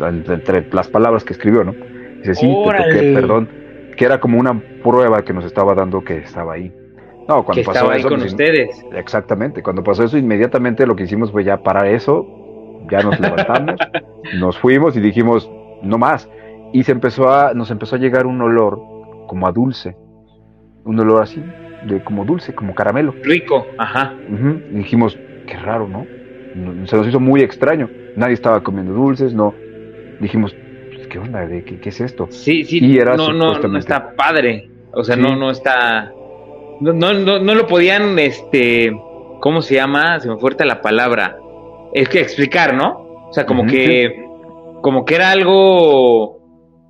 entre 0.00 0.68
las 0.72 0.88
palabras 0.88 1.24
que 1.24 1.32
escribió, 1.32 1.64
¿no? 1.64 1.74
Dice, 2.18 2.34
sí, 2.34 2.46
te 2.46 2.76
toqué, 2.76 3.12
perdón. 3.14 3.48
Que 3.96 4.04
era 4.04 4.20
como 4.20 4.38
una 4.38 4.58
prueba 4.82 5.22
que 5.22 5.32
nos 5.32 5.44
estaba 5.44 5.74
dando 5.74 6.02
que 6.02 6.18
estaba 6.18 6.54
ahí. 6.54 6.72
No, 7.28 7.44
cuando 7.44 7.60
Que 7.60 7.66
pasó 7.66 7.72
estaba 7.72 7.92
ahí 7.94 8.00
eso, 8.00 8.08
con 8.08 8.22
ustedes. 8.22 8.84
Exactamente, 8.92 9.62
cuando 9.62 9.82
pasó 9.82 10.04
eso, 10.04 10.16
inmediatamente 10.16 10.86
lo 10.86 10.96
que 10.96 11.04
hicimos 11.04 11.30
fue 11.32 11.44
ya 11.44 11.58
parar 11.62 11.86
eso, 11.86 12.26
ya 12.90 13.02
nos 13.02 13.18
levantamos, 13.20 13.76
nos 14.38 14.58
fuimos 14.58 14.96
y 14.96 15.00
dijimos, 15.00 15.50
no 15.82 15.98
más. 15.98 16.28
Y 16.72 16.84
se 16.84 16.92
empezó 16.92 17.28
a, 17.30 17.52
nos 17.54 17.70
empezó 17.70 17.96
a 17.96 17.98
llegar 17.98 18.26
un 18.26 18.40
olor 18.40 18.80
como 19.26 19.46
a 19.46 19.52
dulce, 19.52 19.96
un 20.84 20.98
olor 21.00 21.22
así, 21.22 21.42
de 21.86 22.02
como 22.04 22.24
dulce, 22.24 22.54
como 22.54 22.74
caramelo. 22.74 23.14
Rico, 23.22 23.66
ajá. 23.78 24.14
Y 24.72 24.76
dijimos, 24.78 25.18
qué 25.46 25.56
raro, 25.56 25.88
¿no? 25.88 26.06
Se 26.86 26.96
nos 26.96 27.06
hizo 27.06 27.20
muy 27.20 27.40
extraño. 27.42 27.88
Nadie 28.16 28.34
estaba 28.34 28.62
comiendo 28.62 28.92
dulces, 28.92 29.32
no. 29.34 29.54
Dijimos, 30.20 30.54
pues, 30.94 31.06
¿qué 31.08 31.18
onda? 31.18 31.46
¿De 31.46 31.64
qué, 31.64 31.78
qué 31.80 31.88
es 31.88 32.00
esto? 32.00 32.26
Sí, 32.30 32.64
sí, 32.64 32.84
Y 32.84 32.98
era 32.98 33.16
no, 33.16 33.32
no, 33.32 33.54
no 33.58 33.78
está 33.78 34.14
padre. 34.14 34.68
O 34.92 35.04
sea, 35.04 35.14
Sí. 35.16 35.22
no, 35.22 35.36
no 35.36 35.50
está. 35.50 36.12
No, 36.80 36.92
no, 36.92 37.12
no, 37.12 37.38
no 37.38 37.54
lo 37.54 37.66
podían, 37.66 38.18
este. 38.18 38.92
¿Cómo 39.40 39.62
se 39.62 39.76
llama? 39.76 40.18
Se 40.20 40.28
me 40.28 40.36
fuerte 40.38 40.64
la 40.64 40.82
palabra. 40.82 41.36
Es 41.94 42.08
que 42.08 42.20
explicar, 42.20 42.74
¿no? 42.74 43.26
O 43.28 43.32
sea, 43.32 43.46
como 43.46 43.66
que. 43.66 44.24
Como 44.82 45.04
que 45.04 45.14
era 45.16 45.30
algo. 45.30 46.38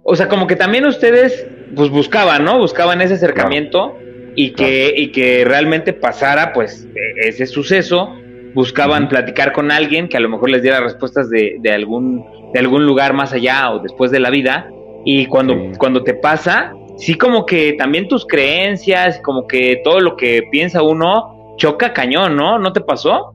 O 0.03 0.15
sea, 0.17 0.29
como 0.29 0.47
que 0.47 0.57
también 0.57 0.87
ustedes, 0.87 1.47
pues 1.77 1.91
buscaban, 1.91 2.45
¿no? 2.45 2.59
Buscaban 2.59 3.01
ese 3.03 3.15
acercamiento 3.15 3.97
y 4.35 4.53
que, 4.53 4.93
y 4.97 5.13
que 5.13 5.45
realmente 5.45 5.93
pasara, 5.93 6.53
pues, 6.53 6.87
e- 6.95 7.29
ese 7.29 7.47
suceso. 7.47 8.15
Buscaban 8.55 9.09
platicar 9.09 9.53
con 9.53 9.71
alguien 9.71 10.09
que 10.09 10.17
a 10.17 10.21
lo 10.21 10.29
mejor 10.29 10.51
les 10.51 10.63
diera 10.63 10.81
respuestas 10.81 11.31
de, 11.31 11.57
de 11.61 11.71
algún, 11.73 12.25
de 12.53 12.59
algún 12.59 12.85
lugar 12.85 13.13
más 13.13 13.33
allá 13.33 13.71
o 13.73 13.79
después 13.79 14.11
de 14.11 14.19
la 14.21 14.31
vida. 14.31 14.69
Y 15.05 15.27
cuando, 15.27 15.55
Sí. 15.55 15.73
cuando 15.79 16.03
te 16.03 16.15
pasa, 16.15 16.73
sí 16.97 17.15
como 17.15 17.47
que 17.47 17.75
también 17.75 18.09
tus 18.09 18.27
creencias, 18.27 19.21
como 19.23 19.47
que 19.47 19.81
todo 19.85 20.01
lo 20.01 20.17
que 20.17 20.43
piensa 20.51 20.83
uno 20.83 21.55
choca 21.59 21.93
cañón, 21.93 22.35
¿no? 22.37 22.59
¿No 22.59 22.73
te 22.73 22.81
pasó? 22.81 23.35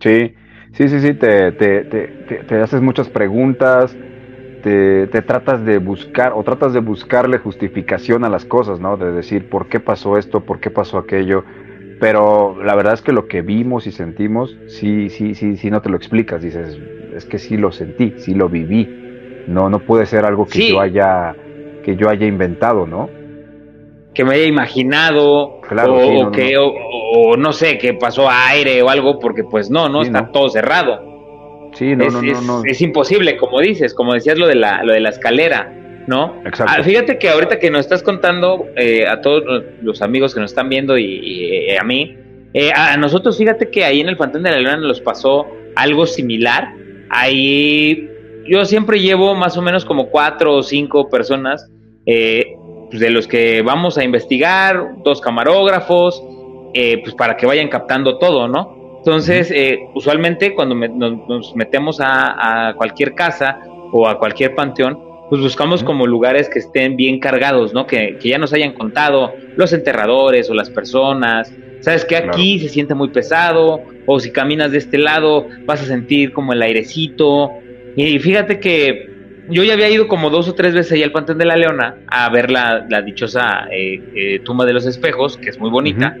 Sí, 0.00 0.32
Sí, 0.72 0.88
sí, 0.88 1.00
sí, 1.00 1.14
te, 1.14 1.52
te, 1.52 1.84
te, 1.84 2.06
te 2.46 2.60
haces 2.60 2.80
muchas 2.80 3.08
preguntas, 3.08 3.96
te, 4.62 5.06
te, 5.08 5.22
tratas 5.22 5.64
de 5.64 5.78
buscar 5.78 6.32
o 6.34 6.42
tratas 6.42 6.72
de 6.72 6.80
buscarle 6.80 7.38
justificación 7.38 8.24
a 8.24 8.28
las 8.28 8.44
cosas, 8.44 8.78
¿no? 8.80 8.96
De 8.96 9.12
decir 9.12 9.48
por 9.48 9.68
qué 9.68 9.80
pasó 9.80 10.16
esto, 10.16 10.40
por 10.40 10.60
qué 10.60 10.70
pasó 10.70 10.98
aquello. 10.98 11.44
Pero 12.00 12.56
la 12.62 12.74
verdad 12.74 12.94
es 12.94 13.02
que 13.02 13.12
lo 13.12 13.26
que 13.26 13.42
vimos 13.42 13.86
y 13.86 13.92
sentimos, 13.92 14.56
sí, 14.68 15.10
sí, 15.10 15.34
sí, 15.34 15.56
sí, 15.56 15.70
no 15.70 15.82
te 15.82 15.90
lo 15.90 15.96
explicas. 15.96 16.40
Dices, 16.40 16.78
es 17.14 17.26
que 17.26 17.38
sí 17.38 17.56
lo 17.56 17.72
sentí, 17.72 18.14
sí 18.16 18.34
lo 18.34 18.48
viví. 18.48 18.88
No, 19.46 19.68
no 19.68 19.80
puede 19.80 20.06
ser 20.06 20.24
algo 20.24 20.46
que 20.46 20.70
yo 20.70 20.80
haya, 20.80 21.34
que 21.84 21.96
yo 21.96 22.08
haya 22.08 22.26
inventado, 22.26 22.86
¿no? 22.86 23.10
Que 24.14 24.24
me 24.24 24.34
haya 24.34 24.46
imaginado, 24.46 25.60
claro, 25.60 25.94
o, 25.94 26.24
no, 26.24 26.30
que, 26.30 26.56
O, 26.56 26.72
no 27.36 27.52
sé, 27.52 27.78
que 27.78 27.94
pasó 27.94 28.28
aire 28.28 28.82
o 28.82 28.88
algo, 28.88 29.18
porque 29.18 29.44
pues 29.44 29.70
no, 29.70 29.88
no 29.88 30.02
está 30.02 30.30
todo 30.32 30.48
cerrado. 30.48 31.10
Sí, 31.74 31.94
no, 31.94 32.08
no, 32.10 32.20
no, 32.42 32.62
Es 32.64 32.80
imposible, 32.80 33.36
como 33.36 33.60
dices, 33.60 33.94
como 33.94 34.14
decías 34.14 34.38
lo 34.38 34.46
de 34.46 34.56
la, 34.56 34.82
lo 34.82 34.92
de 34.92 35.00
la 35.00 35.10
escalera, 35.10 35.72
¿no? 36.06 36.36
Exacto. 36.44 36.72
Ah, 36.76 36.82
fíjate 36.82 37.18
que 37.18 37.28
ahorita 37.28 37.58
que 37.58 37.70
nos 37.70 37.80
estás 37.80 38.02
contando 38.02 38.66
eh, 38.76 39.06
a 39.06 39.20
todos 39.20 39.64
los 39.80 40.02
amigos 40.02 40.34
que 40.34 40.40
nos 40.40 40.50
están 40.50 40.68
viendo 40.68 40.98
y, 40.98 41.68
eh, 41.68 41.78
a 41.78 41.84
mí, 41.84 42.16
eh, 42.54 42.72
a 42.74 42.96
nosotros 42.96 43.38
fíjate 43.38 43.70
que 43.70 43.84
ahí 43.84 44.00
en 44.00 44.08
el 44.08 44.16
Pantón 44.16 44.42
de 44.42 44.50
la 44.50 44.58
Leona 44.58 44.76
nos 44.78 45.00
pasó 45.00 45.46
algo 45.76 46.06
similar. 46.06 46.74
Ahí 47.10 48.08
yo 48.48 48.64
siempre 48.64 48.98
llevo 48.98 49.34
más 49.34 49.56
o 49.56 49.62
menos 49.62 49.84
como 49.84 50.08
cuatro 50.10 50.56
o 50.56 50.62
cinco 50.62 51.08
personas 51.08 51.70
pues 52.04 52.98
de 52.98 53.10
los 53.10 53.28
que 53.28 53.62
vamos 53.62 53.96
a 53.98 54.02
investigar, 54.02 54.94
dos 55.04 55.20
camarógrafos, 55.20 56.20
pues 56.72 57.14
para 57.14 57.36
que 57.36 57.46
vayan 57.46 57.68
captando 57.68 58.18
todo, 58.18 58.48
¿no? 58.48 58.80
Entonces, 59.00 59.50
eh, 59.50 59.78
usualmente 59.94 60.54
cuando 60.54 60.74
nos, 60.74 61.56
metemos 61.56 62.00
a, 62.02 62.74
cualquier 62.76 63.14
casa 63.14 63.58
o 63.92 64.06
a 64.06 64.18
cualquier 64.18 64.54
panteón, 64.54 64.98
pues 65.30 65.40
buscamos 65.40 65.82
como 65.82 66.06
lugares 66.06 66.50
que 66.50 66.58
estén 66.58 66.96
bien 66.96 67.18
cargados, 67.18 67.72
¿no? 67.72 67.86
Que, 67.86 68.18
ya 68.22 68.36
nos 68.36 68.52
hayan 68.52 68.74
contado 68.74 69.32
los 69.56 69.72
enterradores 69.72 70.50
o 70.50 70.54
las 70.54 70.68
personas. 70.68 71.50
Sabes 71.80 72.04
que 72.04 72.16
aquí 72.16 72.58
se 72.58 72.68
siente 72.68 72.94
muy 72.94 73.08
pesado, 73.08 73.80
o 74.04 74.20
si 74.20 74.30
caminas 74.32 74.70
de 74.70 74.78
este 74.78 74.98
lado 74.98 75.46
vas 75.64 75.80
a 75.80 75.86
sentir 75.86 76.32
como 76.32 76.52
el 76.52 76.60
airecito. 76.60 77.52
Y 77.96 78.18
fíjate 78.18 78.60
que 78.60 79.08
yo 79.48 79.64
ya 79.64 79.72
había 79.72 79.88
ido 79.88 80.08
como 80.08 80.28
dos 80.28 80.46
o 80.46 80.54
tres 80.54 80.74
veces 80.74 80.92
allá 80.92 81.06
al 81.06 81.12
Panteón 81.12 81.38
de 81.38 81.46
la 81.46 81.56
Leona 81.56 81.96
a 82.06 82.28
ver 82.28 82.50
la, 82.50 82.84
dichosa 83.02 83.66
eh, 83.72 83.98
eh, 84.14 84.40
tumba 84.44 84.66
de 84.66 84.74
los 84.74 84.84
espejos, 84.84 85.38
que 85.38 85.48
es 85.48 85.58
muy 85.58 85.70
bonita. 85.70 86.18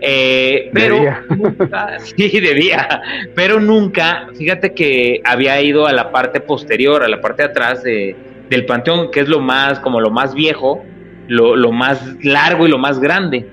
Eh, 0.00 0.70
pero 0.72 0.98
nunca, 1.28 1.98
sí, 1.98 2.40
debía, 2.40 3.02
pero 3.34 3.60
nunca, 3.60 4.28
fíjate 4.36 4.72
que 4.72 5.20
había 5.24 5.60
ido 5.60 5.86
a 5.86 5.92
la 5.92 6.12
parte 6.12 6.40
posterior, 6.40 7.02
a 7.02 7.08
la 7.08 7.20
parte 7.20 7.42
de 7.42 7.48
atrás 7.48 7.82
de, 7.82 8.16
del 8.48 8.64
panteón, 8.64 9.10
que 9.10 9.20
es 9.20 9.28
lo 9.28 9.40
más, 9.40 9.80
como 9.80 10.00
lo 10.00 10.10
más 10.10 10.34
viejo, 10.34 10.84
lo, 11.26 11.56
lo 11.56 11.72
más 11.72 12.00
largo 12.22 12.66
y 12.66 12.70
lo 12.70 12.78
más 12.78 13.00
grande. 13.00 13.46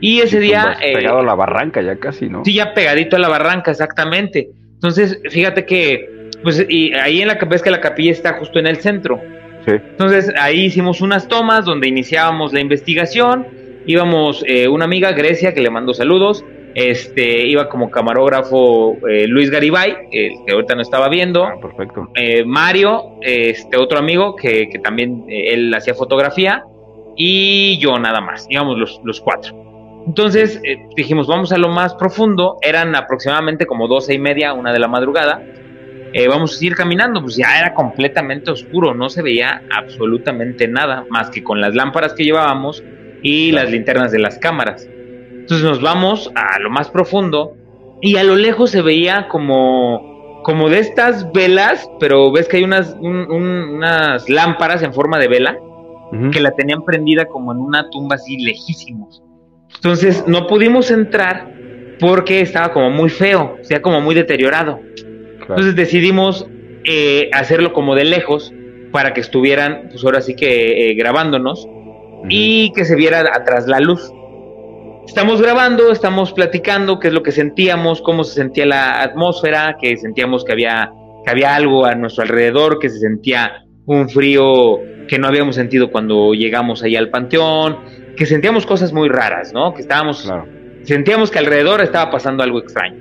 Y 0.00 0.20
ese 0.20 0.38
día... 0.40 0.76
Eh, 0.82 0.94
pegado 0.94 1.20
a 1.20 1.24
la 1.24 1.34
barranca 1.34 1.80
ya 1.80 1.96
casi, 1.96 2.28
¿no? 2.28 2.44
Sí, 2.44 2.54
ya 2.54 2.74
pegadito 2.74 3.16
a 3.16 3.18
la 3.18 3.28
barranca, 3.28 3.70
exactamente. 3.70 4.50
Entonces, 4.74 5.18
fíjate 5.30 5.64
que, 5.64 6.30
pues, 6.42 6.64
y 6.68 6.92
ahí 6.92 7.22
en 7.22 7.28
la 7.28 7.34
ves 7.36 7.62
que 7.62 7.70
la 7.70 7.80
capilla 7.80 8.12
está 8.12 8.34
justo 8.34 8.58
en 8.58 8.66
el 8.66 8.76
centro. 8.76 9.20
Sí. 9.66 9.72
Entonces, 9.72 10.32
ahí 10.38 10.66
hicimos 10.66 11.00
unas 11.00 11.26
tomas 11.26 11.64
donde 11.64 11.88
iniciábamos 11.88 12.52
la 12.52 12.60
investigación 12.60 13.46
íbamos 13.86 14.44
eh, 14.46 14.68
una 14.68 14.84
amiga, 14.84 15.12
Grecia, 15.12 15.54
que 15.54 15.60
le 15.60 15.70
mando 15.70 15.94
saludos, 15.94 16.44
este, 16.74 17.46
iba 17.46 17.68
como 17.68 17.90
camarógrafo 17.90 18.96
eh, 19.08 19.26
Luis 19.26 19.50
Garibay, 19.50 20.10
que 20.10 20.52
ahorita 20.52 20.74
no 20.74 20.82
estaba 20.82 21.08
viendo. 21.08 21.44
Ah, 21.44 21.54
perfecto. 21.60 22.10
Eh, 22.14 22.44
Mario, 22.44 23.18
este 23.22 23.78
otro 23.78 23.98
amigo 23.98 24.36
que, 24.36 24.68
también 24.82 25.24
él 25.28 25.72
hacía 25.74 25.94
fotografía, 25.94 26.64
y 27.16 27.78
yo 27.78 27.98
nada 27.98 28.20
más, 28.20 28.46
íbamos 28.50 28.76
los, 28.78 29.00
los 29.04 29.20
cuatro. 29.20 29.54
Entonces 30.06 30.60
dijimos, 30.94 31.26
vamos 31.26 31.50
a 31.50 31.58
lo 31.58 31.68
más 31.68 31.94
profundo, 31.94 32.58
eran 32.60 32.94
aproximadamente 32.94 33.66
como 33.66 33.88
doce 33.88 34.14
y 34.14 34.18
media, 34.18 34.52
una 34.52 34.72
de 34.72 34.78
la 34.78 34.86
madrugada. 34.86 35.42
vamos 36.28 36.60
a 36.60 36.64
ir 36.64 36.76
caminando, 36.76 37.22
pues 37.22 37.36
ya 37.36 37.58
era 37.58 37.74
completamente 37.74 38.50
oscuro, 38.50 38.94
no 38.94 39.08
se 39.08 39.22
veía 39.22 39.62
absolutamente 39.74 40.68
nada, 40.68 41.06
más 41.08 41.30
que 41.30 41.42
con 41.42 41.60
las 41.60 41.74
lámparas 41.74 42.12
que 42.14 42.22
llevábamos, 42.22 42.84
y 43.26 43.50
las 43.50 43.70
linternas 43.70 44.12
de 44.12 44.20
las 44.20 44.38
cámaras. 44.38 44.88
Entonces 44.88 45.64
nos 45.64 45.82
vamos 45.82 46.30
a 46.36 46.60
lo 46.60 46.70
más 46.70 46.90
profundo 46.90 47.56
y 48.00 48.16
a 48.16 48.22
lo 48.22 48.36
lejos 48.36 48.70
se 48.70 48.82
veía 48.82 49.26
como, 49.26 50.40
como 50.44 50.68
de 50.68 50.78
estas 50.78 51.32
velas, 51.32 51.90
pero 51.98 52.30
ves 52.30 52.46
que 52.46 52.58
hay 52.58 52.62
unas, 52.62 52.96
unas 53.00 54.28
lámparas 54.28 54.82
en 54.84 54.94
forma 54.94 55.18
de 55.18 55.28
vela 55.28 55.58
que 56.30 56.38
la 56.38 56.52
tenían 56.52 56.84
prendida 56.84 57.26
como 57.26 57.50
en 57.50 57.58
una 57.58 57.90
tumba 57.90 58.14
así 58.14 58.38
lejísimos. 58.38 59.24
Entonces 59.74 60.24
no 60.28 60.46
pudimos 60.46 60.92
entrar 60.92 61.52
porque 61.98 62.40
estaba 62.40 62.72
como 62.72 62.90
muy 62.90 63.10
feo, 63.10 63.56
o 63.60 63.64
sea, 63.64 63.82
como 63.82 64.00
muy 64.00 64.14
deteriorado. 64.14 64.78
Entonces 65.40 65.74
decidimos 65.74 66.46
eh, 66.84 67.28
hacerlo 67.32 67.72
como 67.72 67.96
de 67.96 68.04
lejos 68.04 68.54
para 68.92 69.12
que 69.14 69.20
estuvieran, 69.20 69.88
pues 69.90 70.04
ahora 70.04 70.20
sí 70.20 70.36
que 70.36 70.90
eh, 70.90 70.94
grabándonos 70.94 71.68
y 72.28 72.72
que 72.72 72.84
se 72.84 72.96
viera 72.96 73.20
atrás 73.32 73.66
la 73.66 73.80
luz. 73.80 74.12
Estamos 75.06 75.40
grabando, 75.40 75.92
estamos 75.92 76.32
platicando 76.32 76.98
qué 76.98 77.08
es 77.08 77.14
lo 77.14 77.22
que 77.22 77.32
sentíamos, 77.32 78.02
cómo 78.02 78.24
se 78.24 78.34
sentía 78.34 78.66
la 78.66 79.02
atmósfera, 79.02 79.76
que 79.80 79.96
sentíamos 79.96 80.44
que 80.44 80.52
había, 80.52 80.90
que 81.24 81.30
había 81.30 81.54
algo 81.54 81.86
a 81.86 81.94
nuestro 81.94 82.24
alrededor, 82.24 82.78
que 82.80 82.90
se 82.90 82.98
sentía 82.98 83.64
un 83.86 84.08
frío 84.08 84.80
que 85.06 85.18
no 85.18 85.28
habíamos 85.28 85.54
sentido 85.54 85.90
cuando 85.90 86.34
llegamos 86.34 86.82
ahí 86.82 86.96
al 86.96 87.10
panteón, 87.10 87.78
que 88.16 88.26
sentíamos 88.26 88.66
cosas 88.66 88.92
muy 88.92 89.08
raras, 89.08 89.52
¿no? 89.52 89.72
Que 89.74 89.82
estábamos, 89.82 90.28
sentíamos 90.82 91.30
que 91.30 91.38
alrededor 91.38 91.80
estaba 91.80 92.10
pasando 92.10 92.42
algo 92.42 92.58
extraño. 92.58 92.98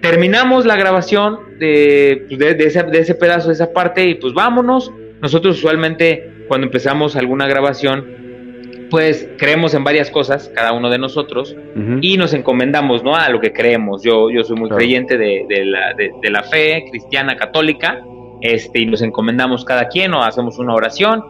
Terminamos 0.00 0.64
la 0.64 0.76
grabación 0.76 1.58
de, 1.58 2.26
de, 2.30 2.54
de, 2.54 2.64
ese, 2.64 2.84
de 2.84 2.98
ese 3.00 3.14
pedazo, 3.14 3.48
de 3.48 3.54
esa 3.54 3.72
parte, 3.72 4.06
y 4.06 4.14
pues 4.14 4.32
vámonos. 4.32 4.90
Nosotros 5.20 5.58
usualmente 5.58 6.46
cuando 6.48 6.66
empezamos 6.66 7.16
alguna 7.16 7.46
grabación 7.46 8.27
pues 8.90 9.28
creemos 9.38 9.74
en 9.74 9.84
varias 9.84 10.10
cosas, 10.10 10.50
cada 10.54 10.72
uno 10.72 10.90
de 10.90 10.98
nosotros, 10.98 11.54
y 12.00 12.16
nos 12.16 12.34
encomendamos 12.34 13.02
¿no? 13.02 13.14
a 13.14 13.28
lo 13.28 13.40
que 13.40 13.52
creemos. 13.52 14.02
Yo, 14.02 14.30
yo 14.30 14.42
soy 14.44 14.56
muy 14.56 14.68
creyente 14.70 15.16
de, 15.16 15.46
la, 15.64 15.94
de, 15.94 16.30
la, 16.30 16.42
fe 16.42 16.84
cristiana 16.90 17.36
católica, 17.36 18.00
este, 18.40 18.80
y 18.80 18.86
nos 18.86 19.02
encomendamos 19.02 19.64
cada 19.64 19.88
quien 19.88 20.14
o 20.14 20.22
hacemos 20.22 20.58
una 20.58 20.74
oración, 20.74 21.22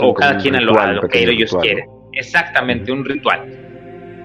o 0.00 0.14
cada 0.14 0.38
quien 0.38 0.56
a 0.56 0.60
lo, 0.60 0.74
que 1.08 1.24
ellos 1.24 1.56
quieren. 1.60 1.86
Exactamente, 2.12 2.92
un 2.92 3.04
ritual. 3.04 3.64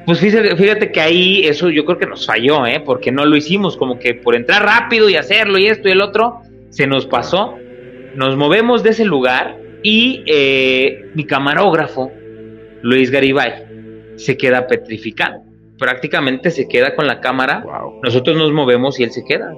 Pues 0.05 0.19
fíjate, 0.19 0.55
fíjate, 0.55 0.91
que 0.91 1.01
ahí 1.01 1.45
eso 1.45 1.69
yo 1.69 1.85
creo 1.85 1.97
que 1.97 2.07
nos 2.07 2.25
falló, 2.25 2.65
¿eh? 2.65 2.81
porque 2.83 3.11
no 3.11 3.25
lo 3.25 3.35
hicimos 3.35 3.77
como 3.77 3.99
que 3.99 4.15
por 4.15 4.35
entrar 4.35 4.63
rápido 4.63 5.09
y 5.09 5.15
hacerlo 5.15 5.57
y 5.59 5.67
esto 5.67 5.87
y 5.87 5.91
el 5.91 6.01
otro, 6.01 6.39
se 6.69 6.87
nos 6.87 7.05
pasó. 7.05 7.55
Nos 8.15 8.35
movemos 8.35 8.81
de 8.81 8.89
ese 8.89 9.05
lugar 9.05 9.57
y 9.83 10.23
eh, 10.25 11.05
mi 11.13 11.25
camarógrafo 11.25 12.11
Luis 12.81 13.11
Garibay 13.11 13.65
se 14.15 14.37
queda 14.37 14.67
petrificado. 14.67 15.41
Prácticamente 15.77 16.51
se 16.51 16.67
queda 16.67 16.95
con 16.95 17.07
la 17.07 17.21
cámara. 17.21 17.63
Nosotros 18.03 18.37
nos 18.37 18.51
movemos 18.51 18.99
y 18.99 19.03
él 19.03 19.11
se 19.11 19.23
queda. 19.23 19.53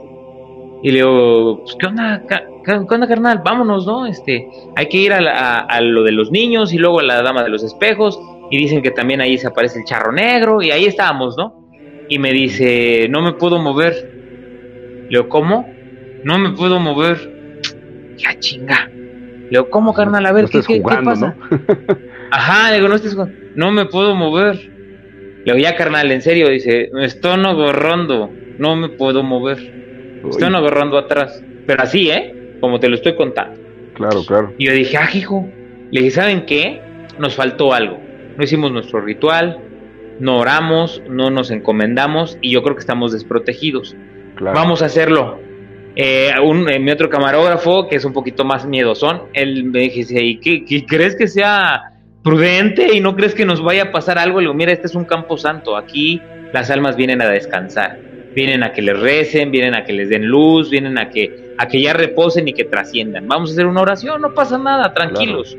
Y 0.84 0.92
le 0.92 0.98
digo, 0.98 1.62
pues, 1.64 1.76
¿qué 1.80 1.88
onda, 1.88 2.24
qué 2.66 2.72
onda, 2.74 3.08
carnal? 3.08 3.42
Vámonos, 3.44 3.86
¿no? 3.86 4.06
Este, 4.06 4.48
hay 4.76 4.88
que 4.88 4.98
ir 4.98 5.14
a, 5.14 5.82
lo 5.82 6.04
de 6.04 6.12
los 6.12 6.32
niños 6.32 6.74
y 6.74 6.78
luego 6.78 7.00
a 7.00 7.04
la 7.04 7.22
dama 7.22 7.44
de 7.44 7.50
los 7.50 7.64
espejos. 7.64 8.20
Y 8.50 8.58
dicen 8.58 8.82
que 8.82 8.92
también 8.92 9.22
ahí 9.22 9.38
se 9.38 9.48
aparece 9.48 9.80
el 9.80 9.86
charro 9.86 10.12
negro. 10.12 10.62
Y 10.62 10.72
ahí 10.72 10.86
estábamos, 10.86 11.38
¿no? 11.38 11.70
Y 12.10 12.20
me 12.20 12.32
dice, 12.32 13.08
no 13.10 13.22
me 13.22 13.34
puedo 13.34 13.60
mover. 13.60 14.12
Le 15.04 15.08
digo, 15.10 15.30
¿cómo? 15.30 15.68
No 16.24 16.38
me 16.38 16.52
puedo 16.52 16.80
mover. 16.80 17.18
Ya 18.18 18.38
chinga. 18.40 18.92
Le 19.52 19.58
digo, 19.58 19.70
¿cómo, 19.70 19.94
carnal? 19.94 20.26
A 20.26 20.32
ver, 20.32 20.46
¿qué, 20.46 20.62
qué, 20.66 20.82
pasa? 20.82 21.36
Ajá, 22.32 22.72
digo, 22.72 22.88
no 22.88 22.96
estés 22.96 23.18
no 23.54 23.70
me 23.74 23.86
puedo 23.86 24.16
mover. 24.16 24.56
Le 24.56 25.44
digo, 25.44 25.58
ya 25.58 25.76
carnal, 25.76 26.10
en 26.10 26.22
serio, 26.22 26.48
dice, 26.48 26.90
me 26.94 27.04
estoy 27.04 27.34
agarrando, 27.34 28.32
no 28.58 28.78
me 28.78 28.88
puedo 28.88 29.24
mover. 29.24 29.58
Estoy 30.30 30.56
agarrando 30.56 30.98
atrás. 30.98 31.44
Pero 31.68 31.84
así, 31.84 32.10
¿eh? 32.10 32.56
Como 32.62 32.80
te 32.80 32.88
lo 32.88 32.96
estoy 32.96 33.18
contando. 33.18 33.60
Claro, 33.94 34.24
claro. 34.26 34.54
Y 34.58 34.68
yo 34.68 34.72
dije, 34.72 34.96
ah, 34.96 35.10
hijo. 35.14 35.46
Le 35.92 36.00
dije, 36.00 36.12
¿saben 36.12 36.46
qué? 36.46 36.82
Nos 37.20 37.36
faltó 37.36 37.74
algo. 37.74 38.00
No 38.38 38.44
hicimos 38.46 38.72
nuestro 38.72 39.02
ritual, 39.02 39.60
no 40.22 40.40
oramos, 40.40 41.04
no 41.10 41.30
nos 41.30 41.52
encomendamos 41.52 42.38
y 42.40 42.52
yo 42.52 42.64
creo 42.64 42.78
que 42.78 42.80
estamos 42.80 43.12
desprotegidos. 43.12 43.98
Vamos 44.40 44.82
a 44.82 44.86
hacerlo. 44.86 45.51
Eh, 45.96 46.32
un, 46.42 46.70
eh, 46.70 46.80
mi 46.80 46.92
otro 46.92 47.10
camarógrafo, 47.10 47.88
que 47.88 47.98
es 47.98 48.06
un 48.06 48.14
poquito 48.14 48.46
más 48.46 48.66
miedosón, 48.66 49.24
él 49.34 49.66
me 49.66 49.82
dice, 49.82 50.24
¿y 50.24 50.40
qué 50.40 50.86
crees 50.86 51.16
que 51.16 51.28
sea 51.28 51.92
prudente 52.24 52.96
y 52.96 53.00
no 53.00 53.16
crees 53.16 53.34
que 53.34 53.46
nos 53.46 53.64
vaya 53.64 53.84
a 53.84 53.92
pasar 53.92 54.18
algo. 54.18 54.40
Le 54.40 54.46
digo, 54.46 54.54
mira, 54.54 54.72
este 54.72 54.88
es 54.88 54.96
un 54.96 55.06
campo 55.06 55.38
santo, 55.38 55.76
aquí 55.76 56.22
las 56.54 56.70
almas 56.70 56.96
vienen 56.96 57.22
a 57.22 57.30
descansar. 57.30 58.00
vienen 58.34 58.64
a 58.64 58.72
que 58.72 58.82
les 58.82 58.98
recen, 58.98 59.52
vienen 59.52 59.76
a 59.76 59.84
que 59.84 59.92
les 59.92 60.08
den 60.08 60.26
luz, 60.26 60.70
vienen 60.70 60.98
a 60.98 61.10
que, 61.10 61.54
a 61.58 61.68
que 61.68 61.82
ya 61.82 61.92
reposen 61.92 62.48
y 62.48 62.54
que 62.54 62.64
trasciendan. 62.64 63.28
Vamos 63.28 63.50
a 63.50 63.54
hacer 63.54 63.66
una 63.66 63.82
oración, 63.82 64.22
no 64.22 64.34
pasa 64.34 64.58
nada, 64.58 64.94
tranquilos. 64.94 65.58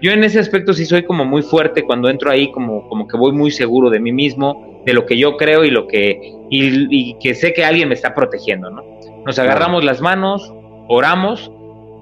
Yo 0.00 0.12
en 0.12 0.24
ese 0.24 0.38
aspecto 0.38 0.72
sí 0.72 0.86
soy 0.86 1.04
como 1.04 1.26
muy 1.26 1.42
fuerte 1.42 1.82
cuando 1.82 2.08
entro 2.08 2.30
ahí, 2.30 2.50
como, 2.52 2.88
como 2.88 3.06
que 3.06 3.18
voy 3.18 3.32
muy 3.32 3.50
seguro 3.50 3.90
de 3.90 4.00
mí 4.00 4.12
mismo, 4.12 4.82
de 4.86 4.94
lo 4.94 5.04
que 5.04 5.18
yo 5.18 5.36
creo 5.36 5.64
y 5.64 5.70
lo 5.70 5.86
que, 5.86 6.18
y, 6.48 7.18
que 7.18 7.34
sé 7.34 7.52
que 7.52 7.64
alguien 7.64 7.88
me 7.88 7.94
está 7.94 8.14
protegiendo, 8.14 8.70
¿no? 8.70 8.82
Nos 9.26 9.40
agarramos 9.40 9.82
las 9.82 10.00
manos, 10.00 10.54
oramos, 10.86 11.50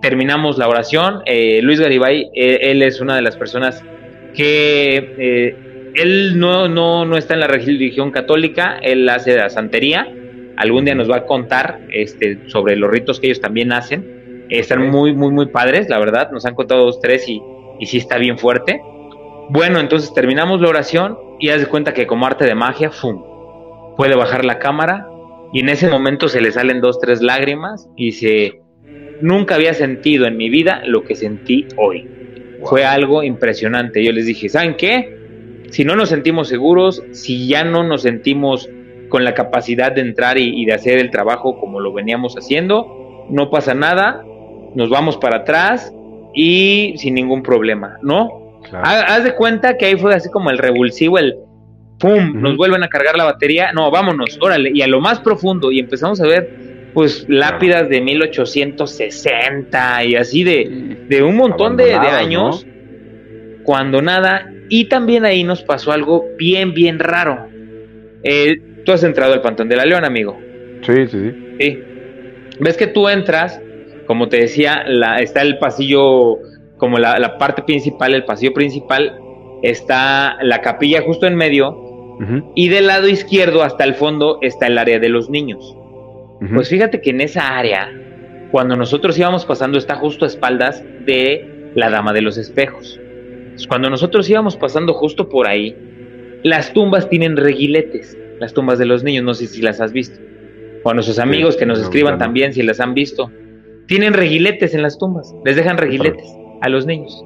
terminamos 0.03 0.59
la 0.59 0.69
oración. 0.69 1.23
Eh, 1.25 1.63
Luis 1.63 1.81
Garibay, 1.81 2.29
eh, 2.35 2.59
él 2.61 2.83
es 2.83 3.01
una 3.01 3.17
de 3.17 3.23
las 3.23 3.35
personas 3.39 3.83
que 4.35 5.15
eh, 5.19 5.57
él 5.95 6.39
no, 6.39 6.69
no, 6.69 7.07
no 7.07 7.17
está 7.17 7.33
en 7.33 7.41
la 7.41 7.47
religión 7.47 8.11
católica, 8.11 8.77
él 8.83 9.09
hace 9.09 9.39
la 9.39 9.49
santería. 9.49 10.07
Algún 10.59 10.85
día 10.85 10.95
nos 10.95 11.11
va 11.11 11.17
a 11.17 11.25
contar 11.25 11.81
este, 11.91 12.41
sobre 12.51 12.77
los 12.77 12.91
ritos 12.91 13.21
que 13.21 13.29
ellos 13.29 13.41
también 13.41 13.73
hacen. 13.73 14.45
están 14.51 14.91
muy, 14.91 15.15
muy, 15.15 15.33
muy 15.33 15.47
padres, 15.47 15.89
la 15.89 15.99
verdad. 15.99 16.31
Nos 16.31 16.45
han 16.45 16.55
contado 16.55 16.85
dos, 16.85 17.01
tres 17.01 17.27
y, 17.27 17.41
y 17.81 17.87
sí 17.87 17.97
está 17.97 18.19
bien 18.19 18.37
fuerte. 18.37 18.83
Bueno, 19.49 19.81
entonces 19.81 20.13
terminamos 20.13 20.61
la 20.61 20.69
oración 20.69 21.17
y 21.41 21.49
haz 21.49 21.61
de 21.61 21.69
cuenta 21.69 21.95
que 21.95 22.07
como 22.07 22.27
arte 22.27 22.45
de 22.45 22.55
magia, 22.55 22.91
¡fum! 22.91 23.25
Puede 23.97 24.15
bajar 24.15 24.45
la 24.45 24.59
cámara 24.59 25.09
y 25.55 25.61
en 25.61 25.69
ese 25.69 25.89
momento 25.89 26.27
se 26.27 26.41
le 26.41 26.51
salen 26.51 26.81
dos, 26.81 26.99
tres 26.99 27.23
lágrimas 27.23 27.89
y 27.97 28.07
dice, 28.07 28.61
nunca 29.21 29.55
había 29.55 29.73
sentido 29.73 30.27
en 30.27 30.37
mi 30.37 30.51
vida 30.51 30.83
lo 30.85 31.05
que 31.05 31.15
sentí 31.15 31.69
hoy. 31.77 32.09
Fue 32.65 32.85
algo 32.85 33.23
impresionante. 33.23 34.05
Yo 34.05 34.11
les 34.11 34.27
dije, 34.27 34.49
¿saben 34.49 34.75
qué? 34.77 35.17
Si 35.71 35.85
no 35.85 35.95
nos 35.95 36.09
sentimos 36.09 36.49
seguros, 36.49 37.05
si 37.13 37.47
ya 37.47 37.63
no 37.63 37.85
nos 37.85 38.03
sentimos 38.03 38.69
con 39.09 39.23
la 39.23 39.35
capacidad 39.35 39.93
de 39.93 40.01
entrar 40.01 40.39
y, 40.39 40.65
de 40.65 40.73
hacer 40.73 40.99
el 40.99 41.13
trabajo 41.13 41.61
como 41.61 41.79
lo 41.79 41.93
veníamos 41.93 42.35
haciendo, 42.35 43.29
no 43.31 43.49
pasa 43.49 43.75
nada, 43.75 44.25
nos 44.75 44.91
vamos 44.91 45.17
para 45.19 45.39
atrás 45.39 45.95
y 46.35 46.95
sin 46.97 47.15
ningún 47.15 47.45
problema, 47.45 47.97
¿no? 48.03 48.59
Haz 48.73 49.23
de 49.23 49.37
cuenta 49.37 49.77
que 49.77 49.87
ahí 49.87 49.97
fue 49.97 50.17
así 50.17 50.29
como 50.31 50.51
el 50.51 50.59
revulsivo, 50.59 51.17
el 51.17 51.37
pum, 52.05 52.41
nos 52.41 52.57
vuelven 52.57 52.83
a 52.83 52.89
cargar 52.89 53.17
la 53.17 53.25
batería, 53.25 53.73
no, 53.73 53.91
vámonos, 53.91 54.39
órale, 54.41 54.71
y 54.75 54.83
a 54.83 54.87
lo 54.87 55.01
más 55.01 55.21
profundo, 55.21 55.73
y 55.73 55.79
empezamos 55.79 56.21
a 56.21 56.27
ver, 56.27 56.91
pues, 56.93 57.25
lápidas 57.29 57.89
de 57.89 58.01
1860 58.01 60.05
y 60.05 60.17
así 60.17 60.45
de, 60.45 60.99
de 61.09 61.23
un 61.23 61.37
montón 61.37 61.77
de, 61.77 61.95
años, 61.95 62.67
cuando 63.63 64.03
nada, 64.03 64.53
y 64.69 64.87
también 64.87 65.25
ahí 65.25 65.45
nos 65.45 65.63
pasó 65.63 65.93
algo 65.93 66.27
bien, 66.37 66.75
bien 66.75 66.99
raro. 66.99 67.49
Eh, 68.23 68.61
tú 68.85 68.93
has 68.93 69.03
entrado 69.03 69.33
al 69.33 69.43
Pantón 69.43 69.69
de 69.69 69.77
la 69.77 69.85
León, 69.85 70.05
amigo. 70.05 70.39
Sí, 70.83 71.07
sí, 71.07 71.19
sí. 71.19 71.57
Sí. 71.61 71.83
Ves 72.61 72.77
que 72.77 72.87
tú 72.87 73.09
entras 73.09 73.61
como 74.07 74.29
te 74.29 74.39
decía, 74.39 74.85
la, 74.87 75.19
está 75.19 75.43
el 75.43 75.59
pasillo, 75.59 76.39
como 76.77 76.99
la, 76.99 77.39
parte 77.39 77.63
principal, 77.63 78.15
el 78.15 78.25
pasillo 78.25 78.53
principal, 78.53 79.19
está 79.63 80.37
la 80.43 80.61
capilla 80.61 81.03
justo 81.03 81.27
en 81.27 81.37
medio, 81.37 81.77
y 82.55 82.69
del 82.69 82.87
lado 82.87 83.09
izquierdo 83.09 83.63
hasta 83.63 83.85
el 83.85 83.95
fondo 83.95 84.39
está 84.43 84.67
el 84.67 84.79
área 84.79 84.99
de 84.99 85.09
los 85.09 85.31
niños. 85.31 85.77
Pues 86.55 86.69
fíjate 86.69 87.01
que 87.01 87.11
en 87.11 87.21
esa 87.21 87.57
área, 87.57 87.91
cuando 88.51 88.77
nosotros 88.77 89.19
íbamos 89.19 89.47
pasando, 89.47 89.79
está 89.79 89.97
justo 89.97 90.25
a 90.25 90.29
espaldas 90.29 90.85
de 91.07 91.71
la 91.75 91.91
Dama 91.91 92.13
de 92.13 92.23
los 92.23 92.37
Espejos. 92.37 93.01
Cuando 93.69 93.89
nosotros 93.89 94.29
íbamos 94.29 94.57
pasando 94.57 94.93
justo 94.95 95.29
por 95.29 95.47
ahí, 95.47 95.77
las 96.43 96.73
tumbas 96.73 97.09
tienen 97.09 97.37
reguiletes, 97.37 98.19
las 98.39 98.53
tumbas 98.53 98.79
de 98.79 98.87
los 98.87 99.03
niños, 99.03 99.25
no 99.25 99.35
sé 99.35 99.47
si 99.47 99.63
las 99.63 99.81
has 99.81 99.93
visto. 99.93 100.21
O 100.83 100.91
a 100.91 100.95
nuestros 100.95 101.19
amigos 101.19 101.57
que 101.57 101.65
nos 101.65 101.81
escriban 101.81 102.19
también 102.19 102.53
si 102.53 102.63
las 102.63 102.81
han 102.81 102.93
visto 102.95 103.31
tienen 103.87 104.15
reguiletes 104.15 104.75
en 104.75 104.83
las 104.83 104.99
tumbas, 104.99 105.35
les 105.45 105.57
dejan 105.57 105.77
reguiletes 105.77 106.27
a 106.63 106.69
los 106.69 106.87
niños. 106.87 107.25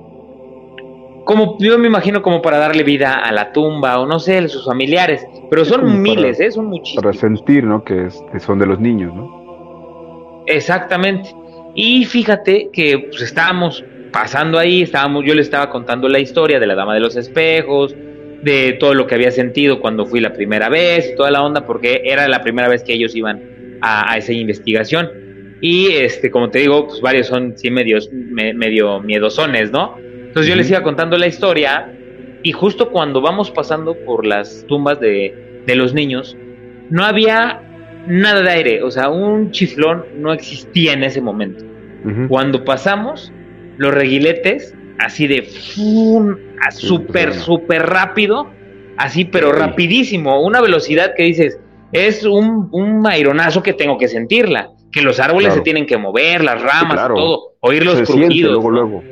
Como 1.28 1.58
yo 1.60 1.78
me 1.78 1.88
imagino 1.88 2.22
como 2.22 2.40
para 2.40 2.56
darle 2.56 2.84
vida 2.84 3.12
a 3.12 3.30
la 3.32 3.52
tumba 3.52 4.00
o 4.00 4.06
no 4.06 4.18
sé, 4.18 4.48
sus 4.48 4.64
familiares, 4.64 5.26
pero 5.50 5.62
son 5.62 6.00
miles, 6.00 6.40
¿eh? 6.40 6.50
son 6.50 6.64
muchísimos. 6.64 7.04
Para 7.04 7.14
sentir, 7.14 7.64
¿no? 7.64 7.84
Que, 7.84 8.08
son 8.38 8.58
de 8.58 8.64
los 8.64 8.80
niños, 8.80 9.14
¿no? 9.14 10.42
Exactamente. 10.46 11.28
Y 11.74 12.06
fíjate 12.06 12.70
que 12.72 13.08
pues, 13.10 13.20
estábamos 13.20 13.84
pasando 14.10 14.58
ahí, 14.58 14.80
estábamos, 14.80 15.22
yo 15.26 15.34
le 15.34 15.42
estaba 15.42 15.68
contando 15.68 16.08
la 16.08 16.18
historia 16.18 16.58
de 16.58 16.66
la 16.66 16.74
Dama 16.74 16.94
de 16.94 17.00
los 17.00 17.14
Espejos, 17.14 17.94
de 18.42 18.78
todo 18.80 18.94
lo 18.94 19.06
que 19.06 19.14
había 19.14 19.30
sentido 19.30 19.80
cuando 19.80 20.06
fui 20.06 20.20
la 20.20 20.32
primera 20.32 20.70
vez 20.70 21.10
y 21.12 21.14
toda 21.14 21.30
la 21.30 21.42
onda, 21.42 21.66
porque 21.66 22.00
era 22.06 22.26
la 22.26 22.40
primera 22.40 22.68
vez 22.68 22.82
que 22.82 22.94
ellos 22.94 23.14
iban 23.14 23.78
a 23.82 24.16
esa 24.16 24.32
investigación. 24.32 25.10
Y 25.60 25.88
este, 25.88 26.30
como 26.30 26.48
te 26.48 26.60
digo, 26.60 26.86
pues 26.86 27.02
varios 27.02 27.26
son 27.26 27.52
sí 27.58 27.70
medios, 27.70 28.08
medio 28.10 29.02
miedosones, 29.02 29.70
¿no? 29.70 30.07
Entonces 30.38 30.54
yo 30.54 30.56
les 30.56 30.70
iba 30.70 30.82
contando 30.84 31.18
la 31.18 31.26
historia 31.26 31.92
y 32.44 32.52
justo 32.52 32.90
cuando 32.90 33.20
vamos 33.20 33.50
pasando 33.50 33.96
por 34.04 34.24
las 34.24 34.64
tumbas 34.68 35.00
de, 35.00 35.62
de 35.66 35.74
los 35.74 35.94
niños, 35.94 36.36
no 36.90 37.04
había 37.04 37.60
nada 38.06 38.42
de 38.42 38.50
aire, 38.50 38.82
o 38.84 38.90
sea, 38.92 39.08
un 39.08 39.50
chiflón 39.50 40.04
no 40.16 40.32
existía 40.32 40.92
en 40.92 41.02
ese 41.02 41.20
momento. 41.20 41.64
Cuando 42.28 42.64
pasamos, 42.64 43.32
los 43.76 43.92
reguiletes, 43.92 44.72
así 45.00 45.26
de 45.26 45.48
súper, 46.70 47.34
súper 47.34 47.86
rápido, 47.86 48.48
así, 48.96 49.24
pero 49.24 49.50
rapidísimo, 49.50 50.40
una 50.40 50.60
velocidad 50.60 51.14
que 51.16 51.24
dices, 51.24 51.58
es 51.90 52.22
un, 52.22 52.68
un 52.70 53.00
maironazo 53.00 53.64
que 53.64 53.72
tengo 53.72 53.98
que 53.98 54.06
sentirla 54.06 54.70
que 54.92 55.02
los 55.02 55.20
árboles 55.20 55.52
se 55.54 55.60
tienen 55.60 55.86
que 55.86 55.98
mover, 55.98 56.44
las 56.44 56.62
ramas, 56.62 57.08
todo, 57.08 57.56
oír 57.60 57.84
los 57.84 57.98
se 57.98 58.16
luego, 58.16 58.70
luego. 58.70 59.02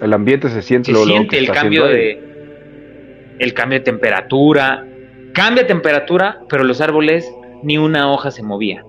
El 0.00 0.12
ambiente 0.12 0.48
se 0.48 0.62
siente. 0.62 0.92
Se 0.92 1.04
siente 1.04 1.38
el 1.38 1.50
cambio 1.50 1.86
de 1.86 2.26
el 3.38 3.52
cambio 3.52 3.78
de 3.78 3.84
temperatura, 3.84 4.86
cambia 5.32 5.66
temperatura, 5.66 6.40
pero 6.48 6.64
los 6.64 6.80
árboles 6.80 7.30
ni 7.62 7.76
una 7.76 8.10
hoja 8.10 8.30
se 8.30 8.42
movía. 8.42 8.82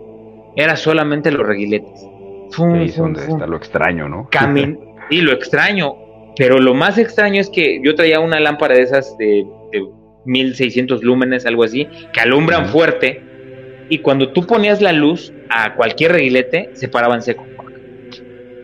Era 0.56 0.76
solamente 0.76 1.32
los 1.32 1.46
reguiletes. 1.46 2.06
Donde 2.58 2.86
está 2.86 3.46
lo 3.46 3.58
extraño, 3.58 4.08
¿no? 4.08 4.30
Camin 4.32 4.80
y 5.10 5.22
lo 5.22 5.34
extraño, 5.34 5.96
pero 6.38 6.60
lo 6.60 6.74
más 6.74 6.98
extraño 6.98 7.42
es 7.42 7.50
que 7.50 7.82
yo 7.84 7.96
traía 7.96 8.20
una 8.20 8.40
lámpara 8.40 8.76
de 8.76 8.84
esas 8.84 9.18
de, 9.18 9.46
de 9.72 9.86
1600 10.26 11.04
lúmenes, 11.04 11.46
algo 11.46 11.64
así, 11.64 11.88
que 12.14 12.20
alumbran 12.22 12.68
fuerte 12.68 13.22
y 13.90 14.00
cuando 14.00 14.32
tú 14.32 14.46
ponías 14.46 14.82
la 14.82 14.92
luz 14.92 15.34
a 15.50 15.76
cualquier 15.76 16.14
reguilete, 16.14 16.72
se 16.74 16.88
paraba 16.88 17.16
en 17.16 17.22
seco. 17.22 17.46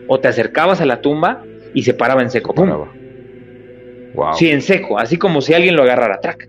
O 0.06 0.20
te 0.20 0.28
acercabas 0.28 0.80
a 0.80 0.86
la 0.86 1.00
tumba 1.00 1.42
y 1.74 1.82
se 1.82 1.94
paraba 1.94 2.22
en 2.22 2.30
seco. 2.30 2.54
Wow. 2.54 4.34
Sí, 4.34 4.50
en 4.50 4.62
seco, 4.62 4.98
así 4.98 5.18
como 5.18 5.40
si 5.40 5.54
alguien 5.54 5.76
lo 5.76 5.82
agarrara, 5.82 6.20
track. 6.20 6.48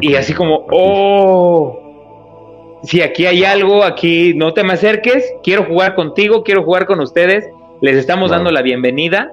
y 0.00 0.14
así 0.14 0.34
como, 0.34 0.66
oh, 0.70 2.80
si 2.84 3.00
aquí 3.00 3.26
hay 3.26 3.44
algo, 3.44 3.84
aquí 3.84 4.34
no 4.34 4.52
te 4.52 4.62
me 4.62 4.74
acerques, 4.74 5.24
quiero 5.42 5.64
jugar 5.64 5.94
contigo, 5.94 6.44
quiero 6.44 6.62
jugar 6.62 6.86
con 6.86 7.00
ustedes, 7.00 7.48
les 7.80 7.96
estamos 7.96 8.30
dando 8.30 8.50
la 8.50 8.62
bienvenida, 8.62 9.32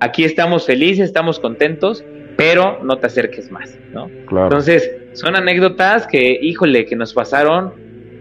aquí 0.00 0.24
estamos 0.24 0.66
felices, 0.66 1.06
estamos 1.06 1.40
contentos, 1.40 2.04
pero 2.36 2.78
no 2.82 2.98
te 2.98 3.06
acerques 3.06 3.50
más, 3.50 3.78
¿no? 3.92 4.10
Entonces, 4.30 4.90
son 5.14 5.36
anécdotas 5.36 6.06
que, 6.06 6.38
híjole, 6.40 6.84
que 6.84 6.94
nos 6.94 7.12
pasaron 7.12 7.72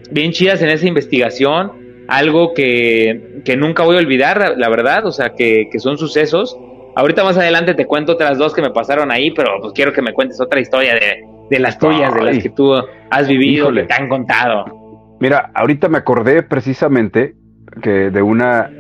bien 0.10 0.32
chidas 0.32 0.62
en 0.62 0.70
esa 0.70 0.88
investigación, 0.88 1.87
algo 2.08 2.54
que, 2.54 3.42
nunca 3.58 3.84
voy 3.84 3.98
a 3.98 4.00
olvidar, 4.00 4.56
la 4.58 4.70
verdad, 4.70 5.06
o 5.06 5.12
sea, 5.12 5.34
que, 5.36 5.70
son 5.78 5.98
sucesos. 5.98 6.58
Ahorita 6.96 7.24
más 7.24 7.38
adelante 7.38 7.76
te 7.76 7.86
cuento 7.86 8.14
otras 8.14 8.38
dos 8.38 8.54
que 8.54 8.62
me 8.62 8.72
pasaron 8.72 9.12
ahí, 9.12 9.32
pero 9.32 9.60
pues 9.62 9.74
quiero 9.74 9.94
que 9.94 10.02
me 10.02 10.14
cuentes 10.14 10.42
otra 10.42 10.60
historia 10.60 10.96
de, 10.96 11.60
las 11.60 11.78
tuyas, 11.78 12.14
de 12.14 12.24
las 12.24 12.40
que 12.40 12.50
tú 12.50 12.74
has 13.10 13.28
vivido, 13.28 13.72
que 13.72 13.84
te 13.84 13.94
han 13.94 14.10
contado. 14.10 15.18
Mira, 15.20 15.52
ahorita 15.54 15.90
me 15.90 15.98
acordé 15.98 16.44
precisamente 16.44 17.36
que 17.82 18.10
de 18.10 18.22
una, 18.22 18.72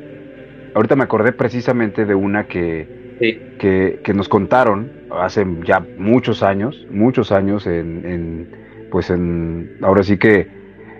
ahorita 0.73 0.95
me 0.95 1.03
acordé 1.03 1.32
precisamente 1.32 2.05
de 2.05 2.15
una 2.15 2.47
que, 2.47 3.15
que, 3.59 3.99
que, 4.03 4.13
nos 4.13 4.30
contaron 4.30 4.91
hace 5.11 5.45
ya 5.65 5.84
muchos 5.97 6.43
años, 6.43 6.88
muchos 6.89 7.32
años 7.32 7.65
en, 7.67 8.49
pues 8.91 9.09
en, 9.09 9.78
ahora 9.82 10.03
sí 10.03 10.17
que 10.17 10.47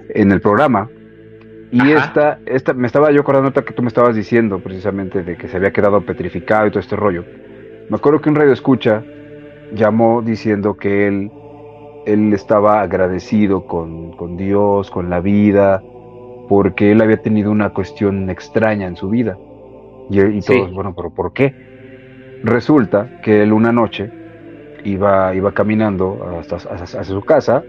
en 0.10 0.32
el 0.32 0.42
programa. 0.42 0.90
Y 1.72 1.92
esta, 1.92 2.40
esta, 2.46 2.74
me 2.74 2.88
estaba 2.88 3.12
yo 3.12 3.22
acordando 3.22 3.52
que 3.52 3.74
tú 3.74 3.82
me 3.82 3.90
estabas 3.90 4.16
diciendo 4.16 4.60
precisamente 4.60 5.24
de 5.24 5.36
que 5.36 5.48
se 5.48 5.58
había 5.58 5.72
quedado 5.72 6.02
petrificado 6.02 6.68
y 6.68 6.70
todo 6.70 6.80
este 6.80 6.96
rollo. 6.96 7.26
Me 7.90 7.98
acuerdo 7.98 8.22
que 8.22 8.30
un 8.30 8.36
radio 8.36 8.54
escucha 8.54 9.04
llamó 9.74 10.22
diciendo 10.22 10.78
que 10.78 11.08
él, 11.08 11.32
él 12.06 12.34
estaba 12.34 12.82
agradecido 12.82 13.66
con, 13.66 14.14
con 14.14 14.38
Dios, 14.38 14.90
con 14.90 15.10
la 15.10 15.20
vida, 15.20 15.84
porque 16.48 16.92
él 16.92 17.02
había 17.02 17.22
tenido 17.22 17.52
una 17.52 17.72
cuestión 17.72 18.30
extraña 18.30 18.88
en 18.88 18.96
su 18.96 19.10
vida. 19.10 19.38
Y, 20.10 20.22
y 20.22 20.42
todos, 20.42 20.74
bueno, 20.74 20.94
pero 20.96 21.10
¿por 21.10 21.34
qué? 21.34 21.54
Resulta 22.44 23.20
que 23.22 23.44
él 23.44 23.52
una 23.52 23.74
noche 23.74 24.10
iba, 24.84 25.36
iba 25.36 25.52
caminando 25.52 26.40
hasta, 26.40 26.56
hacia 26.56 27.04
su 27.04 27.22
casa 27.22 27.64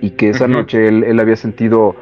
y 0.00 0.10
que 0.10 0.30
esa 0.30 0.46
noche 0.46 0.86
él, 0.86 1.18
había 1.18 1.36
sentido 1.36 1.94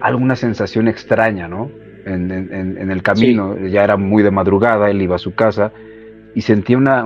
alguna 0.00 0.36
sensación 0.36 0.88
extraña, 0.88 1.48
¿no? 1.48 1.70
En, 2.04 2.30
el 2.30 3.02
camino, 3.02 3.56
ya 3.66 3.82
era 3.82 3.96
muy 3.96 4.22
de 4.22 4.30
madrugada, 4.30 4.90
él 4.90 5.02
iba 5.02 5.16
a 5.16 5.18
su 5.18 5.34
casa 5.34 5.72
y 6.36 6.42
sentía 6.42 6.76
una, 6.76 7.04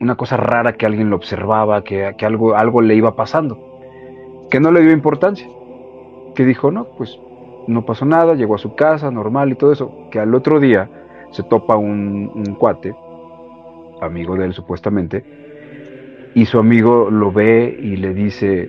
una, 0.00 0.16
cosa 0.16 0.36
rara 0.36 0.72
que 0.72 0.84
alguien 0.84 1.10
lo 1.10 1.16
observaba, 1.16 1.84
que, 1.84 2.12
que, 2.18 2.26
algo, 2.26 2.56
algo 2.56 2.82
le 2.82 2.96
iba 2.96 3.14
pasando, 3.14 3.78
que 4.50 4.58
no 4.58 4.72
le 4.72 4.80
dio 4.80 4.90
importancia, 4.90 5.46
que 6.34 6.44
dijo, 6.44 6.72
no, 6.72 6.88
pues 6.98 7.16
no 7.68 7.86
pasó 7.86 8.04
nada, 8.04 8.34
llegó 8.34 8.56
a 8.56 8.58
su 8.58 8.74
casa, 8.74 9.12
normal 9.12 9.52
y 9.52 9.54
todo 9.54 9.72
eso, 9.72 10.08
que 10.10 10.18
al 10.18 10.34
otro 10.34 10.58
día 10.58 10.90
se 11.30 11.44
topa 11.44 11.76
un, 11.76 12.32
un 12.34 12.56
cuate, 12.56 12.96
amigo 14.00 14.34
de 14.34 14.46
él 14.46 14.54
supuestamente, 14.54 15.24
y 16.34 16.46
su 16.46 16.58
amigo 16.58 17.10
lo 17.10 17.30
ve 17.30 17.78
y 17.80 17.94
le 17.94 18.12
dice, 18.12 18.68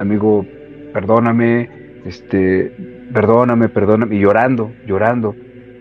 amigo, 0.00 0.44
perdóname, 0.92 1.75
este, 2.06 2.72
perdóname, 3.12 3.68
perdóname, 3.68 4.16
y 4.16 4.20
llorando, 4.20 4.72
llorando. 4.86 5.34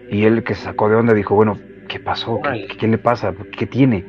Y 0.10 0.24
él 0.24 0.44
que 0.44 0.56
se 0.56 0.64
sacó 0.64 0.90
de 0.90 0.96
onda 0.96 1.14
dijo, 1.14 1.36
bueno, 1.36 1.58
¿qué 1.88 2.00
pasó? 2.00 2.42
¿Qué, 2.80 2.88
le 2.88 2.98
pasa? 2.98 3.34
¿Qué 3.58 3.66
tiene? 3.66 4.06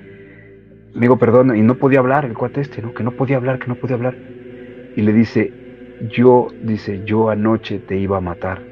Amigo, 0.94 1.18
perdón, 1.18 1.54
y 1.56 1.62
no 1.62 1.74
podía 1.74 1.98
hablar 1.98 2.24
el 2.24 2.34
cuate 2.34 2.62
este, 2.62 2.80
¿no? 2.80 2.94
Que 2.94 3.02
no 3.02 3.12
podía 3.12 3.36
hablar, 3.36 3.58
que 3.58 3.66
no 3.66 3.74
podía 3.74 3.96
hablar. 3.96 4.14
Y 4.96 5.02
le 5.02 5.12
dice, 5.12 5.52
yo, 6.10 6.48
dice, 6.62 7.02
yo 7.04 7.28
anoche 7.28 7.78
te 7.80 7.96
iba 7.98 8.16
a 8.16 8.20
matar. 8.20 8.62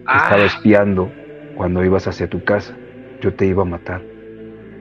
Estaba 0.00 0.42
ah. 0.42 0.46
espiando 0.46 1.10
cuando 1.56 1.84
ibas 1.84 2.06
hacia 2.08 2.28
tu 2.28 2.42
casa. 2.42 2.74
Yo 3.20 3.34
te 3.34 3.46
iba 3.46 3.62
a 3.62 3.66
matar. 3.66 4.00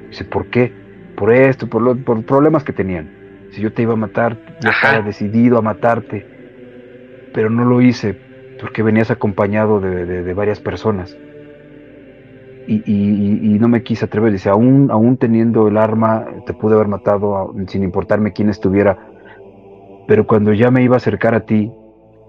Dice, 0.09 0.23
¿por 0.23 0.45
qué? 0.47 0.71
Por 1.15 1.33
esto, 1.33 1.67
por, 1.67 2.01
por 2.03 2.23
problemas 2.23 2.63
que 2.63 2.71
tenían. 2.71 3.09
Si 3.51 3.61
yo 3.61 3.73
te 3.73 3.81
iba 3.81 3.93
a 3.93 3.97
matar, 3.97 4.37
yo 4.61 4.69
estaba 4.69 5.01
decidido 5.01 5.57
a 5.57 5.61
matarte. 5.61 6.36
Pero 7.37 7.51
no 7.51 7.65
lo 7.65 7.81
hice 7.81 8.17
porque 8.59 8.81
venías 8.81 9.11
acompañado 9.11 9.79
de, 9.79 10.33
varias 10.33 10.59
personas. 10.59 11.15
Y, 12.67 13.57
no 13.59 13.67
me 13.67 13.83
quise 13.83 14.05
atrever. 14.05 14.31
Dice, 14.31 14.49
aún, 14.49 14.89
aún 14.89 15.17
teniendo 15.17 15.67
el 15.67 15.77
arma, 15.77 16.25
te 16.47 16.55
pude 16.55 16.73
haber 16.73 16.87
matado 16.87 17.53
sin 17.67 17.83
importarme 17.83 18.33
quién 18.33 18.49
estuviera. 18.49 18.97
Pero 20.07 20.25
cuando 20.25 20.51
ya 20.51 20.71
me 20.71 20.81
iba 20.81 20.95
a 20.95 20.97
acercar 20.97 21.35
a 21.35 21.41
ti 21.41 21.71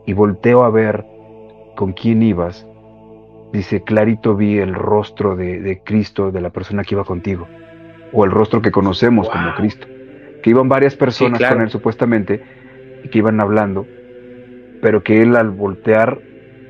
y 0.05 0.13
volteo 0.13 0.63
a 0.63 0.69
ver 0.69 1.07
con 1.75 1.95
quién 1.95 2.23
ibas, 2.23 2.67
dice, 3.51 3.83
clarito 3.85 4.37
vi 4.37 4.59
el 4.59 4.75
rostro 4.75 5.37
de, 5.37 5.81
Cristo, 5.87 6.31
de 6.31 6.43
la 6.43 6.51
persona 6.51 6.85
que 6.85 6.97
iba 6.97 7.05
contigo, 7.05 7.49
o 8.13 8.27
el 8.27 8.31
rostro 8.31 8.61
que 8.61 8.71
conocemos 8.71 9.31
como 9.31 9.55
Cristo, 9.55 9.87
que 10.43 10.51
iban 10.51 10.69
varias 10.69 10.97
personas 10.97 11.43
con 11.43 11.63
él 11.63 11.71
supuestamente, 11.71 12.43
y 13.05 13.09
que 13.09 13.17
iban 13.17 13.41
hablando, 13.41 13.87
pero 14.81 15.03
que 15.03 15.23
él 15.23 15.37
al 15.37 15.51
voltear 15.51 16.21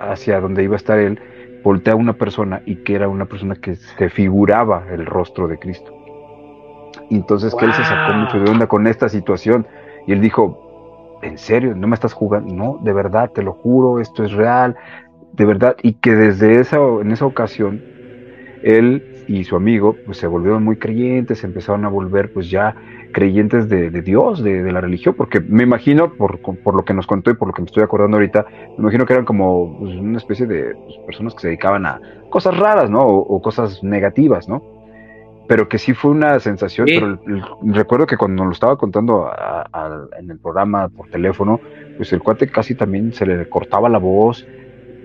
hacia 0.01 0.41
donde 0.41 0.63
iba 0.63 0.75
a 0.75 0.77
estar 0.77 0.99
él, 0.99 1.21
voltea 1.63 1.95
a 1.95 1.97
una 1.97 2.15
persona 2.15 2.63
y 2.65 2.77
que 2.77 2.95
era 2.95 3.09
una 3.09 3.27
persona 3.27 3.57
que 3.57 3.75
se 3.77 4.09
figuraba 4.09 4.85
el 4.91 5.07
rostro 5.07 5.49
de 5.49 5.59
Cristo. 5.59 5.95
Y 7.11 7.17
entonces 7.17 7.55
que 7.55 7.65
él 7.65 7.73
se 7.73 7.85
sacó 7.85 8.15
mucho 8.15 8.41
de 8.41 8.51
onda 8.51 8.67
con 8.67 8.87
esta 8.87 9.09
situación 9.09 9.67
y 10.07 10.13
él 10.13 10.21
dijo, 10.21 11.19
¿en 11.23 11.39
serio? 11.39 11.75
¿No 11.75 11.87
me 11.87 11.95
estás 11.95 12.13
jugando? 12.13 12.55
No, 12.55 12.79
de 12.83 12.93
verdad, 12.93 13.31
te 13.31 13.43
lo 13.43 13.53
juro, 13.53 14.01
esto 14.01 14.25
es 14.25 14.33
real, 14.33 14.77
de 15.33 15.45
verdad, 15.45 15.77
y 15.83 15.95
que 15.95 16.15
desde 16.15 16.61
esa, 16.61 16.79
en 17.01 17.11
esa 17.11 17.27
ocasión, 17.27 17.83
él 18.63 19.25
y 19.29 19.45
su 19.45 19.57
amigo 19.57 19.95
pues 20.05 20.19
se 20.19 20.27
volvieron 20.27 20.65
muy 20.65 20.77
creyentes, 20.77 21.39
se 21.39 21.47
empezaron 21.47 21.85
a 21.85 21.89
volver 21.89 22.33
pues 22.33 22.51
ya 22.51 22.75
creyentes 23.13 23.69
de, 23.69 23.91
Dios, 24.03 24.43
de, 24.43 24.71
la 24.71 24.81
religión, 24.81 25.15
porque 25.17 25.41
me 25.41 25.63
imagino, 25.63 26.13
por, 26.13 26.41
por, 26.41 26.75
lo 26.75 26.85
que 26.85 26.95
nos 26.95 27.07
contó 27.07 27.31
y 27.31 27.35
por 27.35 27.49
lo 27.49 27.55
que 27.55 27.63
me 27.63 27.67
estoy 27.67 27.83
acordando 27.83 28.17
ahorita, 28.17 28.47
me 28.77 28.83
imagino 28.83 29.07
que 29.07 29.13
eran 29.13 29.25
como 29.25 29.79
pues, 29.79 29.97
una 29.97 30.19
especie 30.19 30.47
de 30.47 30.75
pues, 30.75 30.97
personas 31.07 31.35
que 31.35 31.41
se 31.41 31.47
dedicaban 31.49 31.87
a 31.87 32.01
cosas 32.31 32.57
raras, 32.57 32.91
¿no? 32.91 33.01
O, 33.01 33.41
cosas 33.43 33.83
negativas, 33.83 34.49
¿no? 34.49 34.63
Pero 35.47 35.69
que 35.69 35.79
sí 35.79 35.95
fue 35.95 36.11
una 36.11 36.39
sensación, 36.41 36.87
pero 36.87 37.19
recuerdo 37.63 38.07
que 38.07 38.19
cuando 38.19 38.43
nos 38.43 38.47
lo 38.47 38.53
estaba 38.53 38.77
contando 38.77 39.31
en 40.19 40.31
el 40.31 40.39
programa 40.39 40.89
por 40.89 41.09
teléfono, 41.09 41.61
pues 41.97 42.13
el 42.13 42.21
cuate 42.21 42.49
casi 42.49 42.75
también 42.75 43.15
se 43.15 43.25
le 43.25 43.49
cortaba 43.49 43.89
la 43.89 43.99
voz, 43.99 44.47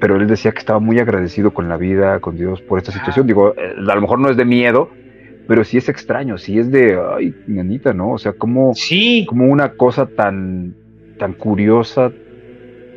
pero 0.01 0.18
él 0.18 0.28
decía 0.28 0.51
que 0.51 0.60
estaba 0.60 0.80
muy 0.80 0.99
agradecido 0.99 1.54
con 1.54 1.70
la 1.70 1.78
vida, 1.78 2.20
con 2.20 2.36
Dios 2.36 2.62
por 2.62 2.78
esta 2.78 2.91
situación. 2.91 3.26
Digo, 3.26 3.54
eh, 3.56 3.74
a 3.78 3.95
lo 3.95 4.01
mejor 4.01 4.20
no 4.20 4.30
es 4.30 4.36
de 4.36 4.43
miedo, 4.43 4.89
pero 5.48 5.64
sí 5.64 5.78
es 5.78 5.89
extraño, 5.89 6.38
sí 6.38 6.58
es 6.58 6.72
de, 6.72 7.00
ay, 7.16 7.36
nanita, 7.48 7.94
¿no? 7.94 8.12
O 8.12 8.18
sea, 8.18 8.34
como, 8.34 8.74
sí. 8.74 9.26
como 9.28 9.46
una 9.48 9.74
cosa 9.74 10.06
tan, 10.06 10.76
tan 11.18 11.34
curiosa 11.34 12.12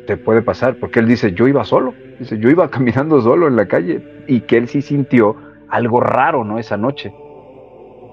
te 0.05 0.17
puede 0.17 0.41
pasar, 0.41 0.77
porque 0.77 0.99
él 0.99 1.07
dice, 1.07 1.33
yo 1.33 1.47
iba 1.47 1.63
solo, 1.65 1.93
dice, 2.19 2.37
yo 2.39 2.49
iba 2.49 2.69
caminando 2.71 3.21
solo 3.21 3.47
en 3.47 3.55
la 3.55 3.67
calle, 3.67 4.23
y 4.27 4.41
que 4.41 4.57
él 4.57 4.67
sí 4.67 4.81
sintió 4.81 5.35
algo 5.69 5.99
raro, 5.99 6.43
¿no? 6.43 6.59
Esa 6.59 6.77
noche, 6.77 7.13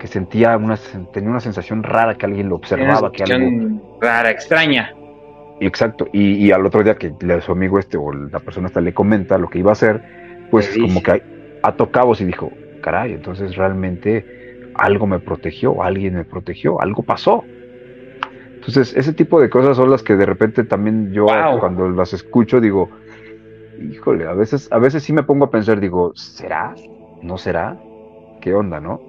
que 0.00 0.06
sentía 0.08 0.56
una, 0.56 0.76
tenía 1.12 1.30
una 1.30 1.40
sensación 1.40 1.82
rara 1.82 2.16
que 2.16 2.26
alguien 2.26 2.48
lo 2.48 2.56
observaba, 2.56 3.12
que 3.12 3.22
algo... 3.22 3.98
rara, 4.00 4.30
extraña. 4.30 4.92
Exacto, 5.60 6.08
y, 6.12 6.50
al 6.50 6.66
otro 6.66 6.82
día 6.82 6.96
que 6.96 7.14
su 7.40 7.52
amigo 7.52 7.78
este 7.78 7.96
o 7.96 8.12
la 8.12 8.40
persona 8.40 8.66
hasta 8.66 8.80
le 8.80 8.92
comenta 8.92 9.38
lo 9.38 9.48
que 9.48 9.60
iba 9.60 9.70
a 9.70 9.74
hacer, 9.74 10.02
pues 10.50 10.76
como 10.76 11.00
que 11.00 11.22
ha 11.62 11.72
tocado 11.76 12.12
y 12.18 12.24
dijo, 12.24 12.50
caray, 12.84 13.14
entonces 13.14 13.56
realmente 13.56 14.70
algo 14.74 15.06
me 15.06 15.18
protegió, 15.18 15.82
alguien 15.82 16.14
me 16.14 16.24
protegió, 16.24 16.80
algo 16.82 17.02
pasó. 17.02 17.42
Entonces, 18.56 18.94
ese 18.94 19.14
tipo 19.14 19.40
de 19.40 19.48
cosas 19.48 19.78
son 19.78 19.90
las 19.90 20.02
que 20.02 20.16
de 20.16 20.26
repente 20.26 20.64
también 20.64 21.10
yo 21.12 21.26
cuando 21.60 21.88
las 21.88 22.12
escucho 22.12 22.60
digo, 22.60 22.90
híjole, 23.90 24.26
a 24.26 24.34
veces, 24.34 24.70
a 24.70 24.78
veces 24.78 25.02
sí 25.02 25.14
me 25.14 25.22
pongo 25.22 25.46
a 25.46 25.50
pensar, 25.50 25.80
digo, 25.80 26.12
¿será? 26.14 26.74
¿No 27.22 27.38
será? 27.38 27.78
¿Qué 28.42 28.52
onda, 28.52 28.80
no? 28.80 29.00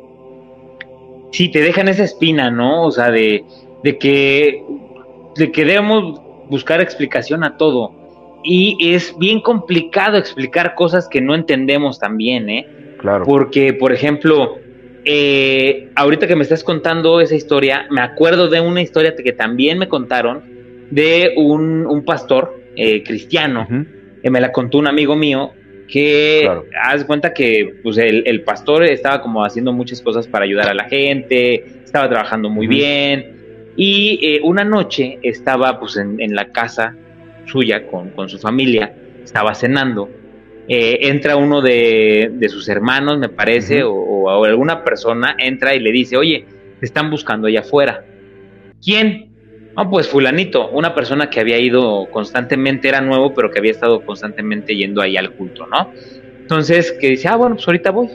Sí, 1.33 1.51
te 1.51 1.59
dejan 1.59 1.89
esa 1.89 2.03
espina, 2.05 2.49
¿no? 2.49 2.85
O 2.85 2.91
sea, 2.91 3.11
de, 3.11 3.43
de 3.83 3.97
que, 3.97 4.63
de 5.35 5.51
que 5.51 5.65
debemos 5.65 6.21
buscar 6.49 6.79
explicación 6.79 7.43
a 7.43 7.57
todo. 7.57 7.91
Y 8.41 8.77
es 8.93 9.17
bien 9.17 9.41
complicado 9.41 10.17
explicar 10.17 10.75
cosas 10.75 11.09
que 11.09 11.19
no 11.19 11.35
entendemos 11.35 11.99
también, 11.99 12.49
¿eh? 12.49 12.74
Claro. 13.05 13.23
Porque, 13.25 13.73
por 13.73 13.93
ejemplo, 13.93 14.57
eh, 15.05 15.89
ahorita 15.93 16.25
que 16.25 16.35
me 16.35 16.41
estás 16.41 16.63
contando 16.63 17.21
esa 17.21 17.35
historia, 17.35 17.85
me 17.91 18.01
acuerdo 18.01 18.49
de 18.49 18.59
una 18.59 18.81
historia 18.81 19.15
que 19.15 19.31
también 19.31 19.77
me 19.77 19.87
contaron 19.87 20.41
de 20.89 21.33
un, 21.37 22.03
pastor 22.03 22.59
eh, 22.75 23.03
cristiano, 23.03 23.67
que 24.23 24.29
me 24.31 24.41
la 24.41 24.51
contó 24.51 24.79
un 24.79 24.87
amigo 24.87 25.15
mío, 25.15 25.51
que 25.87 26.49
haz 26.83 27.05
cuenta 27.05 27.35
que 27.35 27.75
pues, 27.83 27.97
el, 27.99 28.41
pastor 28.41 28.83
estaba 28.85 29.21
como 29.21 29.45
haciendo 29.45 29.71
muchas 29.71 30.01
cosas 30.01 30.27
para 30.27 30.45
ayudar 30.45 30.69
a 30.69 30.73
la 30.73 30.85
gente, 30.85 31.63
estaba 31.83 32.09
trabajando 32.09 32.49
muy 32.49 32.65
bien, 32.65 33.73
y 33.75 34.19
eh, 34.23 34.39
una 34.43 34.63
noche 34.63 35.19
estaba 35.21 35.79
pues 35.79 35.97
en, 35.97 36.33
la 36.33 36.47
casa 36.47 36.95
suya 37.45 37.85
con, 37.85 38.27
su 38.27 38.39
familia, 38.39 38.91
estaba 39.23 39.53
cenando. 39.53 40.09
Eh, 40.67 41.09
entra 41.09 41.35
uno 41.35 41.61
de, 41.61 42.37
sus 42.49 42.67
hermanos, 42.69 43.19
me 43.19 43.29
parece, 43.29 43.83
o, 43.83 44.43
alguna 44.43 44.83
persona 44.83 45.35
entra 45.37 45.75
y 45.75 45.79
le 45.79 45.91
dice, 45.91 46.17
oye, 46.17 46.45
te 46.79 46.85
están 46.85 47.09
buscando 47.09 47.47
allá 47.47 47.61
afuera. 47.61 48.03
¿Quién? 48.83 49.31
No, 49.75 49.89
pues 49.89 50.07
fulanito, 50.07 50.69
una 50.69 50.95
persona 50.95 51.29
que 51.29 51.39
había 51.39 51.59
ido 51.59 52.07
constantemente, 52.09 52.87
era 52.87 53.01
nuevo, 53.01 53.33
pero 53.33 53.51
que 53.51 53.59
había 53.59 53.71
estado 53.71 54.05
constantemente 54.05 54.75
yendo 54.75 55.01
ahí 55.01 55.17
al 55.17 55.31
culto, 55.31 55.67
¿no? 55.67 55.91
Entonces, 56.39 56.91
que 56.93 57.09
dice, 57.09 57.27
ah, 57.27 57.35
bueno, 57.35 57.55
pues 57.55 57.67
ahorita 57.67 57.91
voy. 57.91 58.09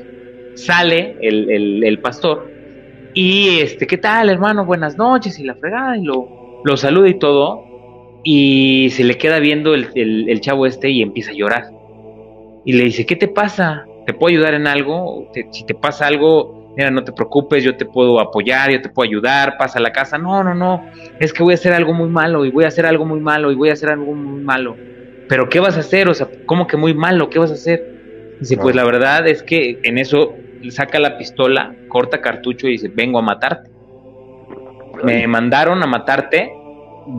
Sale 0.54 1.16
el, 1.20 1.84
el 1.84 1.98
pastor 2.00 2.50
y 3.14 3.60
este, 3.60 3.86
¿qué 3.86 3.98
tal, 3.98 4.28
hermano? 4.28 4.64
Buenas 4.64 4.96
noches 4.96 5.38
y 5.38 5.44
la 5.44 5.54
fregada 5.54 5.96
y 5.96 6.02
lo, 6.02 6.62
lo 6.64 6.76
saluda 6.76 7.08
y 7.08 7.18
todo. 7.18 7.64
Y 8.22 8.90
se 8.90 9.04
le 9.04 9.16
queda 9.18 9.38
viendo 9.38 9.74
el, 9.74 9.88
el, 9.94 10.40
chavo 10.40 10.66
este 10.66 10.90
y 10.90 11.02
empieza 11.02 11.30
a 11.30 11.34
llorar. 11.34 11.64
Y 12.70 12.72
le 12.72 12.84
dice, 12.84 13.04
¿qué 13.04 13.16
te 13.16 13.26
pasa? 13.26 13.84
¿Te 14.06 14.14
puedo 14.14 14.32
ayudar 14.32 14.54
en 14.54 14.68
algo? 14.68 15.28
si 15.50 15.66
te 15.66 15.74
pasa 15.74 16.06
algo, 16.06 16.72
mira, 16.76 16.88
no 16.92 17.02
te 17.02 17.10
preocupes, 17.10 17.64
yo 17.64 17.76
te 17.76 17.84
puedo 17.84 18.20
apoyar, 18.20 18.70
yo 18.70 18.80
te 18.80 18.88
puedo 18.88 19.08
ayudar, 19.08 19.56
pasa 19.58 19.80
a 19.80 19.82
la 19.82 19.90
casa. 19.90 20.18
No, 20.18 20.44
no, 20.44 20.54
no, 20.54 20.88
es 21.18 21.32
que 21.32 21.42
voy 21.42 21.50
a 21.50 21.54
hacer 21.56 21.72
algo 21.72 21.92
muy 21.92 22.08
malo 22.08 22.44
y 22.44 22.52
voy 22.52 22.62
a 22.62 22.68
hacer 22.68 22.86
algo 22.86 23.04
muy 23.04 23.18
malo 23.18 23.50
y 23.50 23.56
voy 23.56 23.70
a 23.70 23.72
hacer 23.72 23.90
algo 23.90 24.14
muy 24.14 24.40
malo. 24.44 24.76
Pero 25.28 25.48
¿qué 25.48 25.58
vas 25.58 25.76
a 25.78 25.80
hacer? 25.80 26.08
O 26.08 26.14
sea, 26.14 26.28
¿cómo 26.46 26.68
que 26.68 26.76
muy 26.76 26.94
malo? 26.94 27.28
¿Qué 27.28 27.40
vas 27.40 27.50
a 27.50 27.54
hacer? 27.54 28.36
Dice, 28.38 28.56
pues 28.56 28.76
la 28.76 28.84
verdad 28.84 29.26
es 29.26 29.42
que 29.42 29.80
en 29.82 29.98
eso 29.98 30.36
saca 30.68 31.00
la 31.00 31.18
pistola, 31.18 31.74
corta 31.88 32.20
cartucho 32.20 32.68
y 32.68 32.74
dice, 32.74 32.88
vengo 32.94 33.18
a 33.18 33.22
matarte. 33.22 33.68
Me 35.02 35.26
mandaron 35.26 35.82
a 35.82 35.88
matarte, 35.88 36.52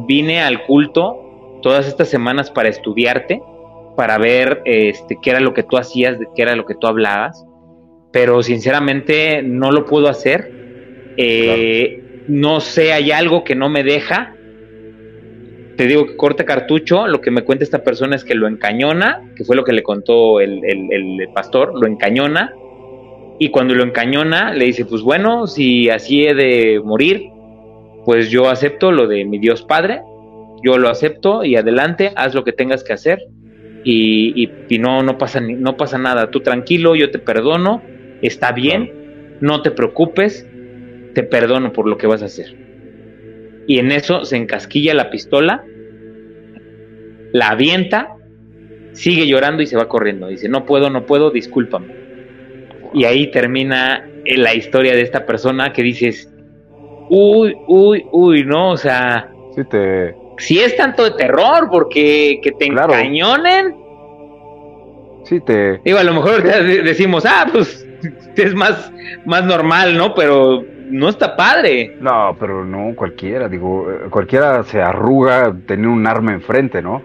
vine 0.08 0.40
al 0.42 0.64
culto 0.64 1.60
todas 1.62 1.90
estas 1.90 2.08
semanas 2.08 2.50
para 2.50 2.70
estudiarte, 2.70 3.42
para 3.96 4.18
ver 4.18 4.62
este, 4.66 5.18
qué 5.22 5.32
era 5.32 5.40
lo 5.40 5.54
que 5.54 5.64
tú 5.64 5.78
hacías, 5.78 6.18
qué 6.36 6.42
era 6.42 6.56
lo 6.56 6.66
que 6.66 6.76
tú 6.76 6.88
hablabas, 6.88 7.46
pero 8.12 8.44
sinceramente 8.44 9.42
no 9.44 9.72
lo 9.72 9.86
puedo 9.86 10.08
hacer. 10.08 10.52
Eh, 11.18 12.24
no 12.28 12.60
sé, 12.60 12.94
hay 12.94 13.12
algo 13.12 13.44
que 13.44 13.56
no 13.56 13.70
me 13.70 13.84
deja 13.84 14.36
te 15.82 15.88
digo 15.88 16.06
que 16.06 16.16
corte 16.16 16.46
cartucho, 16.46 17.08
lo 17.08 17.22
que 17.22 17.32
me 17.32 17.44
cuenta 17.44 17.64
esta 17.64 17.84
persona 17.84 18.16
es 18.16 18.24
que 18.24 18.36
lo 18.36 18.48
encañona, 18.48 19.32
que 19.36 19.44
fue 19.44 19.56
lo 19.56 19.64
que 19.64 19.74
le 19.74 19.82
contó 19.82 20.40
el, 20.40 20.62
el, 20.64 21.28
pastor, 21.34 21.74
lo 21.74 21.88
encañona, 21.88 22.54
y 23.40 23.50
cuando 23.50 23.74
lo 23.74 23.84
encañona 23.84 24.54
le 24.54 24.66
dice, 24.66 24.86
pues 24.86 25.02
bueno, 25.02 25.48
si 25.48 25.90
así 25.90 26.24
he 26.24 26.36
de 26.36 26.80
morir, 26.84 27.24
pues 28.06 28.30
yo 28.30 28.48
acepto 28.48 28.92
lo 28.92 29.08
de 29.08 29.26
mi 29.26 29.40
Dios 29.40 29.64
Padre, 29.64 30.02
yo 30.64 30.78
lo 30.78 30.88
acepto 30.88 31.44
y 31.44 31.56
adelante, 31.56 32.12
haz 32.16 32.36
lo 32.36 32.44
que 32.44 32.54
tengas 32.54 32.84
que 32.84 32.94
hacer 32.94 33.20
y, 33.84 34.50
y, 34.70 34.80
no, 34.80 35.04
no, 35.04 35.18
pasa, 35.18 35.40
no 35.42 35.78
pasa 35.78 35.98
nada, 35.98 36.30
tú 36.30 36.42
tranquilo, 36.42 36.96
yo 36.96 37.12
te 37.12 37.20
perdono, 37.20 37.82
está 38.22 38.52
bien, 38.52 39.38
no 39.42 39.62
te 39.62 39.72
preocupes, 39.72 40.48
te 41.14 41.24
perdono 41.24 41.74
por 41.74 41.88
lo 41.88 41.98
que 41.98 42.08
vas 42.08 42.22
a 42.22 42.26
hacer. 42.26 42.56
Y 43.68 43.80
en 43.80 43.92
eso 43.92 44.26
se 44.26 44.38
encasquilla 44.38 44.94
la 44.94 45.10
pistola, 45.10 45.64
la 47.32 47.50
avienta, 47.50 48.16
sigue 48.94 49.28
llorando 49.28 49.64
y 49.64 49.68
se 49.68 49.78
va 49.78 49.88
corriendo. 49.88 50.28
Dice, 50.28 50.50
no 50.50 50.66
puedo, 50.66 50.90
no 50.90 51.06
puedo, 51.06 51.32
discúlpame. 51.32 51.96
Y 52.94 53.06
ahí 53.06 53.32
termina 53.32 54.08
la 54.26 54.54
historia 54.54 54.94
de 54.94 55.02
esta 55.02 55.26
persona 55.26 55.74
que 55.74 55.84
dices, 55.84 56.32
uy, 57.10 57.56
uy, 57.68 58.04
uy, 58.12 58.44
no, 58.44 58.72
o 58.72 58.78
sea, 58.78 59.32
sí 59.56 59.64
te... 59.70 60.21
si 60.38 60.60
es 60.60 60.76
tanto 60.76 61.04
de 61.04 61.12
terror, 61.12 61.70
porque 61.72 62.40
que 62.42 62.52
te 62.52 62.66
encañonen. 62.66 63.76
Sí 65.24 65.40
te... 65.42 65.80
Digo, 65.84 66.00
a 66.00 66.04
lo 66.04 66.14
mejor 66.14 66.44
decimos, 66.44 67.26
ah, 67.26 67.48
pues 67.52 67.88
es 68.36 68.56
más, 68.56 68.92
más 69.26 69.46
normal, 69.46 69.98
¿no? 69.98 70.14
Pero 70.14 70.64
no 70.90 71.10
está 71.10 71.36
padre. 71.36 71.96
No, 72.00 72.36
pero 72.40 72.66
no 72.66 72.96
cualquiera, 72.96 73.48
digo, 73.48 73.90
eh, 73.90 74.10
cualquiera 74.10 74.64
se 74.64 74.82
arruga 74.82 75.56
tener 75.66 75.88
un 75.88 76.06
arma 76.06 76.34
enfrente, 76.34 76.82
¿no? 76.82 77.02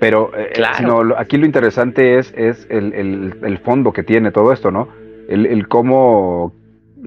Pero 0.00 0.30
eh, 0.36 0.50
claro. 0.52 1.14
aquí 1.16 1.36
lo 1.36 1.46
interesante 1.46 2.18
es, 2.18 2.32
es 2.36 2.66
el, 2.68 3.60
fondo 3.64 3.92
que 3.92 4.02
tiene 4.02 4.32
todo 4.32 4.52
esto, 4.52 4.70
¿no? 4.70 4.88
El, 5.28 5.46
el 5.46 5.68
cómo, 5.68 6.52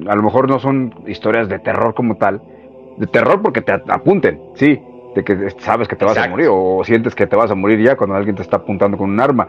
a 0.07 0.15
lo 0.15 0.23
mejor 0.23 0.49
no 0.49 0.59
son 0.59 1.03
historias 1.05 1.49
de 1.49 1.59
terror 1.59 1.93
como 1.93 2.17
tal, 2.17 2.41
de 2.97 3.07
terror 3.07 3.41
porque 3.41 3.61
te 3.61 3.73
apunten, 3.73 4.39
sí, 4.55 4.79
de 5.15 5.23
que 5.23 5.49
sabes 5.59 5.87
que 5.87 5.95
te 5.95 6.05
vas 6.05 6.17
a 6.17 6.27
morir 6.27 6.47
o 6.49 6.83
sientes 6.83 7.15
que 7.15 7.27
te 7.27 7.35
vas 7.35 7.49
a 7.49 7.55
morir 7.55 7.81
ya 7.81 7.95
cuando 7.95 8.15
alguien 8.15 8.35
te 8.35 8.41
está 8.41 8.57
apuntando 8.57 8.97
con 8.97 9.09
un 9.09 9.19
arma 9.19 9.47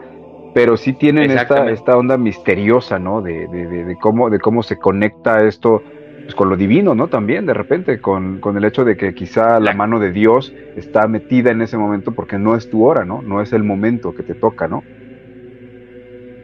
pero 0.53 0.77
sí 0.77 0.93
tienen 0.93 1.31
esta, 1.31 1.69
esta 1.69 1.97
onda 1.97 2.17
misteriosa, 2.17 2.99
¿no? 2.99 3.21
De, 3.21 3.47
de, 3.47 3.95
cómo, 4.01 4.29
de 4.29 4.39
cómo 4.39 4.63
se 4.63 4.77
conecta 4.77 5.45
esto 5.47 5.83
pues, 6.23 6.35
con 6.35 6.49
lo 6.49 6.57
divino, 6.57 6.95
¿no? 6.95 7.07
También, 7.07 7.45
de 7.45 7.53
repente, 7.53 7.99
con, 7.99 8.39
con, 8.39 8.57
el 8.57 8.65
hecho 8.65 8.83
de 8.83 8.97
que 8.97 9.13
quizá 9.13 9.59
la 9.59 9.73
mano 9.73 9.99
de 9.99 10.11
Dios 10.11 10.53
está 10.75 11.07
metida 11.07 11.51
en 11.51 11.61
ese 11.61 11.77
momento 11.77 12.13
porque 12.13 12.37
no 12.37 12.55
es 12.55 12.69
tu 12.69 12.85
hora, 12.85 13.05
¿no? 13.05 13.21
No 13.21 13.41
es 13.41 13.53
el 13.53 13.63
momento 13.63 14.13
que 14.13 14.23
te 14.23 14.35
toca, 14.35 14.67
¿no? 14.67 14.83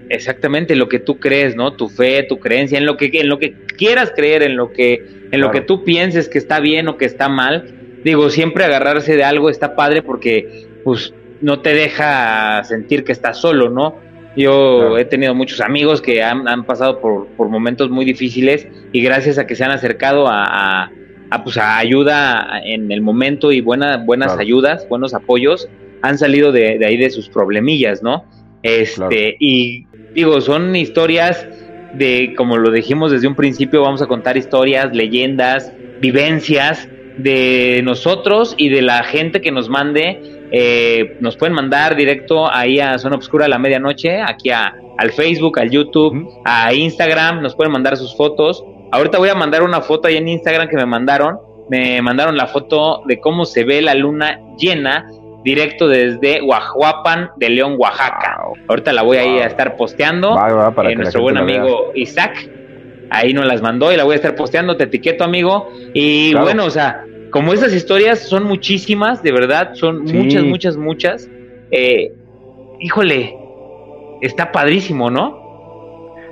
Exactamente, 0.09 0.75
lo 0.75 0.87
que 0.87 0.99
tú 0.99 1.19
crees, 1.19 1.55
¿no? 1.55 1.73
Tu 1.73 1.89
fe, 1.89 2.23
tu 2.23 2.39
creencia, 2.39 2.77
en 2.77 2.85
lo 2.85 2.95
que, 2.95 3.09
en 3.11 3.27
lo 3.27 3.39
que 3.39 3.53
quieras 3.77 4.13
creer, 4.15 4.43
en 4.43 4.55
lo 4.55 4.71
que, 4.71 5.03
en 5.31 5.41
lo 5.41 5.49
que 5.51 5.61
tú 5.61 5.83
pienses 5.83 6.29
que 6.29 6.37
está 6.37 6.59
bien 6.59 6.87
o 6.87 6.97
que 6.97 7.05
está 7.05 7.27
mal. 7.27 7.84
Digo, 8.05 8.29
siempre 8.29 8.63
agarrarse 8.63 9.15
de 9.15 9.23
algo 9.23 9.49
está 9.49 9.75
padre 9.75 10.03
porque, 10.03 10.67
pues, 10.83 11.11
no 11.41 11.61
te 11.61 11.73
deja 11.73 12.63
sentir 12.63 13.03
que 13.03 13.11
estás 13.11 13.39
solo, 13.39 13.71
¿no? 13.71 13.95
Yo 14.37 14.99
he 14.99 15.05
tenido 15.05 15.33
muchos 15.33 15.59
amigos 15.59 16.03
que 16.03 16.21
han, 16.21 16.65
pasado 16.65 17.01
por, 17.01 17.49
momentos 17.49 17.89
muy 17.89 18.05
difíciles 18.05 18.67
y 18.91 19.01
gracias 19.01 19.39
a 19.39 19.47
que 19.47 19.55
se 19.55 19.63
han 19.63 19.71
acercado 19.71 20.27
a, 20.27 20.91
a, 21.31 21.43
pues 21.43 21.57
a 21.57 21.79
ayuda 21.79 22.61
en 22.63 22.91
el 22.91 23.01
momento 23.01 23.51
y 23.51 23.61
buena, 23.61 23.97
buenas 23.97 24.37
ayudas, 24.37 24.87
buenos 24.87 25.15
apoyos, 25.15 25.67
han 26.03 26.19
salido 26.19 26.51
de, 26.51 26.85
ahí 26.85 26.97
de 26.97 27.09
sus 27.09 27.27
problemillas, 27.27 28.03
¿no? 28.03 28.23
Este, 28.61 29.35
y 29.39 29.87
digo, 30.13 30.41
son 30.41 30.75
historias 30.75 31.47
de, 31.95 32.35
como 32.37 32.57
lo 32.57 32.69
dijimos 32.69 33.11
desde 33.11 33.27
un 33.27 33.35
principio, 33.35 33.81
vamos 33.81 34.03
a 34.03 34.05
contar 34.05 34.37
historias, 34.37 34.93
leyendas, 34.93 35.73
vivencias 36.01 36.87
de 37.17 37.81
nosotros 37.83 38.55
y 38.57 38.69
de 38.69 38.81
la 38.81 39.03
gente 39.03 39.41
que 39.41 39.51
nos 39.51 39.69
mande 39.69 40.35
eh, 40.51 41.17
nos 41.19 41.35
pueden 41.37 41.53
mandar 41.53 41.95
directo 41.95 42.51
ahí 42.51 42.79
a 42.79 42.97
Zona 42.97 43.15
Obscura 43.15 43.45
a 43.45 43.47
la 43.47 43.57
medianoche, 43.57 44.21
aquí 44.21 44.51
a, 44.51 44.73
al 44.97 45.11
Facebook, 45.11 45.59
al 45.59 45.69
YouTube, 45.69 46.29
a 46.45 46.73
Instagram, 46.73 47.41
nos 47.41 47.55
pueden 47.55 47.71
mandar 47.71 47.97
sus 47.97 48.15
fotos. 48.15 48.63
Ahorita 48.91 49.17
voy 49.17 49.29
a 49.29 49.35
mandar 49.35 49.63
una 49.63 49.81
foto 49.81 50.07
ahí 50.07 50.17
en 50.17 50.27
Instagram 50.27 50.67
que 50.67 50.77
me 50.77 50.85
mandaron. 50.85 51.39
Me 51.69 52.01
mandaron 52.01 52.37
la 52.37 52.47
foto 52.47 53.01
de 53.07 53.19
cómo 53.19 53.45
se 53.45 53.63
ve 53.63 53.81
la 53.81 53.95
luna 53.95 54.39
llena 54.57 55.07
directo 55.43 55.87
desde 55.87 56.41
Huajuapan 56.41 57.31
de 57.37 57.49
León, 57.49 57.75
Oaxaca. 57.77 58.37
Ahorita 58.67 58.93
la 58.93 59.01
voy 59.01 59.17
a 59.17 59.25
ir 59.25 59.41
a 59.41 59.47
estar 59.47 59.75
posteando. 59.75 60.37
Eh, 60.83 60.95
nuestro 60.95 61.21
buen 61.21 61.37
amigo 61.37 61.91
Isaac 61.95 62.49
ahí 63.09 63.33
nos 63.33 63.45
las 63.45 63.61
mandó 63.61 63.91
y 63.91 63.97
la 63.97 64.03
voy 64.03 64.13
a 64.13 64.15
estar 64.17 64.35
posteando. 64.35 64.77
Te 64.77 64.85
etiqueto, 64.85 65.23
amigo. 65.23 65.69
Y 65.93 66.33
bueno, 66.33 66.65
o 66.65 66.69
sea, 66.69 67.05
como 67.35 67.51
esas 67.51 67.73
historias 67.73 68.19
son 68.19 68.45
muchísimas, 68.45 69.21
de 69.21 69.31
verdad, 69.33 69.71
son 69.73 70.03
muchas, 70.05 70.43
muchas, 70.43 70.77
muchas. 70.77 71.29
Eh, 71.69 72.13
híjole, 72.79 73.35
está 74.21 74.51
padrísimo, 74.51 75.09
¿no? 75.09 75.43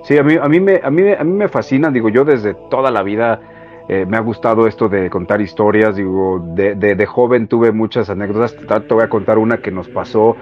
Sí, 0.03 0.17
a 0.17 0.23
mí, 0.23 0.35
a 0.41 0.47
mí, 0.47 0.59
me, 0.59 0.79
a 0.83 0.89
mí, 0.89 1.03
a 1.11 1.23
mí 1.23 1.31
me 1.33 1.47
fascina, 1.47 1.89
digo, 1.89 2.09
yo 2.09 2.23
desde 2.23 2.55
toda 2.69 2.91
la 2.91 3.03
vida 3.03 3.41
eh, 3.89 4.05
me 4.07 4.17
ha 4.17 4.21
gustado 4.21 4.67
esto 4.67 4.87
de 4.87 5.09
contar 5.09 5.41
historias, 5.41 5.95
digo, 5.95 6.41
de, 6.55 6.75
de, 6.75 7.05
joven 7.05 7.47
tuve 7.47 7.71
muchas 7.71 8.09
anécdotas, 8.09 8.55
te 8.55 8.93
voy 8.93 9.03
a 9.03 9.09
contar 9.09 9.37
una 9.37 9.57
que 9.57 9.71
nos 9.71 9.89
pasó 9.89 10.37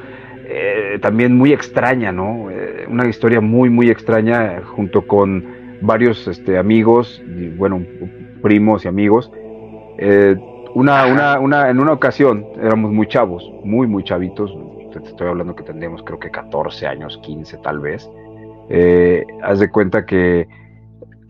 eh, 0.45 0.99
también 1.01 1.35
muy 1.35 1.53
extraña, 1.53 2.11
¿no? 2.11 2.49
una 2.87 3.07
historia 3.07 3.41
muy, 3.41 3.69
muy 3.69 3.89
extraña 3.89 4.61
junto 4.63 5.07
con 5.07 5.60
varios 5.81 6.27
este, 6.27 6.57
amigos, 6.57 7.21
y, 7.37 7.49
bueno, 7.49 7.83
primos 8.41 8.85
y 8.85 8.87
amigos. 8.87 9.31
Eh, 9.97 10.35
una, 10.73 11.05
una, 11.05 11.39
una, 11.39 11.69
en 11.69 11.79
una 11.79 11.91
ocasión 11.91 12.45
éramos 12.61 12.91
muy 12.91 13.07
chavos, 13.07 13.49
muy, 13.63 13.87
muy 13.87 14.03
chavitos. 14.03 14.55
Te 14.93 14.99
estoy 14.99 15.27
hablando 15.27 15.55
que 15.55 15.63
tendríamos 15.63 16.03
creo 16.03 16.19
que 16.19 16.29
14 16.29 16.87
años, 16.87 17.19
15 17.23 17.57
tal 17.57 17.79
vez. 17.79 18.09
Eh, 18.69 19.25
haz 19.43 19.59
de 19.59 19.69
cuenta 19.69 20.05
que 20.05 20.47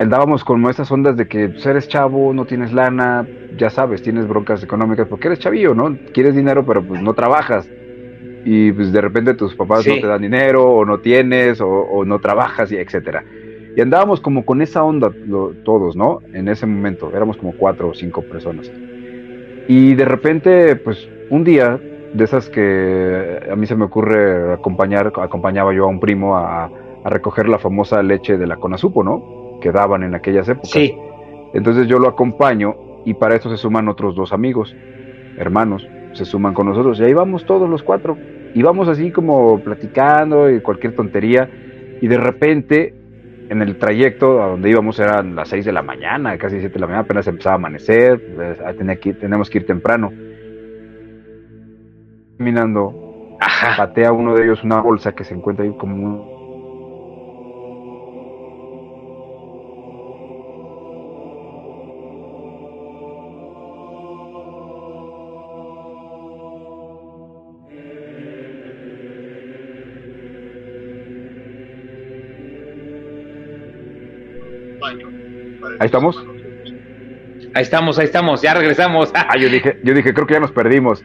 andábamos 0.02 0.44
con 0.44 0.62
nuestras 0.62 0.92
ondas 0.92 1.16
de 1.16 1.28
que 1.28 1.50
pues, 1.50 1.66
eres 1.66 1.88
chavo, 1.88 2.34
no 2.34 2.46
tienes 2.46 2.74
lana, 2.74 3.28
ya 3.58 3.70
sabes, 3.70 4.02
tienes 4.02 4.28
broncas 4.28 4.64
económicas 4.64 5.08
porque 5.08 5.28
eres 5.28 5.40
chavillo, 5.40 5.74
¿no? 5.74 5.98
Quieres 6.14 6.36
dinero, 6.36 6.66
pero 6.66 6.84
pues 6.86 7.02
no 7.02 7.14
trabajas. 7.14 7.70
Y 8.44 8.72
pues 8.72 8.92
de 8.92 9.02
repente 9.02 9.36
tus 9.36 9.56
papás 9.56 9.86
no 9.86 9.96
te 9.96 10.08
dan 10.08 10.22
dinero, 10.22 10.68
o 10.68 10.86
no 10.86 11.00
tienes, 11.00 11.62
o, 11.62 12.04
no 12.06 12.20
trabajas, 12.20 12.72
y 12.72 12.78
etcétera. 12.78 13.24
Y 13.76 13.82
andábamos 13.82 14.20
como 14.20 14.46
con 14.46 14.62
esa 14.62 14.84
onda 14.84 15.12
todos, 15.64 15.96
¿no? 15.96 16.20
En 16.34 16.50
ese 16.50 16.66
momento, 16.66 17.12
éramos 17.16 17.38
como 17.38 17.54
cuatro 17.54 17.90
o 17.90 17.94
cinco 17.94 18.22
personas. 18.22 18.72
Y 19.68 19.96
de 19.96 20.06
repente, 20.06 20.76
pues 20.76 21.08
un 21.30 21.44
día, 21.44 21.80
de 22.14 22.24
esas 22.24 22.50
que 22.50 23.40
a 23.50 23.56
mí 23.56 23.66
se 23.66 23.76
me 23.76 23.86
ocurre 23.86 24.54
acompañar, 24.54 25.14
acompañaba 25.18 25.74
yo 25.74 25.86
a 25.86 25.88
un 25.88 26.00
primo 26.00 26.38
a, 26.38 26.70
recoger 27.04 27.50
la 27.50 27.58
famosa 27.58 28.04
leche 28.04 28.38
de 28.38 28.46
la 28.46 28.58
Conasupo, 28.58 29.04
¿no? 29.04 29.60
Que 29.60 29.72
daban 29.72 30.04
en 30.04 30.14
aquellas 30.14 30.48
épocas. 30.48 30.70
Sí. 30.70 30.96
Entonces 31.54 31.88
yo 31.88 31.98
lo 31.98 32.08
acompaño 32.08 32.76
y 33.06 33.16
para 33.16 33.36
eso 33.36 33.50
se 33.50 33.58
suman 33.58 33.88
otros 33.88 34.14
dos 34.14 34.34
amigos, 34.34 34.76
hermanos, 35.38 35.88
se 36.14 36.26
suman 36.26 36.54
con 36.54 36.68
nosotros 36.68 37.00
y 37.00 37.06
ahí 37.06 37.14
vamos 37.14 37.46
todos 37.46 37.68
los 37.68 37.82
cuatro. 37.82 38.18
Y 38.54 38.62
vamos 38.62 38.88
así 38.88 39.10
como 39.12 39.60
platicando 39.62 40.48
y 40.52 40.62
cualquier 40.62 40.96
tontería 40.96 41.50
y 42.02 42.08
de 42.08 42.18
repente 42.18 42.94
en 43.52 43.62
el 43.62 43.78
trayecto 43.78 44.42
a 44.42 44.48
donde 44.48 44.70
íbamos 44.70 44.98
eran 44.98 45.36
las 45.36 45.50
6 45.50 45.66
de 45.66 45.74
la 45.74 45.82
mañana, 45.82 46.38
casi 46.38 46.62
7 46.62 46.74
de 46.74 46.80
la 46.80 46.88
mañana, 46.88 47.04
apenas 47.04 47.28
empezaba 47.28 47.56
a 47.56 47.58
amanecer, 47.58 48.34
pues, 48.34 48.78
tenía 48.78 48.96
que, 48.96 49.14
tenemos 49.14 49.50
que 49.50 49.58
ir 49.58 49.66
temprano. 49.66 50.10
Caminando, 52.38 53.38
patea 53.76 54.14
uno 54.14 54.36
de 54.36 54.46
ellos 54.46 54.64
una 54.64 54.82
bolsa 54.82 55.12
que 55.12 55.26
se 55.26 55.34
encuentra 55.34 55.66
ahí 55.66 55.76
como 55.78 55.96
un 55.96 56.31
Ahí 75.82 75.88
estamos. 75.88 76.16
Ahí 77.56 77.64
estamos, 77.64 77.98
ahí 77.98 78.06
estamos, 78.06 78.40
ya 78.44 78.54
regresamos. 78.54 79.12
Ah, 79.16 79.36
yo 79.36 79.50
dije, 79.50 79.80
yo 79.84 79.96
dije, 79.96 80.14
creo 80.14 80.28
que 80.28 80.36
ya 80.36 80.40
nos 80.40 80.52
perdimos. 80.52 81.04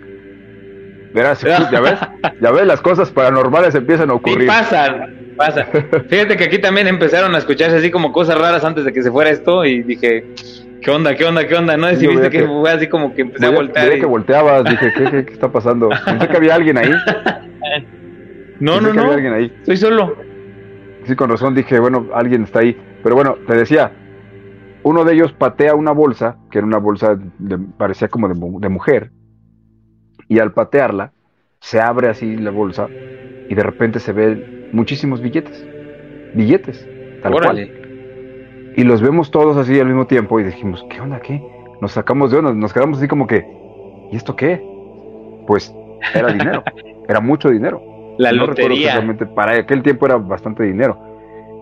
Verás, 1.15 1.41
ya 1.41 1.81
ves, 1.81 1.99
ya 2.43 2.51
ves, 2.51 2.67
las 2.67 2.83
cosas 2.83 3.11
paranormales 3.11 3.75
empiezan 3.75 4.11
a 4.11 4.13
ocurrir. 4.13 4.43
Y 4.43 4.47
pasan, 4.47 5.33
pasan. 5.35 5.67
Fíjate 6.11 6.37
que 6.37 6.45
aquí 6.45 6.59
también 6.59 6.89
empezaron 6.89 7.35
a 7.35 7.39
escucharse 7.39 7.79
así 7.79 7.91
como 7.91 8.13
cosas 8.13 8.37
raras 8.37 8.65
antes 8.65 8.85
de 8.85 8.93
que 8.93 9.03
se 9.03 9.11
fuera 9.11 9.31
esto 9.31 9.65
y 9.65 9.83
dije, 9.83 10.27
¿Qué 10.83 10.91
onda, 10.91 11.15
qué 11.15 11.25
onda, 11.25 11.47
qué 11.47 11.55
onda? 11.55 11.75
¿No? 11.79 11.89
Si 11.95 12.07
viste 12.07 12.29
que, 12.29 12.47
fue 12.47 12.71
así 12.71 12.87
como 12.87 13.15
que 13.15 13.23
empecé 13.23 13.47
a 13.47 13.51
voltear. 13.51 13.99
que 13.99 14.05
volteabas, 14.05 14.63
dije, 14.65 14.93
¿qué, 14.93 15.25
qué, 15.25 15.33
está 15.33 15.51
pasando? 15.51 15.89
Pensé 16.05 16.29
que 16.29 16.37
había 16.37 16.55
alguien 16.55 16.77
ahí. 16.77 16.91
no, 18.61 18.79
no, 18.83 18.93
no. 18.93 19.05
Había 19.05 19.15
alguien 19.15 19.33
ahí. 19.33 19.53
Estoy 19.61 19.79
solo. 19.79 20.17
Sí, 21.07 21.17
con 21.17 21.31
razón 21.31 21.55
dije, 21.55 21.81
bueno, 21.81 22.09
alguien 22.13 22.45
está 22.45 22.59
ahí. 22.59 22.77
Pero 23.03 23.15
bueno, 23.15 23.39
te 23.47 23.55
decía, 23.55 23.91
uno 24.87 25.05
de 25.05 25.15
ellos 25.15 25.33
patea 25.33 25.75
una 25.75 25.91
bolsa, 25.91 26.37
que 26.49 26.59
era 26.59 26.67
una 26.67 26.79
bolsa, 26.79 27.19
parecía 27.77 28.07
como 28.07 28.29
de, 28.29 28.69
mujer, 28.69 29.11
y 30.29 30.39
al 30.39 30.53
patearla, 30.53 31.11
se 31.59 31.81
abre 31.81 32.09
así 32.09 32.37
la 32.37 32.53
bolsa 32.53 32.87
y 33.49 33.53
de 33.53 33.63
repente 33.65 33.99
se 33.99 34.13
ven 34.13 34.69
muchísimos 34.71 35.21
billetes. 35.21 35.67
Billetes, 36.35 36.89
tal 37.21 37.33
cual. 37.33 37.59
Y 38.77 38.85
los 38.85 39.03
vemos 39.03 39.33
todos 39.33 39.57
así 39.57 39.77
al 39.81 39.89
mismo 39.89 40.07
tiempo 40.07 40.39
y 40.39 40.45
dijimos, 40.45 40.87
¿qué 40.89 41.01
onda? 41.01 41.19
¿Qué? 41.19 41.43
Nos 41.81 41.91
sacamos 41.91 42.31
de 42.31 42.39
onda, 42.39 42.53
nos 42.53 42.73
quedamos 42.73 42.99
así 42.99 43.09
como 43.09 43.27
que, 43.27 43.45
¿y 44.13 44.17
esto 44.17 44.37
qué? 44.37 44.63
Pues 45.49 45.75
era 46.15 46.33
dinero, 46.33 46.63
era 47.09 47.21
mucho 47.21 47.51
dinero. 47.51 47.83
La 48.19 48.31
lotería. 48.31 49.05
para 49.35 49.59
aquel 49.59 49.83
tiempo 49.83 50.07
era 50.07 50.17
bastante 50.17 50.63
dinero. 50.63 50.97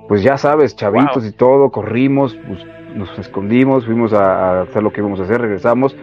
Pues 0.08 0.22
ya 0.22 0.36
sabes, 0.36 0.76
chavitos 0.76 1.26
y 1.26 1.32
todo, 1.32 1.70
corrimos, 1.70 2.38
pues, 2.46 2.64
nos 2.94 3.18
escondimos, 3.18 3.86
fuimos 3.86 4.12
a, 4.12 4.62
hacer 4.62 4.82
lo 4.82 4.92
que 4.92 5.00
íbamos 5.00 5.20
a 5.20 5.24
hacer, 5.24 5.40
regresamos 5.40 5.96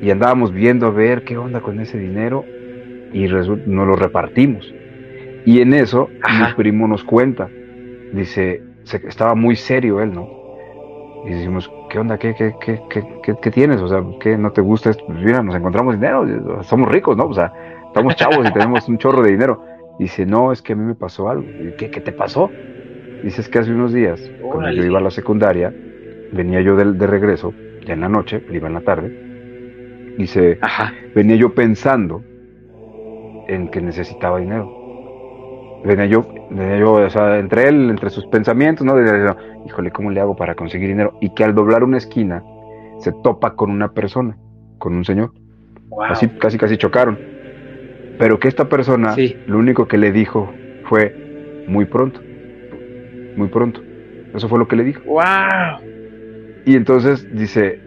y 0.00 0.10
andábamos 0.10 0.52
viendo 0.52 0.86
a 0.86 0.90
ver 0.90 1.24
qué 1.24 1.36
onda 1.36 1.60
con 1.60 1.80
ese 1.80 1.98
dinero 1.98 2.44
y 3.12 3.26
nos 3.26 3.48
lo 3.66 3.96
repartimos. 3.96 4.72
Y 5.44 5.60
en 5.60 5.74
eso 5.74 6.08
mi 6.10 6.54
primo 6.54 6.88
nos 6.88 7.04
cuenta, 7.04 7.48
dice, 8.12 8.62
estaba 8.84 9.34
muy 9.34 9.54
serio 9.56 10.00
él, 10.00 10.12
¿no? 10.12 10.28
Y 11.24 11.30
decimos, 11.30 11.70
¿qué 11.90 11.98
onda? 11.98 12.18
¿Qué, 12.18 12.34
qué, 12.34 12.54
qué, 12.60 12.80
qué, 12.90 13.34
qué 13.40 13.50
tienes? 13.50 13.80
O 13.80 13.88
sea, 13.88 14.02
¿qué 14.20 14.36
no 14.38 14.52
te 14.52 14.60
gusta 14.60 14.90
esto? 14.90 15.04
Pues 15.06 15.18
mira, 15.18 15.42
nos 15.42 15.56
encontramos 15.56 15.94
dinero, 15.94 16.62
somos 16.62 16.88
ricos, 16.88 17.16
¿no? 17.16 17.26
O 17.26 17.34
sea, 17.34 17.52
estamos 17.86 18.14
chavos 18.16 18.48
y 18.48 18.52
tenemos 18.52 18.88
un 18.88 18.98
chorro 18.98 19.22
de 19.22 19.32
dinero. 19.32 19.62
Dice, 19.98 20.26
no, 20.26 20.52
es 20.52 20.62
que 20.62 20.74
a 20.74 20.76
mí 20.76 20.84
me 20.84 20.94
pasó 20.94 21.28
algo. 21.28 21.44
¿Qué, 21.78 21.90
qué 21.90 22.00
te 22.00 22.12
pasó? 22.12 22.50
Dice, 23.22 23.40
es 23.40 23.48
que 23.48 23.58
hace 23.58 23.72
unos 23.72 23.92
días, 23.92 24.20
cuando 24.40 24.70
yo 24.70 24.84
iba 24.84 24.98
a 24.98 25.02
la 25.02 25.10
secundaria, 25.10 25.72
venía 26.32 26.60
yo 26.60 26.76
de, 26.76 26.92
de 26.92 27.06
regreso, 27.06 27.52
ya 27.84 27.94
en 27.94 28.00
la 28.00 28.08
noche, 28.08 28.42
iba 28.50 28.68
en 28.68 28.74
la 28.74 28.80
tarde, 28.82 30.14
dice, 30.18 30.58
Ajá. 30.60 30.92
venía 31.14 31.36
yo 31.36 31.54
pensando 31.54 32.22
en 33.48 33.68
que 33.68 33.80
necesitaba 33.80 34.38
dinero. 34.38 34.72
Venía 35.84 36.06
yo, 36.06 36.26
venía 36.50 36.78
yo, 36.78 36.94
o 36.94 37.10
sea, 37.10 37.38
entre 37.38 37.68
él, 37.68 37.90
entre 37.90 38.10
sus 38.10 38.26
pensamientos, 38.26 38.84
¿no? 38.84 38.94
híjole, 39.66 39.90
¿cómo 39.90 40.10
le 40.10 40.20
hago 40.20 40.34
para 40.34 40.54
conseguir 40.54 40.88
dinero? 40.88 41.16
Y 41.20 41.30
que 41.34 41.44
al 41.44 41.54
doblar 41.54 41.84
una 41.84 41.98
esquina 41.98 42.42
se 42.98 43.12
topa 43.22 43.54
con 43.54 43.70
una 43.70 43.92
persona, 43.92 44.36
con 44.78 44.96
un 44.96 45.04
señor. 45.04 45.32
Así, 46.08 46.28
casi, 46.28 46.58
casi 46.58 46.76
chocaron. 46.76 47.18
Pero 48.18 48.38
que 48.38 48.48
esta 48.48 48.68
persona, 48.68 49.14
lo 49.46 49.58
único 49.58 49.86
que 49.86 49.98
le 49.98 50.10
dijo 50.10 50.50
fue 50.84 51.64
muy 51.68 51.84
pronto, 51.84 52.20
muy 53.36 53.48
pronto. 53.48 53.82
Eso 54.34 54.48
fue 54.48 54.58
lo 54.58 54.68
que 54.68 54.76
le 54.76 54.84
dijo. 54.84 55.02
¡Wow! 55.04 55.80
Y 56.64 56.76
entonces 56.76 57.26
dice, 57.34 57.80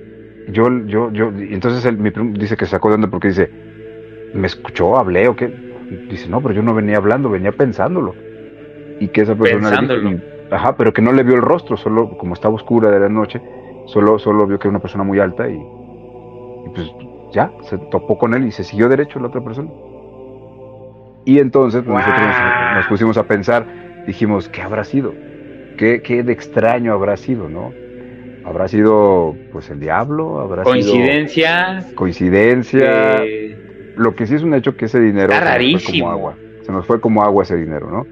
yo, 0.47 0.66
yo, 0.86 1.12
yo, 1.12 1.32
y 1.38 1.54
entonces 1.54 1.86
él, 1.86 1.97
mi 1.97 2.12
primo 2.12 2.38
dice 2.38 2.56
que 2.56 2.66
se 2.66 2.72
sacó 2.72 2.89
de 2.89 2.95
onda 2.95 3.10
porque 3.10 3.30
dice, 3.30 3.50
¿me 4.34 4.47
escuchó? 4.47 4.97
¿Hablé 4.97 5.28
o 5.28 5.36
qué? 5.36 5.47
Dice, 6.10 6.30
no, 6.30 6.41
pero 6.41 6.54
yo 6.54 6.62
no 6.62 6.74
venía 6.74 6.97
hablando, 6.97 7.30
venía 7.30 7.52
pensándolo. 7.52 8.16
Y 9.00 9.10
que 9.10 9.22
esa 9.22 9.36
persona 9.36 9.70
Pensándolo. 9.70 10.20
ajá, 10.52 10.76
pero 10.78 10.93
que 10.93 11.02
no 11.02 11.12
le 11.12 11.24
vio 11.24 11.36
el 11.36 11.41
rostro, 11.41 11.78
solo 11.78 12.18
como 12.18 12.34
estaba 12.34 12.56
oscura 12.56 12.89
de 12.91 13.00
la 13.00 13.10
noche, 13.10 13.41
solo, 13.88 14.20
solo 14.20 14.45
vio 14.45 14.60
que 14.60 14.68
era 14.68 14.72
una 14.72 14.82
persona 14.82 15.04
muy 15.04 15.20
alta 15.20 15.47
y, 15.50 15.56
y 15.56 16.70
pues 16.74 16.91
ya, 17.32 17.52
se 17.62 17.78
topó 17.78 18.18
con 18.18 18.34
él 18.34 18.45
y 18.45 18.52
se 18.52 18.64
siguió 18.64 18.89
derecho 18.89 19.20
la 19.20 19.28
otra 19.28 19.43
persona. 19.43 19.70
Y 21.26 21.39
entonces 21.39 21.84
pues, 21.84 21.95
nosotros 21.95 22.28
nos, 22.76 22.88
pusimos 22.88 23.18
a 23.18 23.24
pensar, 23.24 23.66
dijimos, 24.08 24.50
¿qué 24.50 24.62
habrá 24.62 24.84
sido? 24.84 25.14
¿Qué, 25.80 26.02
¿Qué 26.02 26.24
de 26.24 26.34
extraño 26.34 26.92
habrá 26.92 27.16
sido, 27.16 27.48
no? 27.48 27.72
habrá 28.44 28.68
sido 28.68 29.34
pues 29.54 29.70
el 29.70 29.80
diablo, 29.80 30.42
habrá 30.42 30.64
coincidencia, 30.64 31.82
sido 31.82 31.96
coincidencia. 31.96 33.22
Lo 33.96 34.14
que 34.14 34.28
sí 34.28 34.36
es 34.36 34.44
un 34.44 34.54
hecho 34.56 34.76
que 34.76 34.86
ese 34.86 35.00
dinero 35.00 35.32
se 35.32 35.40
nos 35.40 35.84
fue 35.84 36.00
como 36.00 36.12
agua, 36.12 36.36
se 36.64 36.72
nos 36.74 36.86
fue 36.86 37.00
como 37.00 37.24
agua 37.24 37.44
ese 37.44 37.56
dinero, 37.56 37.90
¿no? 37.90 38.06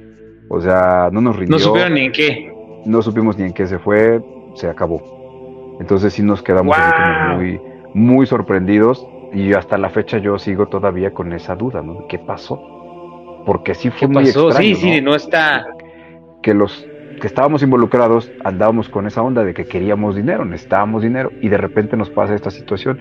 O 0.49 0.61
sea, 0.61 1.09
no 1.11 1.19
nos 1.19 1.35
rindió. 1.35 1.57
No 1.57 1.59
supieron 1.59 1.93
ni 1.93 2.05
en 2.05 2.11
qué. 2.13 2.53
No 2.85 3.01
supimos 3.01 3.37
ni 3.37 3.43
en 3.43 3.53
qué 3.53 3.67
se 3.67 3.79
fue, 3.79 4.21
se 4.55 4.69
acabó. 4.69 5.77
Entonces 5.81 6.13
sí 6.13 6.23
nos 6.23 6.41
quedamos 6.41 6.77
muy, 7.35 7.59
muy 7.93 8.25
sorprendidos 8.27 9.05
y 9.33 9.53
hasta 9.53 9.77
la 9.77 9.89
fecha 9.89 10.19
yo 10.19 10.39
sigo 10.39 10.67
todavía 10.67 11.13
con 11.13 11.33
esa 11.33 11.55
duda, 11.55 11.81
¿no? 11.81 12.07
¿Qué 12.07 12.17
pasó? 12.17 13.43
Porque 13.45 13.75
sí 13.75 13.89
fue 13.89 14.07
muy 14.07 14.23
extraño, 14.23 14.51
Sí, 14.53 14.75
sí, 14.75 15.01
no 15.01 15.15
está. 15.15 15.67
Que 16.41 16.53
los 16.53 16.87
que 17.19 17.27
estábamos 17.27 17.63
involucrados 17.63 18.31
andábamos 18.43 18.89
con 18.89 19.07
esa 19.07 19.21
onda 19.21 19.43
de 19.43 19.53
que 19.53 19.65
queríamos 19.65 20.15
dinero, 20.15 20.45
necesitábamos 20.45 21.01
dinero 21.01 21.31
y 21.41 21.49
de 21.49 21.57
repente 21.57 21.97
nos 21.97 22.09
pasa 22.09 22.35
esta 22.35 22.51
situación. 22.51 22.99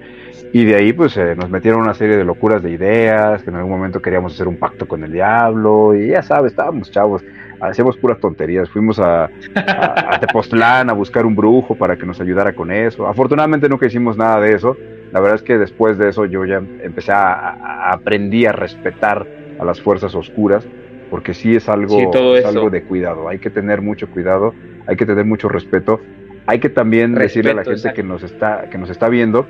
Y 0.52 0.64
de 0.64 0.76
ahí 0.76 0.92
pues 0.92 1.16
eh, 1.16 1.34
nos 1.36 1.50
metieron 1.50 1.82
una 1.82 1.94
serie 1.94 2.16
de 2.16 2.24
locuras 2.24 2.62
de 2.62 2.70
ideas, 2.70 3.42
que 3.42 3.50
en 3.50 3.56
algún 3.56 3.72
momento 3.72 4.00
queríamos 4.00 4.34
hacer 4.34 4.48
un 4.48 4.56
pacto 4.56 4.88
con 4.88 5.04
el 5.04 5.12
diablo 5.12 5.94
y 5.94 6.08
ya 6.08 6.22
sabes, 6.22 6.52
estábamos 6.52 6.90
chavos, 6.90 7.22
hacíamos 7.60 7.96
puras 7.96 8.18
tonterías, 8.18 8.70
fuimos 8.70 8.98
a, 8.98 9.24
a, 9.24 10.20
Tepoztlán 10.20 10.88
a 10.88 10.92
buscar 10.94 11.26
un 11.26 11.36
brujo 11.36 11.74
para 11.74 11.96
que 11.96 12.06
nos 12.06 12.20
ayudara 12.20 12.54
con 12.54 12.72
eso, 12.72 13.06
afortunadamente 13.06 13.68
nunca 13.68 13.86
hicimos 13.86 14.16
nada 14.16 14.40
de 14.40 14.54
eso, 14.54 14.76
la 15.12 15.20
verdad 15.20 15.36
es 15.36 15.42
que 15.42 15.58
después 15.58 15.98
de 15.98 16.08
eso 16.08 16.24
yo 16.24 16.44
ya 16.44 16.56
empecé 16.56 17.12
a, 17.12 17.32
a 17.34 17.92
aprendí 17.92 18.46
a 18.46 18.52
respetar 18.52 19.26
a 19.58 19.64
las 19.64 19.80
fuerzas 19.80 20.14
oscuras 20.14 20.66
porque 21.10 21.34
sí 21.34 21.54
es 21.54 21.68
algo, 21.68 21.96
algo 22.44 22.70
de 22.70 22.82
cuidado, 22.82 23.28
hay 23.28 23.38
que 23.38 23.50
tener 23.50 23.82
mucho 23.82 24.08
cuidado, 24.08 24.54
hay 24.86 24.96
que 24.96 25.06
tener 25.06 25.24
mucho 25.24 25.48
respeto, 25.48 26.00
hay 26.46 26.58
que 26.58 26.68
también 26.68 27.14
decirle 27.14 27.52
a 27.52 27.54
la 27.54 27.64
gente 27.64 27.92
que 27.92 28.02
nos, 28.02 28.22
está, 28.22 28.68
que 28.70 28.78
nos 28.78 28.90
está 28.90 29.08
viendo 29.08 29.46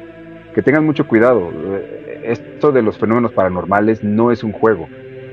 que 0.57 0.63
tengan 0.63 0.87
mucho 0.87 1.07
cuidado. 1.07 1.53
Esto 2.25 2.73
de 2.73 2.81
los 2.81 2.97
fenómenos 2.97 3.31
paranormales 3.33 4.03
no 4.03 4.33
es 4.33 4.43
un 4.43 4.53
juego. 4.53 4.89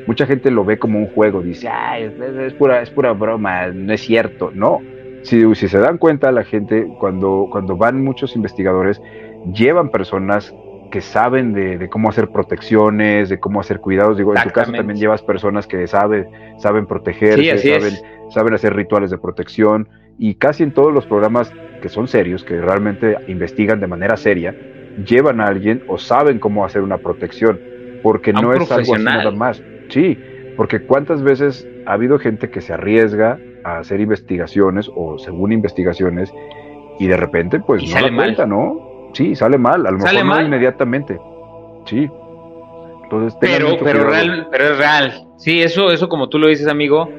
Mucha 0.05 0.25
gente 0.25 0.51
lo 0.51 0.65
ve 0.65 0.77
como 0.77 0.99
un 0.99 1.07
juego, 1.07 1.41
dice, 1.41 1.69
Ay, 1.69 2.13
es, 2.41 2.53
pura, 2.55 2.81
es 2.81 2.89
pura 2.89 3.13
broma, 3.13 3.67
no 3.67 3.93
es 3.93 4.01
cierto. 4.01 4.51
No, 4.53 4.81
si, 5.21 5.55
si 5.55 5.69
se 5.69 5.79
dan 5.79 5.97
cuenta 5.97 6.29
la 6.33 6.43
gente, 6.43 6.85
cuando, 6.99 7.47
cuando 7.49 7.77
van 7.77 8.03
muchos 8.03 8.35
investigadores, 8.35 9.01
llevan 9.53 9.91
personas 9.91 10.53
que 10.93 11.01
saben 11.01 11.53
de, 11.53 11.89
cómo 11.89 12.09
hacer 12.09 12.29
protecciones, 12.29 13.27
de 13.27 13.39
cómo 13.39 13.59
hacer 13.59 13.79
cuidados. 13.79 14.15
Digo, 14.15 14.35
en 14.35 14.43
tu 14.43 14.51
caso 14.51 14.71
también 14.71 14.99
llevas 14.99 15.23
personas 15.23 15.65
que 15.65 15.87
saben, 15.87 16.27
saben 16.59 16.85
protegerse, 16.85 17.57
saben, 17.57 17.95
saben 18.29 18.53
hacer 18.53 18.75
rituales 18.75 19.09
de 19.09 19.17
protección. 19.17 19.89
Y 20.19 20.35
casi 20.35 20.61
en 20.61 20.71
todos 20.71 20.93
los 20.93 21.07
programas 21.07 21.51
que 21.81 21.89
son 21.89 22.07
serios, 22.07 22.43
que 22.43 22.61
realmente 22.61 23.17
investigan 23.27 23.79
de 23.79 23.87
manera 23.87 24.17
seria, 24.17 24.55
llevan 25.03 25.41
a 25.41 25.45
alguien 25.45 25.81
o 25.87 25.97
saben 25.97 26.37
cómo 26.37 26.63
hacer 26.63 26.83
una 26.83 26.99
protección, 26.99 27.59
porque 28.03 28.31
no 28.31 28.53
es 28.53 28.71
algo 28.71 28.93
así 28.93 29.03
nada 29.03 29.31
más. 29.31 29.63
Sí, 29.89 30.15
porque 30.55 30.81
cuántas 30.81 31.23
veces 31.23 31.67
ha 31.87 31.93
habido 31.93 32.19
gente 32.19 32.51
que 32.51 32.61
se 32.61 32.71
arriesga 32.71 33.39
a 33.63 33.79
hacer 33.79 33.99
investigaciones 33.99 34.91
o 34.95 35.17
según 35.17 35.53
investigaciones 35.53 36.31
y 36.99 37.07
de 37.07 37.17
repente 37.17 37.59
pues 37.61 37.81
no 37.91 37.99
la 37.99 38.15
cuenta, 38.15 38.45
¿no? 38.45 38.92
Sí, 39.13 39.35
sale 39.35 39.57
mal, 39.57 39.85
a 39.85 39.91
lo 39.91 39.99
mejor 39.99 40.25
no 40.25 40.41
inmediatamente. 40.41 41.19
Sí. 41.85 42.09
Entonces, 43.03 43.37
pero, 43.39 43.77
pero, 43.83 44.09
real, 44.09 44.47
pero 44.49 44.71
es 44.71 44.77
real. 44.77 45.27
Sí, 45.37 45.61
eso, 45.61 45.91
eso 45.91 46.09
como 46.09 46.29
tú 46.29 46.39
lo 46.39 46.47
dices, 46.47 46.67
amigo, 46.67 47.09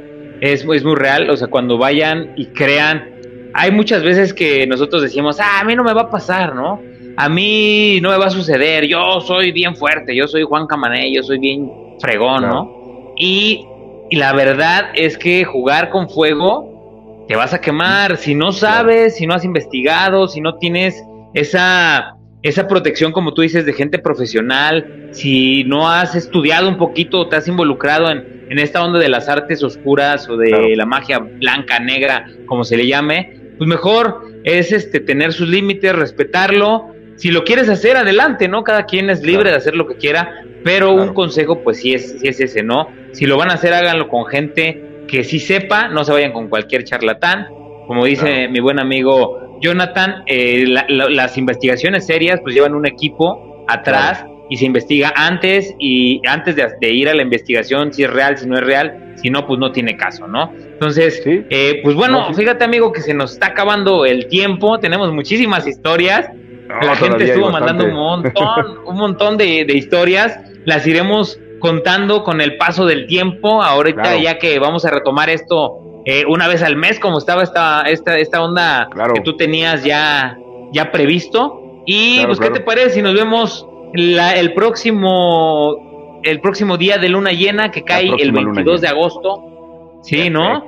es, 0.40 0.64
es 0.64 0.84
muy 0.84 0.97
real. 0.97 1.30
O 1.30 1.36
sea, 1.36 1.49
cuando 1.49 1.78
vayan 1.78 2.32
y 2.36 2.47
crean, 2.47 3.14
hay 3.55 3.70
muchas 3.70 4.03
veces 4.03 4.34
que 4.34 4.66
nosotros 4.66 5.03
decimos, 5.03 5.38
ah, 5.40 5.61
a 5.61 5.64
mí 5.64 5.76
no 5.76 5.84
me 5.84 5.95
va 5.95 6.03
a 6.03 6.11
pasar, 6.11 6.55
¿no? 6.55 6.80
A 7.16 7.28
mí 7.28 8.01
no 8.03 8.11
me 8.11 8.16
va 8.16 8.26
a 8.26 8.30
suceder, 8.30 8.86
yo 8.86 9.20
soy 9.20 9.53
bien 9.53 9.76
fuerte, 9.76 10.16
yo 10.16 10.26
soy 10.26 10.42
Juan 10.42 10.66
Camané, 10.66 11.12
yo 11.14 11.22
soy 11.22 11.38
bien 11.38 11.70
fregón, 12.01 12.42
¿no? 12.42 13.14
Y, 13.16 13.64
y, 14.11 14.16
la 14.16 14.32
verdad 14.32 14.90
es 14.95 15.16
que 15.16 15.45
jugar 15.45 15.90
con 15.90 16.09
fuego 16.09 17.24
te 17.28 17.36
vas 17.36 17.55
a 17.55 17.61
quemar. 17.61 18.16
Si 18.16 18.34
no 18.34 18.51
sabes, 18.51 19.14
si 19.14 19.28
no 19.28 19.34
has 19.34 19.45
investigado, 19.45 20.26
si 20.26 20.40
no 20.40 20.57
tienes 20.57 21.01
esa, 21.35 22.14
esa 22.43 22.66
protección, 22.66 23.12
como 23.12 23.35
tú 23.35 23.43
dices, 23.43 23.66
de 23.66 23.72
gente 23.72 23.99
profesional, 23.99 25.09
si 25.11 25.64
no 25.64 25.91
has 25.91 26.14
estudiado 26.14 26.68
un 26.68 26.78
poquito, 26.78 27.28
te 27.28 27.37
has 27.37 27.49
involucrado 27.49 28.11
en, 28.11 28.47
en 28.49 28.59
esta 28.59 28.85
onda 28.85 28.99
de 28.99 29.09
las 29.09 29.28
artes 29.28 29.62
oscuras 29.62 30.28
o 30.28 30.37
de 30.37 30.74
la 30.76 30.87
magia 30.87 31.18
blanca, 31.18 31.78
negra, 31.80 32.26
como 32.47 32.64
se 32.64 32.76
le 32.76 32.87
llame, 32.87 33.41
pues 33.59 33.68
mejor 33.68 34.28
es 34.45 34.72
este 34.72 35.01
tener 35.01 35.32
sus 35.32 35.49
límites, 35.49 35.95
respetarlo. 35.95 36.95
Si 37.16 37.30
lo 37.30 37.45
quieres 37.45 37.68
hacer, 37.68 37.97
adelante, 37.97 38.49
¿no? 38.49 38.64
Cada 38.64 38.87
quien 38.87 39.09
es 39.11 39.22
libre 39.22 39.51
de 39.51 39.57
hacer 39.57 39.76
lo 39.76 39.87
que 39.87 39.97
quiera, 39.97 40.45
pero 40.64 40.93
un 40.93 41.14
consejo, 41.14 41.62
pues 41.62 41.78
sí 41.78 41.95
es, 41.95 42.20
sí 42.20 42.28
es 42.28 42.41
ese, 42.41 42.62
¿no? 42.62 42.89
Si 43.12 43.26
lo 43.26 43.37
van 43.37 43.51
a 43.51 43.55
hacer, 43.55 43.72
háganlo 43.72 44.09
con 44.09 44.26
gente 44.26 45.05
que 45.07 45.22
sí 45.22 45.39
sepa, 45.39 45.89
no 45.89 46.05
se 46.05 46.12
vayan 46.12 46.32
con 46.32 46.49
cualquier 46.49 46.85
charlatán. 46.85 47.47
Como 47.87 48.05
dice 48.07 48.49
mi 48.49 48.61
buen 48.61 48.80
amigo 48.80 49.43
Jonathan, 49.61 50.24
eh, 50.26 50.64
las 50.88 51.38
investigaciones 51.38 52.07
serias 52.07 52.40
pues 52.42 52.55
llevan 52.55 52.74
un 52.74 52.86
equipo 52.86 53.64
atrás 53.68 54.24
y 54.50 54.57
se 54.57 54.66
investiga 54.66 55.12
antes 55.16 55.74
y 55.78 56.20
antes 56.26 56.57
de, 56.57 56.90
ir 56.92 57.09
a 57.09 57.14
la 57.14 57.22
investigación 57.22 57.92
si 57.92 58.05
es 58.05 58.11
real, 58.11 58.36
si 58.36 58.46
no 58.46 58.57
es 58.57 58.64
real, 58.64 59.14
si 59.16 59.30
no, 59.30 59.46
pues 59.46 59.59
no 59.59 59.72
tiene 59.72 59.96
caso, 59.96 60.26
¿no? 60.28 60.52
Entonces, 60.55 61.22
eh, 61.26 61.80
pues 61.82 61.96
bueno, 61.96 62.32
fíjate 62.34 62.64
amigo 62.64 62.92
que 62.92 63.00
se 63.00 63.14
nos 63.14 63.32
está 63.32 63.48
acabando 63.48 64.05
el 64.05 64.28
tiempo, 64.28 64.78
tenemos 64.78 65.12
muchísimas 65.12 65.66
historias, 65.66 66.28
la 66.68 66.96
gente 66.96 67.24
estuvo 67.24 67.50
mandando 67.50 67.84
un 67.84 67.94
montón, 67.94 68.78
un 68.86 68.96
montón 68.96 69.36
de, 69.36 69.66
historias, 69.72 70.38
las 70.64 70.86
iremos 70.86 71.40
contando 71.59 72.22
con 72.22 72.40
el 72.40 72.57
paso 72.59 72.84
del 72.84 73.07
tiempo, 73.07 73.62
ahorita 73.62 74.16
ya 74.16 74.38
que 74.38 74.59
vamos 74.59 74.84
a 74.84 74.90
retomar 74.90 75.30
esto 75.30 75.80
eh, 76.05 76.24
una 76.26 76.48
vez 76.48 76.62
al 76.62 76.76
mes, 76.76 76.98
como 76.98 77.18
estaba 77.18 77.42
esta, 77.42 77.82
esta, 77.82 78.18
esta 78.18 78.42
onda 78.42 78.88
que 79.14 79.20
tú 79.20 79.36
tenías 79.36 79.84
ya, 79.84 80.36
ya 80.72 80.90
previsto. 80.90 81.82
Y 81.86 82.24
pues, 82.26 82.40
¿qué 82.40 82.50
te 82.50 82.61
parece 82.61 82.90
si 82.90 83.02
nos 83.02 83.14
vemos 83.14 83.66
el 83.94 84.55
próximo 84.55 86.20
el 86.24 86.40
próximo 86.40 86.76
día 86.76 86.98
de 86.98 87.09
luna 87.09 87.30
llena 87.32 87.70
que 87.70 87.82
cae 87.82 88.11
el 88.18 88.32
22 88.32 88.80
de 88.80 88.88
agosto. 88.88 90.00
Sí, 90.02 90.30
¿no? 90.30 90.64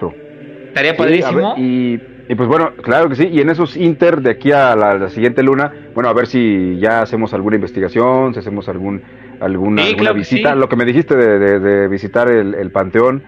Estaría 0.68 0.96
padrísimo. 0.96 1.54
y, 1.56 1.98
pues 2.36 2.48
bueno, 2.48 2.72
claro 2.82 3.08
que 3.08 3.16
sí. 3.16 3.28
Y 3.30 3.40
en 3.40 3.50
esos 3.50 3.76
inter 3.76 4.20
de 4.20 4.30
aquí 4.30 4.52
a 4.52 4.76
la, 4.76 5.08
siguiente 5.08 5.42
luna, 5.42 5.72
bueno, 5.94 6.08
a 6.08 6.12
ver 6.12 6.26
si 6.26 6.78
ya 6.78 7.02
hacemos 7.02 7.32
alguna 7.34 7.56
investigación, 7.56 8.34
si 8.34 8.40
hacemos 8.40 8.68
algún 8.68 9.02
alguna, 9.40 9.82
visita. 10.12 10.54
Lo 10.54 10.68
que 10.68 10.76
me 10.76 10.84
dijiste 10.84 11.16
de, 11.16 11.88
visitar 11.88 12.30
el, 12.30 12.54
el, 12.54 12.70
panteón 12.70 13.22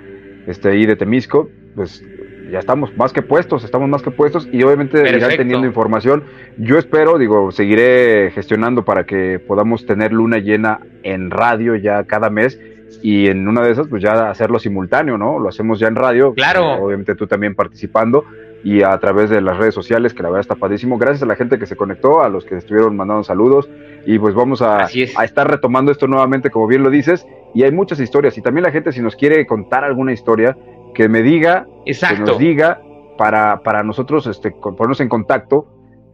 este 0.46 0.70
ahí 0.70 0.86
de 0.86 0.96
Temisco, 0.96 1.50
pues 1.78 2.04
ya 2.50 2.58
estamos 2.58 2.96
más 2.96 3.12
que 3.12 3.22
puestos, 3.22 3.62
estamos 3.62 3.88
más 3.88 4.02
que 4.02 4.10
puestos 4.10 4.48
y 4.50 4.64
obviamente 4.64 4.98
irán 5.08 5.36
teniendo 5.36 5.64
información. 5.64 6.24
Yo 6.56 6.76
espero, 6.76 7.18
digo, 7.18 7.52
seguiré 7.52 8.32
gestionando 8.34 8.84
para 8.84 9.04
que 9.04 9.38
podamos 9.38 9.86
tener 9.86 10.12
luna 10.12 10.38
llena 10.38 10.80
en 11.04 11.30
radio 11.30 11.76
ya 11.76 12.02
cada 12.02 12.30
mes 12.30 12.58
y 13.00 13.28
en 13.28 13.46
una 13.46 13.62
de 13.62 13.70
esas 13.70 13.86
pues 13.86 14.02
ya 14.02 14.28
hacerlo 14.28 14.58
simultáneo, 14.58 15.16
¿no? 15.16 15.38
Lo 15.38 15.48
hacemos 15.48 15.78
ya 15.78 15.86
en 15.86 15.94
radio. 15.94 16.34
Claro. 16.34 16.82
obviamente 16.82 17.14
tú 17.14 17.28
también 17.28 17.54
participando 17.54 18.24
y 18.64 18.82
a 18.82 18.98
través 18.98 19.30
de 19.30 19.40
las 19.40 19.56
redes 19.56 19.74
sociales, 19.74 20.12
que 20.12 20.24
la 20.24 20.30
verdad 20.30 20.40
está 20.40 20.56
padrísimo. 20.56 20.98
Gracias 20.98 21.22
a 21.22 21.26
la 21.26 21.36
gente 21.36 21.60
que 21.60 21.66
se 21.66 21.76
conectó, 21.76 22.22
a 22.24 22.28
los 22.28 22.44
que 22.44 22.56
estuvieron 22.56 22.96
mandando 22.96 23.22
saludos 23.22 23.70
y 24.04 24.18
pues 24.18 24.34
vamos 24.34 24.62
a, 24.62 24.86
a 24.86 25.24
estar 25.24 25.48
retomando 25.48 25.92
esto 25.92 26.08
nuevamente, 26.08 26.50
como 26.50 26.66
bien 26.66 26.82
lo 26.82 26.90
dices. 26.90 27.24
Y 27.54 27.62
hay 27.62 27.70
muchas 27.70 28.00
historias 28.00 28.36
y 28.36 28.42
también 28.42 28.64
la 28.64 28.72
gente 28.72 28.90
si 28.90 29.00
nos 29.00 29.14
quiere 29.14 29.46
contar 29.46 29.84
alguna 29.84 30.12
historia, 30.12 30.56
que 30.98 31.08
me 31.08 31.22
diga, 31.22 31.64
que 31.84 32.18
nos 32.18 32.38
diga 32.38 32.80
para, 33.16 33.62
para 33.62 33.84
nosotros 33.84 34.26
este, 34.26 34.50
ponernos 34.50 34.98
en 35.00 35.08
contacto 35.08 35.68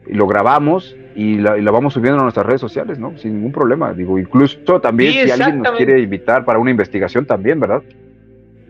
y 0.07 0.13
lo 0.13 0.27
grabamos 0.27 0.95
y 1.17 1.37
lo 1.37 1.73
vamos 1.73 1.95
subiendo 1.95 2.21
a 2.21 2.23
nuestras 2.25 2.45
redes 2.45 2.61
sociales, 2.61 2.99
¿no? 2.99 3.17
Sin 3.17 3.37
ningún 3.37 3.51
problema. 3.51 3.95
Digo, 3.95 4.19
incluso 4.19 4.83
también 4.83 5.25
si 5.27 5.31
alguien 5.31 5.63
nos 5.63 5.73
quiere 5.79 6.03
invitar 6.03 6.45
para 6.45 6.59
una 6.59 6.71
investigación 6.71 7.25
también, 7.25 7.61
¿verdad? 7.61 7.83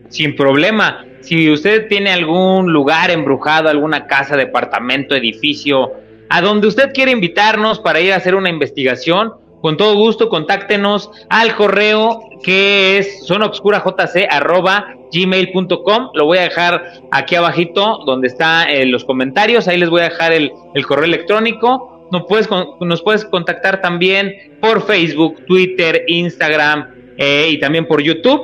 Sin 0.09 0.37
problema. 0.37 1.05
Si 1.19 1.51
usted 1.51 1.89
tiene 1.89 2.13
algún 2.13 2.73
lugar 2.73 3.11
embrujado, 3.11 3.69
alguna 3.69 4.07
casa, 4.07 4.37
departamento, 4.37 5.17
edificio, 5.17 5.95
a 6.29 6.41
donde 6.41 6.69
usted 6.69 6.93
quiere 6.93 7.11
invitarnos 7.11 7.81
para 7.81 8.01
ir 8.01 8.13
a 8.13 8.17
hacer 8.19 8.37
una 8.37 8.51
investigación, 8.51 9.33
con 9.61 9.77
todo 9.77 9.97
gusto 9.97 10.29
contáctenos 10.29 11.11
al 11.29 11.57
correo 11.57 12.21
que 12.45 12.99
es 12.99 13.23
zonaobscurajc.gmail.com. 15.15 16.11
Lo 16.15 16.27
voy 16.27 16.39
a 16.39 16.43
dejar 16.43 16.93
aquí 17.11 17.35
abajito 17.35 18.01
donde 18.07 18.29
están 18.29 18.69
eh, 18.69 18.87
los 18.87 19.05
comentarios. 19.05 19.69
Ahí 19.69 19.79
les 19.79 19.91
voy 19.91 20.01
a 20.01 20.05
dejar 20.05 20.33
el, 20.33 20.51
correo 20.87 21.05
electrónico. 21.05 22.09
Nos 22.13 22.25
puedes, 22.29 22.49
nos 22.81 23.03
puedes 23.03 23.25
contactar 23.25 23.81
también 23.81 24.59
por 24.61 24.87
Facebook, 24.87 25.45
Twitter, 25.47 26.05
Instagram 26.07 26.95
eh, 27.17 27.49
y 27.51 27.59
también 27.59 27.87
por 27.87 28.03
YouTube. 28.03 28.41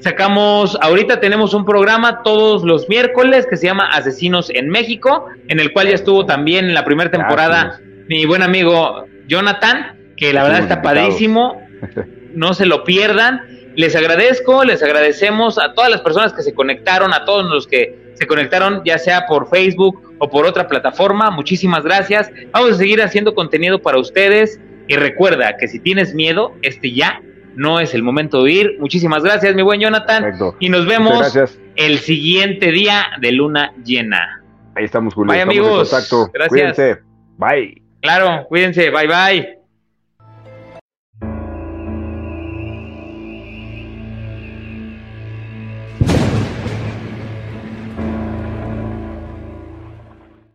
Sacamos, 0.00 0.76
ahorita 0.82 1.20
tenemos 1.20 1.54
un 1.54 1.64
programa 1.64 2.22
todos 2.22 2.62
los 2.62 2.88
miércoles 2.88 3.46
que 3.48 3.56
se 3.56 3.66
llama 3.66 3.88
Asesinos 3.90 4.50
en 4.50 4.68
México, 4.68 5.26
en 5.48 5.60
el 5.60 5.72
cual 5.72 5.88
ya 5.88 5.94
estuvo 5.94 6.26
también 6.26 6.66
en 6.66 6.74
la 6.74 6.84
primera 6.84 7.10
temporada 7.10 7.80
mi 8.06 8.26
buen 8.26 8.42
amigo 8.42 9.06
Jonathan 9.28 9.94
que 10.16 10.32
la 10.32 10.42
verdad 10.42 10.60
está 10.60 10.82
padrísimo. 10.82 11.60
No 12.34 12.52
se 12.52 12.66
lo 12.66 12.82
pierdan. 12.82 13.42
Les 13.76 13.96
agradezco, 13.96 14.64
les 14.64 14.82
agradecemos 14.82 15.58
a 15.58 15.74
todas 15.74 15.90
las 15.90 16.00
personas 16.00 16.32
que 16.32 16.42
se 16.42 16.54
conectaron, 16.54 17.12
a 17.12 17.24
todos 17.24 17.44
los 17.44 17.66
que 17.66 18.12
se 18.14 18.26
conectaron, 18.26 18.82
ya 18.84 18.98
sea 18.98 19.26
por 19.26 19.48
Facebook 19.48 20.14
o 20.18 20.30
por 20.30 20.46
otra 20.46 20.68
plataforma. 20.68 21.30
Muchísimas 21.30 21.82
gracias. 21.82 22.30
Vamos 22.52 22.72
a 22.72 22.74
seguir 22.74 23.02
haciendo 23.02 23.34
contenido 23.34 23.80
para 23.80 23.98
ustedes. 23.98 24.60
Y 24.86 24.96
recuerda 24.96 25.56
que 25.56 25.66
si 25.66 25.80
tienes 25.80 26.14
miedo, 26.14 26.54
este 26.62 26.92
ya 26.92 27.20
no 27.56 27.80
es 27.80 27.94
el 27.94 28.02
momento 28.02 28.42
de 28.44 28.52
ir. 28.52 28.76
Muchísimas 28.78 29.22
gracias, 29.22 29.54
mi 29.54 29.62
buen 29.62 29.80
Jonathan. 29.80 30.36
Y 30.60 30.68
nos 30.68 30.86
vemos 30.86 31.36
el 31.76 31.98
siguiente 31.98 32.70
día 32.70 33.06
de 33.20 33.32
luna 33.32 33.72
llena. 33.84 34.42
Ahí 34.74 34.84
estamos, 34.84 35.14
Julio. 35.14 35.32
Bye, 35.32 35.42
amigos. 35.42 35.90
Gracias. 35.90 36.48
Cuídense. 36.48 36.98
Bye. 37.38 37.82
Claro, 38.00 38.46
cuídense. 38.48 38.90
Bye, 38.90 39.06
bye. 39.06 39.63